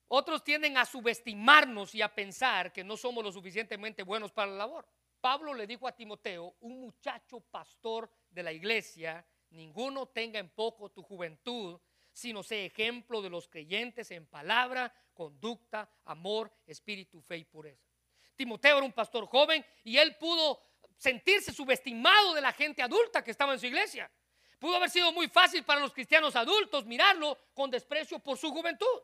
otros 0.06 0.42
tienden 0.42 0.78
a 0.78 0.86
subestimarnos 0.86 1.94
y 1.94 2.00
a 2.00 2.14
pensar 2.14 2.72
que 2.72 2.82
no 2.82 2.96
somos 2.96 3.22
lo 3.22 3.30
suficientemente 3.30 4.02
buenos 4.02 4.32
para 4.32 4.50
la 4.50 4.58
labor. 4.58 4.88
Pablo 5.20 5.52
le 5.52 5.66
dijo 5.66 5.86
a 5.86 5.92
Timoteo, 5.92 6.56
un 6.60 6.80
muchacho 6.80 7.40
pastor 7.40 8.10
de 8.30 8.42
la 8.42 8.52
iglesia, 8.52 9.26
ninguno 9.50 10.06
tenga 10.06 10.38
en 10.38 10.48
poco 10.48 10.90
tu 10.90 11.02
juventud, 11.02 11.78
sino 12.18 12.42
sea 12.42 12.64
ejemplo 12.64 13.22
de 13.22 13.30
los 13.30 13.46
creyentes 13.46 14.10
en 14.10 14.26
palabra, 14.26 14.92
conducta, 15.14 15.88
amor, 16.04 16.52
espíritu, 16.66 17.22
fe 17.22 17.36
y 17.36 17.44
pureza. 17.44 17.86
Timoteo 18.34 18.78
era 18.78 18.84
un 18.84 18.92
pastor 18.92 19.24
joven 19.26 19.64
y 19.84 19.98
él 19.98 20.16
pudo 20.16 20.60
sentirse 20.96 21.52
subestimado 21.52 22.34
de 22.34 22.40
la 22.40 22.52
gente 22.52 22.82
adulta 22.82 23.22
que 23.22 23.30
estaba 23.30 23.52
en 23.52 23.60
su 23.60 23.66
iglesia. 23.66 24.10
Pudo 24.58 24.74
haber 24.74 24.90
sido 24.90 25.12
muy 25.12 25.28
fácil 25.28 25.62
para 25.62 25.80
los 25.80 25.92
cristianos 25.92 26.34
adultos 26.34 26.84
mirarlo 26.86 27.38
con 27.54 27.70
desprecio 27.70 28.18
por 28.18 28.36
su 28.36 28.50
juventud. 28.50 29.00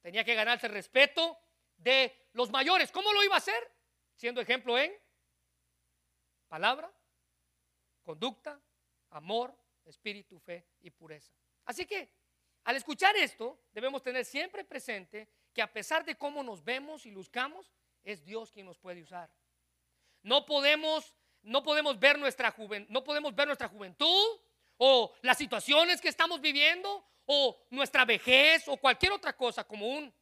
Tenía 0.00 0.22
que 0.22 0.36
ganarse 0.36 0.68
el 0.68 0.74
respeto 0.74 1.36
de 1.76 2.28
los 2.34 2.52
mayores. 2.52 2.92
¿Cómo 2.92 3.12
lo 3.12 3.24
iba 3.24 3.34
a 3.34 3.38
hacer? 3.38 3.68
Siendo 4.14 4.40
ejemplo 4.40 4.78
en 4.78 4.92
palabra, 6.46 6.88
conducta, 8.04 8.60
amor, 9.10 9.52
espíritu, 9.84 10.38
fe 10.38 10.68
y 10.82 10.90
pureza. 10.90 11.32
Así 11.64 11.84
que 11.84 12.23
al 12.64 12.76
escuchar 12.76 13.14
esto, 13.16 13.60
debemos 13.72 14.02
tener 14.02 14.24
siempre 14.24 14.64
presente 14.64 15.28
que 15.52 15.62
a 15.62 15.72
pesar 15.72 16.04
de 16.04 16.16
cómo 16.16 16.42
nos 16.42 16.64
vemos 16.64 17.04
y 17.06 17.10
luzcamos, 17.10 17.70
es 18.02 18.24
Dios 18.24 18.50
quien 18.50 18.66
nos 18.66 18.78
puede 18.78 19.02
usar. 19.02 19.30
No 20.22 20.46
podemos, 20.46 21.14
no 21.42 21.62
podemos 21.62 21.98
ver 21.98 22.18
nuestra 22.18 22.54
no 22.88 23.04
podemos 23.04 23.34
ver 23.34 23.46
nuestra 23.46 23.68
juventud 23.68 24.40
o 24.78 25.14
las 25.22 25.36
situaciones 25.36 26.00
que 26.00 26.08
estamos 26.08 26.40
viviendo 26.40 27.06
o 27.26 27.66
nuestra 27.70 28.04
vejez 28.04 28.66
o 28.68 28.76
cualquier 28.78 29.12
otra 29.12 29.36
cosa 29.36 29.64
como 29.64 29.86
un 29.86 30.12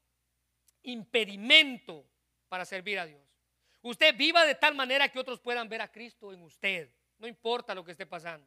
impedimento 0.82 2.04
para 2.48 2.64
servir 2.64 2.98
a 2.98 3.06
Dios. 3.06 3.22
Usted 3.82 4.16
viva 4.16 4.44
de 4.44 4.54
tal 4.56 4.74
manera 4.74 5.08
que 5.08 5.18
otros 5.18 5.40
puedan 5.40 5.68
ver 5.68 5.80
a 5.80 5.90
Cristo 5.90 6.32
en 6.32 6.42
usted, 6.42 6.92
no 7.18 7.26
importa 7.26 7.74
lo 7.74 7.84
que 7.84 7.92
esté 7.92 8.06
pasando. 8.06 8.46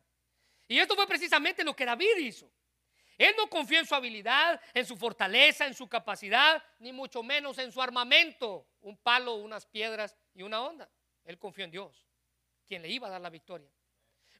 Y 0.67 0.79
esto 0.79 0.95
fue 0.95 1.07
precisamente 1.07 1.63
lo 1.63 1.75
que 1.75 1.85
David 1.85 2.17
hizo. 2.17 2.51
Él 3.17 3.33
no 3.37 3.47
confió 3.49 3.79
en 3.79 3.85
su 3.85 3.95
habilidad, 3.95 4.61
en 4.73 4.85
su 4.85 4.97
fortaleza, 4.97 5.65
en 5.65 5.73
su 5.73 5.87
capacidad, 5.87 6.61
ni 6.79 6.91
mucho 6.91 7.23
menos 7.23 7.57
en 7.57 7.71
su 7.71 7.81
armamento, 7.81 8.67
un 8.81 8.97
palo, 8.97 9.35
unas 9.35 9.65
piedras 9.65 10.15
y 10.33 10.43
una 10.43 10.61
onda. 10.61 10.89
Él 11.23 11.39
confió 11.39 11.65
en 11.65 11.71
Dios, 11.71 12.05
quien 12.67 12.81
le 12.81 12.89
iba 12.89 13.07
a 13.07 13.11
dar 13.11 13.21
la 13.21 13.29
victoria. 13.29 13.69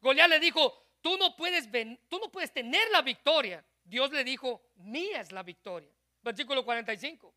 Goliat 0.01 0.29
le 0.29 0.39
dijo, 0.39 0.91
tú 1.01 1.17
no 1.17 1.35
puedes, 1.35 1.69
tú 2.09 2.19
no 2.19 2.31
puedes 2.31 2.51
tener 2.51 2.89
la 2.91 3.01
victoria. 3.01 3.65
Dios 3.83 4.11
le 4.11 4.23
dijo, 4.23 4.69
mía 4.75 5.21
es 5.21 5.31
la 5.31 5.43
victoria. 5.43 5.91
Versículo 6.21 6.65
45. 6.65 7.33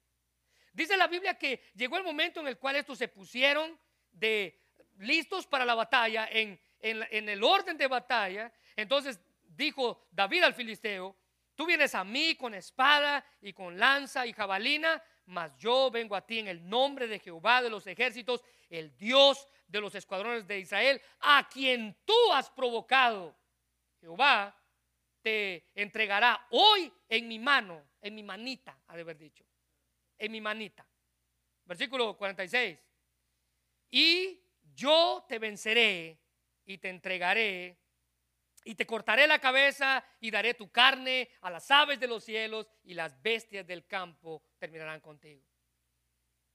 Dice 0.73 0.97
la 0.97 1.07
Biblia 1.07 1.35
que 1.35 1.63
llegó 1.75 1.97
el 1.97 2.05
momento 2.05 2.41
en 2.41 2.49
el 2.49 2.59
cual 2.59 2.77
estos 2.77 2.99
se 2.99 3.09
pusieron 3.09 3.79
de 4.11 4.61
listos 4.99 5.47
para 5.47 5.65
la 5.65 5.75
batalla, 5.75 6.29
en 6.31 6.59
el 6.81 7.43
orden 7.45 7.77
de 7.77 7.87
batalla. 7.87 8.53
Entonces 8.77 9.21
dijo 9.43 10.07
David 10.11 10.43
al 10.45 10.55
filisteo, 10.55 11.17
Tú 11.59 11.67
vienes 11.67 11.93
a 11.97 12.05
mí 12.05 12.37
con 12.37 12.55
espada 12.55 13.27
y 13.41 13.53
con 13.53 13.77
lanza 13.77 14.25
y 14.25 14.33
jabalina, 14.33 15.03
mas 15.27 15.51
yo 15.59 15.91
vengo 15.91 16.15
a 16.15 16.25
ti 16.25 16.39
en 16.39 16.47
el 16.47 16.69
nombre 16.69 17.09
de 17.09 17.19
Jehová 17.19 17.61
de 17.61 17.69
los 17.69 17.85
ejércitos, 17.89 18.45
el 18.71 18.97
Dios 18.97 19.49
de 19.67 19.81
los 19.81 19.93
escuadrones 19.97 20.47
de 20.47 20.61
Israel, 20.61 21.03
a 21.19 21.49
quien 21.53 21.99
tú 22.05 22.15
has 22.33 22.49
provocado. 22.49 23.37
Jehová 24.01 24.57
te 25.21 25.65
entregará 25.75 26.47
hoy 26.51 26.93
en 27.09 27.27
mi 27.27 27.41
mano, 27.41 27.89
en 28.03 28.15
mi 28.15 28.23
manita, 28.23 28.79
ha 28.87 28.95
de 28.95 29.03
haber 29.03 29.19
dicho, 29.19 29.45
en 30.17 30.31
mi 30.31 30.41
manita. 30.41 30.87
Versículo 31.65 32.17
46. 32.17 32.79
Y 33.91 34.41
yo 34.77 35.27
te 35.29 35.41
venceré 35.41 36.21
y 36.65 36.79
te 36.79 36.89
entregaré 36.89 37.81
y 38.69 38.75
te 38.75 38.87
cortaré 38.87 39.27
la 39.27 39.39
cabeza 39.39 40.05
y 40.21 40.31
daré 40.31 40.53
tu 40.53 40.71
carne 40.71 41.31
a 41.41 41.49
las 41.49 41.71
aves 41.71 41.99
de 41.99 42.07
los 42.07 42.23
cielos 42.23 42.67
y 42.85 42.93
las 42.93 43.19
bestias 43.23 43.67
del 43.67 43.87
campo 43.87 44.43
terminarán 44.59 45.01
contigo. 45.01 45.43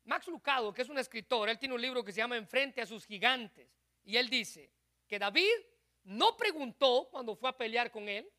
Max 0.03 0.27
Lucado, 0.27 0.71
que 0.71 0.83
es 0.83 0.89
un 0.89 0.99
escritor, 0.99 1.49
él 1.49 1.57
tiene 1.57 1.73
un 1.73 1.81
libro 1.81 2.03
que 2.03 2.11
se 2.11 2.19
llama 2.19 2.37
Enfrente 2.37 2.81
a 2.81 2.85
sus 2.85 3.03
gigantes. 3.07 3.67
Y 4.03 4.15
él 4.15 4.29
dice 4.29 4.69
que 5.07 5.17
David 5.17 5.55
no 6.03 6.37
preguntó 6.37 7.09
cuando 7.09 7.35
fue 7.35 7.49
a 7.49 7.57
pelear 7.57 7.89
con 7.89 8.07
él 8.07 8.31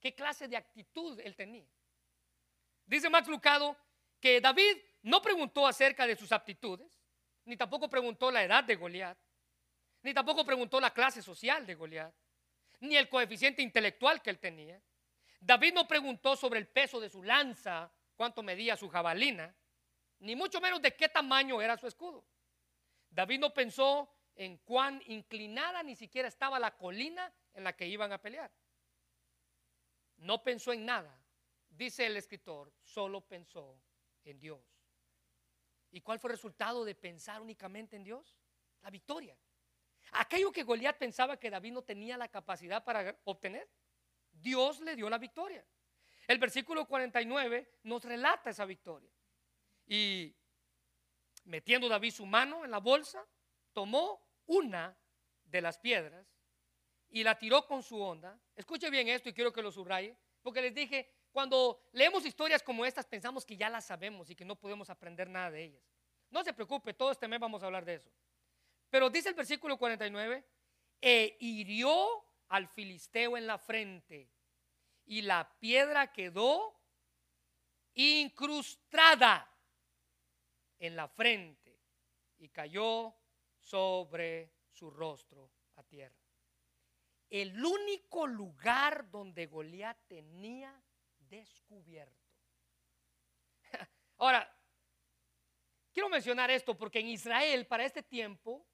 qué 0.00 0.14
clase 0.14 0.48
de 0.48 0.56
actitud 0.56 1.20
él 1.20 1.36
tenía. 1.36 1.68
Dice 2.86 3.10
Max 3.10 3.28
Lucado 3.28 3.76
que 4.20 4.40
David 4.40 4.78
no 5.02 5.20
preguntó 5.20 5.66
acerca 5.66 6.06
de 6.06 6.16
sus 6.16 6.32
aptitudes, 6.32 6.98
ni 7.44 7.58
tampoco 7.58 7.90
preguntó 7.90 8.30
la 8.30 8.42
edad 8.42 8.64
de 8.64 8.74
Goliat, 8.74 9.18
ni 10.00 10.14
tampoco 10.14 10.46
preguntó 10.46 10.80
la 10.80 10.94
clase 10.94 11.20
social 11.20 11.66
de 11.66 11.74
Goliat 11.74 12.14
ni 12.82 12.96
el 12.96 13.08
coeficiente 13.08 13.62
intelectual 13.62 14.20
que 14.20 14.30
él 14.30 14.38
tenía. 14.38 14.80
David 15.40 15.72
no 15.74 15.86
preguntó 15.86 16.36
sobre 16.36 16.58
el 16.58 16.66
peso 16.66 17.00
de 17.00 17.08
su 17.08 17.22
lanza, 17.22 17.90
cuánto 18.16 18.42
medía 18.42 18.76
su 18.76 18.88
jabalina, 18.88 19.54
ni 20.18 20.36
mucho 20.36 20.60
menos 20.60 20.82
de 20.82 20.94
qué 20.94 21.08
tamaño 21.08 21.62
era 21.62 21.76
su 21.76 21.86
escudo. 21.86 22.24
David 23.08 23.38
no 23.38 23.54
pensó 23.54 24.12
en 24.34 24.58
cuán 24.58 25.00
inclinada 25.06 25.82
ni 25.82 25.94
siquiera 25.94 26.28
estaba 26.28 26.58
la 26.58 26.76
colina 26.76 27.32
en 27.54 27.64
la 27.64 27.72
que 27.74 27.86
iban 27.86 28.12
a 28.12 28.18
pelear. 28.18 28.50
No 30.16 30.42
pensó 30.42 30.72
en 30.72 30.84
nada, 30.84 31.16
dice 31.68 32.06
el 32.06 32.16
escritor, 32.16 32.72
solo 32.82 33.20
pensó 33.20 33.80
en 34.24 34.40
Dios. 34.40 34.60
¿Y 35.92 36.00
cuál 36.00 36.18
fue 36.18 36.30
el 36.30 36.36
resultado 36.36 36.84
de 36.84 36.94
pensar 36.94 37.40
únicamente 37.40 37.94
en 37.94 38.02
Dios? 38.02 38.36
La 38.80 38.90
victoria. 38.90 39.36
Aquello 40.12 40.52
que 40.52 40.62
Goliat 40.62 40.98
pensaba 40.98 41.38
que 41.38 41.50
David 41.50 41.72
no 41.72 41.82
tenía 41.82 42.16
la 42.16 42.28
capacidad 42.28 42.84
para 42.84 43.18
obtener, 43.24 43.68
Dios 44.30 44.80
le 44.80 44.94
dio 44.94 45.08
la 45.08 45.18
victoria. 45.18 45.64
El 46.26 46.38
versículo 46.38 46.86
49 46.86 47.78
nos 47.84 48.04
relata 48.04 48.50
esa 48.50 48.64
victoria. 48.64 49.10
Y 49.86 50.34
metiendo 51.44 51.88
David 51.88 52.12
su 52.12 52.26
mano 52.26 52.64
en 52.64 52.70
la 52.70 52.78
bolsa, 52.78 53.26
tomó 53.72 54.22
una 54.46 54.96
de 55.44 55.60
las 55.60 55.78
piedras 55.78 56.26
y 57.08 57.24
la 57.24 57.38
tiró 57.38 57.66
con 57.66 57.82
su 57.82 58.00
onda. 58.00 58.38
Escuche 58.54 58.90
bien 58.90 59.08
esto 59.08 59.28
y 59.28 59.34
quiero 59.34 59.52
que 59.52 59.62
lo 59.62 59.72
subraye, 59.72 60.16
porque 60.42 60.62
les 60.62 60.74
dije, 60.74 61.10
cuando 61.30 61.88
leemos 61.92 62.24
historias 62.24 62.62
como 62.62 62.84
estas 62.84 63.06
pensamos 63.06 63.44
que 63.44 63.56
ya 63.56 63.70
las 63.70 63.86
sabemos 63.86 64.30
y 64.30 64.34
que 64.34 64.44
no 64.44 64.56
podemos 64.56 64.90
aprender 64.90 65.28
nada 65.28 65.50
de 65.50 65.64
ellas. 65.64 65.82
No 66.30 66.42
se 66.44 66.52
preocupe, 66.52 66.94
todo 66.94 67.10
este 67.10 67.28
mes 67.28 67.40
vamos 67.40 67.62
a 67.62 67.66
hablar 67.66 67.84
de 67.84 67.94
eso. 67.94 68.10
Pero 68.92 69.08
dice 69.08 69.30
el 69.30 69.34
versículo 69.34 69.78
49, 69.78 70.44
e 71.00 71.38
hirió 71.40 72.26
al 72.48 72.68
filisteo 72.68 73.38
en 73.38 73.46
la 73.46 73.56
frente 73.56 74.28
y 75.06 75.22
la 75.22 75.50
piedra 75.58 76.12
quedó 76.12 76.78
incrustada 77.94 79.50
en 80.78 80.94
la 80.94 81.08
frente 81.08 81.80
y 82.36 82.50
cayó 82.50 83.16
sobre 83.58 84.52
su 84.68 84.90
rostro 84.90 85.50
a 85.76 85.82
tierra. 85.84 86.22
El 87.30 87.64
único 87.64 88.26
lugar 88.26 89.10
donde 89.10 89.46
Goliat 89.46 90.06
tenía 90.06 90.84
descubierto. 91.16 92.28
Ahora, 94.18 94.54
quiero 95.94 96.10
mencionar 96.10 96.50
esto 96.50 96.76
porque 96.76 97.00
en 97.00 97.08
Israel 97.08 97.66
para 97.66 97.86
este 97.86 98.02
tiempo 98.02 98.68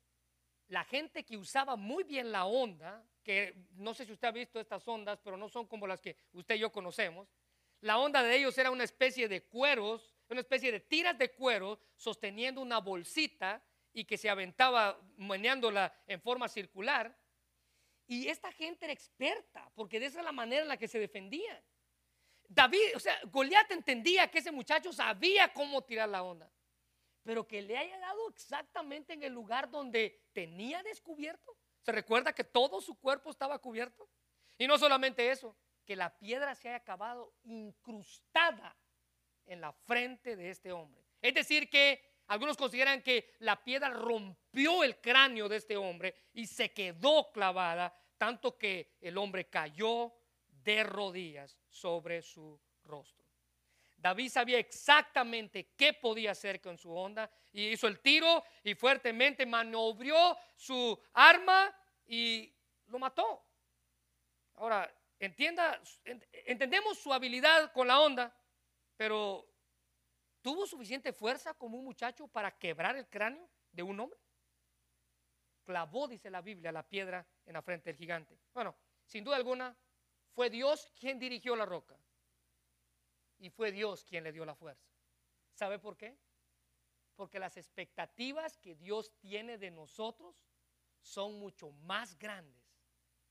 la 0.68 0.84
gente 0.84 1.24
que 1.24 1.36
usaba 1.36 1.76
muy 1.76 2.04
bien 2.04 2.30
la 2.30 2.44
onda, 2.44 3.02
que 3.22 3.54
no 3.72 3.94
sé 3.94 4.04
si 4.04 4.12
usted 4.12 4.28
ha 4.28 4.32
visto 4.32 4.60
estas 4.60 4.86
ondas, 4.86 5.18
pero 5.22 5.36
no 5.36 5.48
son 5.48 5.66
como 5.66 5.86
las 5.86 6.00
que 6.00 6.16
usted 6.32 6.56
y 6.56 6.60
yo 6.60 6.70
conocemos, 6.70 7.28
la 7.80 7.98
onda 7.98 8.22
de 8.22 8.36
ellos 8.36 8.56
era 8.58 8.70
una 8.70 8.84
especie 8.84 9.28
de 9.28 9.44
cueros, 9.44 10.14
una 10.28 10.40
especie 10.40 10.70
de 10.70 10.80
tiras 10.80 11.16
de 11.16 11.30
cuero 11.30 11.80
sosteniendo 11.96 12.60
una 12.60 12.78
bolsita 12.78 13.62
y 13.92 14.04
que 14.04 14.18
se 14.18 14.28
aventaba 14.28 15.00
meneándola 15.16 15.92
en 16.06 16.20
forma 16.20 16.48
circular. 16.48 17.16
Y 18.06 18.28
esta 18.28 18.52
gente 18.52 18.86
era 18.86 18.92
experta, 18.92 19.70
porque 19.74 20.00
de 20.00 20.06
esa 20.06 20.18
es 20.20 20.24
la 20.24 20.32
manera 20.32 20.62
en 20.62 20.68
la 20.68 20.76
que 20.76 20.88
se 20.88 20.98
defendían. 20.98 21.62
David, 22.48 22.96
o 22.96 23.00
sea, 23.00 23.18
Goliat 23.24 23.70
entendía 23.70 24.30
que 24.30 24.38
ese 24.38 24.50
muchacho 24.50 24.92
sabía 24.92 25.52
cómo 25.52 25.82
tirar 25.82 26.08
la 26.08 26.22
onda 26.22 26.50
pero 27.22 27.46
que 27.46 27.62
le 27.62 27.76
haya 27.76 27.98
dado 27.98 28.28
exactamente 28.28 29.12
en 29.12 29.22
el 29.22 29.32
lugar 29.32 29.70
donde 29.70 30.28
tenía 30.32 30.82
descubierto. 30.82 31.56
¿Se 31.82 31.92
recuerda 31.92 32.32
que 32.32 32.44
todo 32.44 32.80
su 32.80 32.98
cuerpo 32.98 33.30
estaba 33.30 33.58
cubierto? 33.58 34.08
Y 34.58 34.66
no 34.66 34.78
solamente 34.78 35.30
eso, 35.30 35.56
que 35.84 35.96
la 35.96 36.18
piedra 36.18 36.54
se 36.54 36.68
haya 36.68 36.78
acabado 36.78 37.34
incrustada 37.44 38.76
en 39.46 39.60
la 39.60 39.72
frente 39.72 40.36
de 40.36 40.50
este 40.50 40.72
hombre. 40.72 41.02
Es 41.22 41.34
decir, 41.34 41.70
que 41.70 42.18
algunos 42.26 42.56
consideran 42.56 43.02
que 43.02 43.34
la 43.38 43.62
piedra 43.64 43.88
rompió 43.88 44.84
el 44.84 45.00
cráneo 45.00 45.48
de 45.48 45.56
este 45.56 45.76
hombre 45.76 46.14
y 46.34 46.46
se 46.46 46.72
quedó 46.72 47.30
clavada, 47.32 47.96
tanto 48.18 48.58
que 48.58 48.98
el 49.00 49.16
hombre 49.16 49.48
cayó 49.48 50.12
de 50.48 50.84
rodillas 50.84 51.56
sobre 51.70 52.20
su 52.20 52.60
rostro. 52.84 53.17
David 53.98 54.30
sabía 54.30 54.58
exactamente 54.58 55.72
qué 55.76 55.92
podía 55.92 56.30
hacer 56.30 56.60
con 56.60 56.78
su 56.78 56.94
onda 56.94 57.28
y 57.52 57.66
hizo 57.70 57.88
el 57.88 57.98
tiro 57.98 58.44
y 58.62 58.74
fuertemente 58.74 59.44
maniobró 59.44 60.38
su 60.56 60.98
arma 61.12 61.74
y 62.06 62.54
lo 62.86 63.00
mató. 63.00 63.44
Ahora, 64.54 64.88
entienda, 65.18 65.82
entendemos 66.04 66.98
su 66.98 67.12
habilidad 67.12 67.72
con 67.72 67.88
la 67.88 68.00
onda, 68.00 68.32
pero 68.96 69.44
¿tuvo 70.42 70.64
suficiente 70.64 71.12
fuerza 71.12 71.54
como 71.54 71.76
un 71.76 71.84
muchacho 71.84 72.28
para 72.28 72.56
quebrar 72.56 72.96
el 72.96 73.08
cráneo 73.08 73.50
de 73.72 73.82
un 73.82 73.98
hombre? 73.98 74.18
Clavó, 75.64 76.06
dice 76.06 76.30
la 76.30 76.40
Biblia, 76.40 76.70
la 76.70 76.88
piedra 76.88 77.26
en 77.44 77.52
la 77.52 77.62
frente 77.62 77.90
del 77.90 77.96
gigante. 77.96 78.38
Bueno, 78.54 78.76
sin 79.04 79.24
duda 79.24 79.36
alguna, 79.36 79.76
fue 80.30 80.50
Dios 80.50 80.92
quien 80.96 81.18
dirigió 81.18 81.56
la 81.56 81.66
roca 81.66 81.98
y 83.38 83.50
fue 83.50 83.72
Dios 83.72 84.04
quien 84.04 84.24
le 84.24 84.32
dio 84.32 84.44
la 84.44 84.54
fuerza. 84.54 84.88
¿Sabe 85.54 85.78
por 85.78 85.96
qué? 85.96 86.16
Porque 87.14 87.38
las 87.38 87.56
expectativas 87.56 88.56
que 88.58 88.74
Dios 88.74 89.16
tiene 89.18 89.58
de 89.58 89.70
nosotros 89.70 90.36
son 91.00 91.38
mucho 91.38 91.70
más 91.70 92.18
grandes 92.18 92.62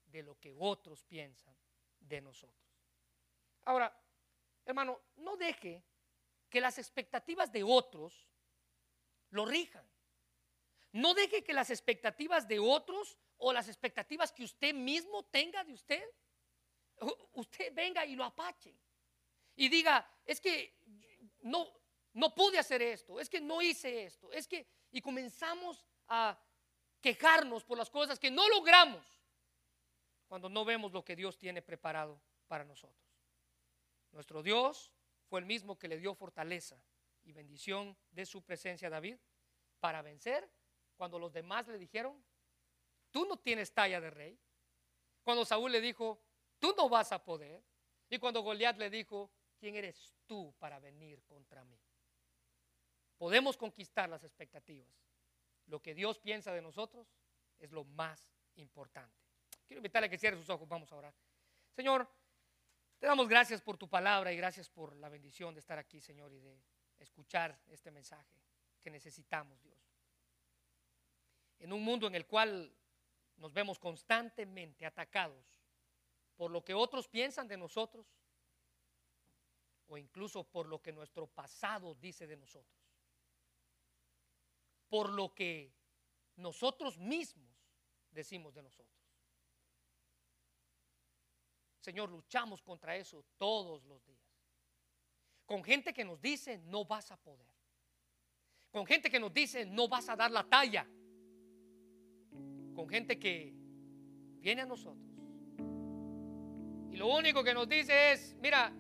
de 0.05 0.24
lo 0.24 0.39
que 0.39 0.55
otros 0.58 1.03
piensan 1.03 1.55
de 1.99 2.22
nosotros. 2.22 2.68
Ahora, 3.66 3.93
hermano, 4.66 5.01
no 5.18 5.36
deje 5.38 5.84
que 6.49 6.62
las 6.62 6.78
expectativas 6.78 7.51
de 7.51 7.64
otros 7.64 8.28
lo 9.32 9.45
rijan. 9.45 9.86
No 10.93 11.14
deje 11.14 11.43
que 11.43 11.53
las 11.53 11.70
expectativas 11.70 12.47
de 12.47 12.60
otros 12.60 13.18
o 13.38 13.53
las 13.53 13.68
expectativas 13.68 14.32
que 14.32 14.43
usted 14.43 14.74
mismo 14.74 15.26
tenga 15.26 15.64
de 15.64 15.74
usted, 15.74 16.03
usted 17.34 17.74
venga 17.74 18.05
y 18.05 18.16
lo 18.16 18.24
apache. 18.24 18.76
Y 19.58 19.68
diga, 19.68 20.10
es 20.26 20.39
que 20.39 20.74
no, 21.41 21.68
no 22.14 22.34
pude 22.34 22.58
hacer 22.58 22.82
esto, 22.82 23.20
es 23.20 23.30
que 23.30 23.41
no 23.41 23.62
hice 23.62 24.05
esto, 24.05 24.32
es 24.32 24.47
que, 24.47 24.66
y 24.91 25.01
comenzamos 25.01 25.86
a 26.08 26.39
quejarnos 27.01 27.64
por 27.66 27.78
las 27.78 27.89
cosas 27.89 28.18
que 28.18 28.32
no 28.32 28.47
logramos 28.47 29.05
cuando 30.28 30.47
no 30.47 30.64
vemos 30.64 30.93
lo 30.93 31.03
que 31.03 31.16
Dios 31.16 31.38
tiene 31.38 31.62
preparado 31.62 32.22
para 32.47 32.64
nosotros. 32.64 33.05
Nuestro 34.12 34.41
Dios 34.41 34.93
fue 35.28 35.39
el 35.39 35.45
mismo 35.45 35.78
que 35.78 35.88
le 35.88 35.97
dio 35.97 36.16
fortaleza 36.16 36.82
y 37.24 37.34
bendición 37.34 37.97
de 38.12 38.26
su 38.26 38.41
presencia 38.41 38.88
a 38.88 38.91
David 38.91 39.18
para 39.80 40.01
vencer 40.01 40.49
cuando 40.95 41.20
los 41.20 41.32
demás 41.32 41.68
le 41.68 41.78
dijeron, 41.78 42.24
tú 43.12 43.26
no 43.26 43.38
tienes 43.38 43.74
talla 43.74 44.01
de 44.01 44.10
rey. 44.10 44.39
Cuando 45.24 45.45
Saúl 45.45 45.72
le 45.72 45.82
dijo, 45.82 46.20
tú 46.60 46.74
no 46.76 46.89
vas 46.89 47.12
a 47.12 47.24
poder. 47.24 47.64
Y 48.10 48.18
cuando 48.18 48.41
Goliat 48.41 48.78
le 48.78 48.89
dijo, 48.89 49.30
¿quién 49.58 49.76
eres 49.76 50.14
tú 50.26 50.53
para 50.60 50.80
venir 50.80 51.24
contra 51.24 51.64
mí? 51.64 51.80
Podemos 53.18 53.58
conquistar 53.58 54.10
las 54.10 54.24
expectativas. 54.24 54.89
Lo 55.66 55.82
que 55.82 55.93
Dios 55.93 56.20
piensa 56.20 56.53
de 56.53 56.62
nosotros 56.62 57.08
es 57.60 57.72
lo 57.72 57.84
más 57.84 58.30
importante. 58.55 59.16
Quiero 59.66 59.80
invitarle 59.80 60.08
a 60.08 60.10
que 60.10 60.18
cierre 60.18 60.38
sus 60.38 60.49
ojos, 60.49 60.68
vamos 60.68 60.91
a 60.91 60.95
orar. 60.95 61.14
Señor, 61.76 62.10
te 62.99 63.08
damos 63.08 63.28
gracias 63.28 63.62
por 63.62 63.78
tu 63.78 63.89
palabra 63.89 64.32
y 64.32 64.38
gracias 64.38 64.70
por 64.70 64.95
la 64.95 65.10
bendición 65.10 65.53
de 65.53 65.60
estar 65.60 65.78
aquí, 65.78 65.99
Señor, 65.99 66.32
y 66.34 66.39
de 66.39 66.60
escuchar 66.99 67.60
este 67.68 67.91
mensaje 67.91 68.41
que 68.82 68.89
necesitamos, 68.89 69.62
Dios. 69.62 69.78
En 71.60 71.74
un 71.74 71.84
mundo 71.84 72.08
en 72.08 72.16
el 72.16 72.26
cual 72.26 72.74
nos 73.38 73.53
vemos 73.53 73.78
constantemente 73.78 74.86
atacados 74.86 75.45
por 76.36 76.51
lo 76.51 76.64
que 76.64 76.74
otros 76.74 77.08
piensan 77.08 77.47
de 77.47 77.58
nosotros 77.58 78.05
o 79.88 79.98
incluso 79.98 80.44
por 80.44 80.68
lo 80.68 80.82
que 80.82 80.92
nuestro 80.92 81.28
pasado 81.28 81.96
dice 81.96 82.28
de 82.28 82.38
nosotros, 82.38 82.80
por 84.90 85.10
lo 85.10 85.34
que 85.34 85.74
nosotros 86.36 86.98
mismos 86.98 87.50
decimos 88.12 88.54
de 88.54 88.64
nosotros. 88.64 88.98
Señor, 91.80 92.10
luchamos 92.10 92.62
contra 92.62 92.96
eso 92.96 93.24
todos 93.38 93.84
los 93.86 94.04
días. 94.06 94.20
Con 95.46 95.64
gente 95.64 95.94
que 95.94 96.04
nos 96.04 96.22
dice, 96.22 96.58
no 96.58 96.84
vas 96.84 97.12
a 97.12 97.18
poder. 97.18 97.48
Con 98.72 98.86
gente 98.86 99.10
que 99.10 99.20
nos 99.20 99.34
dice, 99.34 99.66
no 99.66 99.88
vas 99.88 100.10
a 100.10 100.16
dar 100.18 100.30
la 100.30 100.44
talla. 100.44 100.86
Con 102.76 102.90
gente 102.90 103.18
que 103.18 103.54
viene 104.40 104.64
a 104.64 104.66
nosotros. 104.66 105.08
Y 106.92 106.98
lo 106.98 107.08
único 107.08 107.44
que 107.44 107.54
nos 107.54 107.70
dice 107.70 108.12
es, 108.12 108.36
mira, 108.42 108.76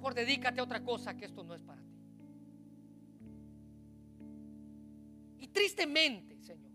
mejor 0.00 0.14
dedícate 0.14 0.60
a 0.60 0.64
otra 0.64 0.82
cosa 0.82 1.14
que 1.14 1.26
esto 1.26 1.44
no 1.44 1.54
es 1.54 1.60
para 1.60 1.82
ti. 1.82 1.94
Y 5.40 5.48
tristemente, 5.48 6.40
Señor, 6.40 6.72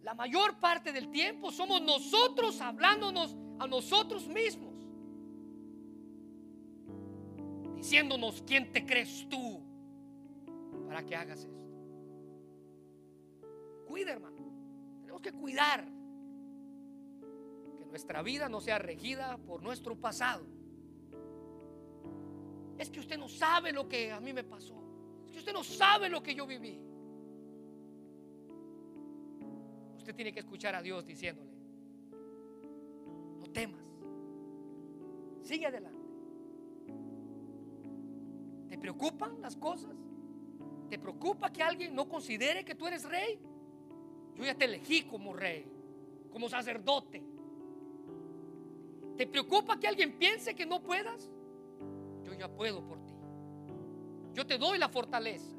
la 0.00 0.14
mayor 0.14 0.58
parte 0.60 0.92
del 0.92 1.10
tiempo 1.10 1.52
somos 1.52 1.82
nosotros 1.82 2.58
hablándonos 2.62 3.36
a 3.58 3.66
nosotros 3.66 4.26
mismos. 4.28 4.72
Diciéndonos 7.76 8.42
quién 8.46 8.72
te 8.72 8.86
crees 8.86 9.28
tú 9.28 9.62
para 10.86 11.04
que 11.04 11.14
hagas 11.14 11.40
esto. 11.40 11.52
Cuida, 13.86 14.12
hermano. 14.12 14.36
Tenemos 15.02 15.20
que 15.20 15.32
cuidar 15.32 15.86
que 17.76 17.84
nuestra 17.84 18.22
vida 18.22 18.48
no 18.48 18.62
sea 18.62 18.78
regida 18.78 19.36
por 19.36 19.62
nuestro 19.62 20.00
pasado. 20.00 20.53
Es 22.78 22.90
que 22.90 23.00
usted 23.00 23.18
no 23.18 23.28
sabe 23.28 23.72
lo 23.72 23.88
que 23.88 24.10
a 24.10 24.20
mí 24.20 24.32
me 24.32 24.44
pasó. 24.44 24.74
Es 25.26 25.32
que 25.32 25.38
usted 25.38 25.52
no 25.52 25.64
sabe 25.64 26.08
lo 26.08 26.22
que 26.22 26.34
yo 26.34 26.46
viví. 26.46 26.78
Usted 29.96 30.14
tiene 30.14 30.32
que 30.32 30.40
escuchar 30.40 30.74
a 30.74 30.82
Dios 30.82 31.06
diciéndole, 31.06 31.50
no 33.38 33.46
temas, 33.46 33.82
sigue 35.42 35.66
adelante. 35.66 36.04
¿Te 38.68 38.76
preocupan 38.76 39.40
las 39.40 39.56
cosas? 39.56 39.96
¿Te 40.90 40.98
preocupa 40.98 41.50
que 41.50 41.62
alguien 41.62 41.94
no 41.94 42.08
considere 42.08 42.64
que 42.64 42.74
tú 42.74 42.86
eres 42.86 43.04
rey? 43.04 43.38
Yo 44.34 44.44
ya 44.44 44.54
te 44.54 44.66
elegí 44.66 45.04
como 45.04 45.32
rey, 45.32 45.64
como 46.30 46.48
sacerdote. 46.48 47.22
¿Te 49.16 49.26
preocupa 49.26 49.78
que 49.78 49.86
alguien 49.86 50.18
piense 50.18 50.54
que 50.54 50.66
no 50.66 50.82
puedas? 50.82 51.30
Yo 52.34 52.40
ya 52.40 52.48
puedo 52.48 52.84
por 52.84 52.98
ti. 53.04 53.14
Yo 54.32 54.46
te 54.46 54.58
doy 54.58 54.78
la 54.78 54.88
fortaleza. 54.88 55.56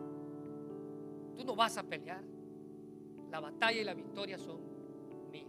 Tú 1.35 1.43
no 1.45 1.55
vas 1.55 1.77
a 1.77 1.83
pelear. 1.83 2.23
La 3.31 3.39
batalla 3.39 3.81
y 3.81 3.83
la 3.83 3.93
victoria 3.93 4.37
son 4.37 4.59
mías. 5.31 5.47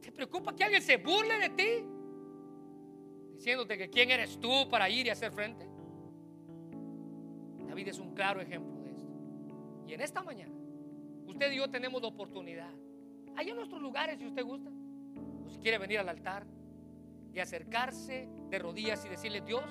¿Te 0.00 0.12
preocupa 0.12 0.54
que 0.54 0.64
alguien 0.64 0.82
se 0.82 0.96
burle 0.96 1.38
de 1.38 1.50
ti? 1.50 1.84
Diciéndote 3.34 3.76
que 3.76 3.90
quién 3.90 4.10
eres 4.10 4.38
tú 4.38 4.68
para 4.70 4.88
ir 4.88 5.06
y 5.06 5.10
hacer 5.10 5.32
frente. 5.32 5.68
David 7.66 7.88
es 7.88 7.98
un 7.98 8.14
claro 8.14 8.40
ejemplo 8.40 8.80
de 8.82 8.90
esto. 8.92 9.12
Y 9.86 9.94
en 9.94 10.00
esta 10.00 10.22
mañana, 10.22 10.54
usted 11.26 11.50
y 11.50 11.56
yo 11.56 11.68
tenemos 11.68 12.00
la 12.00 12.08
oportunidad. 12.08 12.70
Hay 13.36 13.50
en 13.50 13.56
nuestros 13.56 13.82
lugares, 13.82 14.18
si 14.18 14.26
usted 14.26 14.44
gusta, 14.44 14.70
o 15.44 15.50
si 15.50 15.58
quiere 15.58 15.78
venir 15.78 15.98
al 15.98 16.08
altar, 16.08 16.46
y 17.34 17.40
acercarse 17.40 18.28
de 18.48 18.58
rodillas 18.58 19.04
y 19.04 19.08
decirle, 19.08 19.40
Dios, 19.40 19.64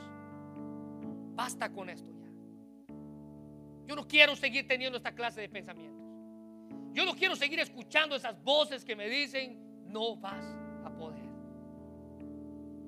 basta 1.34 1.72
con 1.72 1.90
esto 1.90 2.12
ya. 2.12 2.28
Yo 3.88 3.96
no 3.96 4.08
quiero 4.08 4.36
seguir 4.36 4.68
teniendo 4.68 4.98
esta 4.98 5.16
clase 5.16 5.42
de 5.42 5.50
pensamientos. 5.50 6.04
Yo 6.92 7.06
no 7.06 7.16
quiero 7.16 7.36
seguir 7.36 7.60
escuchando 7.60 8.16
esas 8.16 8.42
voces 8.44 8.84
que 8.84 8.96
me 8.96 9.08
dicen, 9.08 9.58
no 9.88 10.18
vas 10.18 10.46
a 10.84 10.90
poder. 10.92 11.24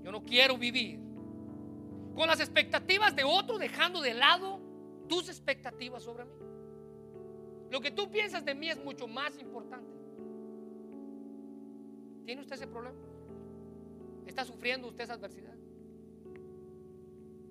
Yo 0.03 0.11
no 0.11 0.21
quiero 0.23 0.57
vivir 0.57 0.99
con 2.13 2.27
las 2.27 2.39
expectativas 2.39 3.15
de 3.15 3.23
otro 3.23 3.57
dejando 3.57 4.01
de 4.01 4.13
lado 4.13 4.59
tus 5.07 5.29
expectativas 5.29 6.03
sobre 6.03 6.25
mí. 6.25 6.31
Lo 7.71 7.79
que 7.79 7.91
tú 7.91 8.11
piensas 8.11 8.43
de 8.43 8.53
mí 8.53 8.69
es 8.69 8.83
mucho 8.83 9.07
más 9.07 9.37
importante. 9.39 9.89
¿Tiene 12.25 12.41
usted 12.41 12.55
ese 12.55 12.67
problema? 12.67 13.14
¿Está 14.25 14.43
sufriendo 14.43 14.87
usted 14.87 15.03
esa 15.03 15.13
adversidad? 15.13 15.55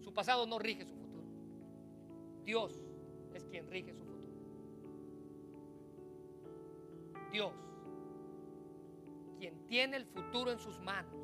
Su 0.00 0.12
pasado 0.12 0.46
no 0.46 0.58
rige 0.58 0.84
su 0.84 0.94
futuro. 0.94 1.24
Dios 2.44 2.82
es 3.32 3.44
quien 3.44 3.70
rige 3.70 3.94
su 3.94 4.04
futuro. 4.04 4.14
Dios, 7.32 7.52
quien 9.38 9.66
tiene 9.66 9.96
el 9.96 10.06
futuro 10.06 10.52
en 10.52 10.58
sus 10.58 10.78
manos, 10.80 11.14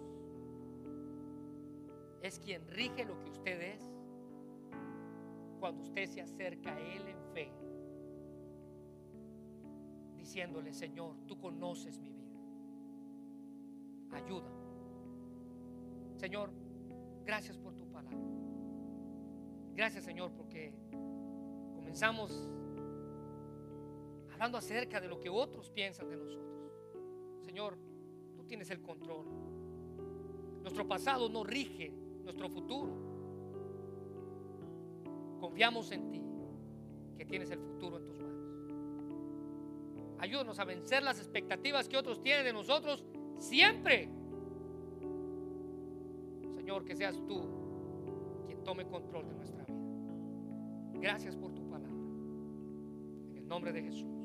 es 2.23 2.39
quien 2.39 2.67
rige 2.69 3.05
lo 3.05 3.19
que 3.19 3.31
usted 3.31 3.61
es 3.75 3.83
cuando 5.59 5.83
usted 5.83 6.07
se 6.07 6.21
acerca 6.21 6.75
a 6.75 6.81
Él 6.81 7.07
en 7.07 7.23
fe, 7.33 7.53
diciéndole, 10.17 10.73
Señor, 10.73 11.17
tú 11.27 11.39
conoces 11.39 11.99
mi 11.99 12.13
vida, 12.13 12.41
ayúdame. 14.11 14.60
Señor, 16.21 16.53
gracias 17.25 17.57
por 17.57 17.75
tu 17.75 17.87
palabra. 17.91 18.19
Gracias, 19.75 20.05
Señor, 20.05 20.31
porque 20.33 20.71
comenzamos 21.75 22.47
hablando 24.31 24.59
acerca 24.59 25.01
de 25.01 25.09
lo 25.09 25.19
que 25.19 25.31
otros 25.31 25.71
piensan 25.71 26.11
de 26.11 26.19
nosotros. 26.19 26.75
Señor, 27.41 27.79
tú 28.37 28.45
tienes 28.45 28.71
el 28.71 28.83
control. 28.83 29.25
Nuestro 30.61 30.87
pasado 30.87 31.31
no 31.31 31.43
rige 31.43 31.91
nuestro 32.23 32.51
futuro. 32.51 32.93
Confiamos 35.41 35.91
en 35.91 36.11
ti, 36.11 36.23
que 37.17 37.25
tienes 37.25 37.51
el 37.51 37.61
futuro 37.61 37.97
en 37.97 38.05
tus 38.05 38.19
manos. 38.19 38.45
Ayúdanos 40.19 40.59
a 40.59 40.65
vencer 40.67 41.03
las 41.03 41.19
expectativas 41.19 41.89
que 41.89 41.97
otros 41.97 42.21
tienen 42.21 42.45
de 42.45 42.53
nosotros 42.53 43.07
siempre. 43.39 44.20
Señor, 46.71 46.85
que 46.85 46.95
seas 46.95 47.21
tú 47.27 48.45
quien 48.47 48.63
tome 48.63 48.87
control 48.87 49.27
de 49.27 49.35
nuestra 49.35 49.65
vida. 49.65 51.01
Gracias 51.01 51.35
por 51.35 51.53
tu 51.53 51.69
palabra. 51.69 51.91
En 53.29 53.39
el 53.39 53.49
nombre 53.49 53.73
de 53.73 53.83
Jesús. 53.83 54.20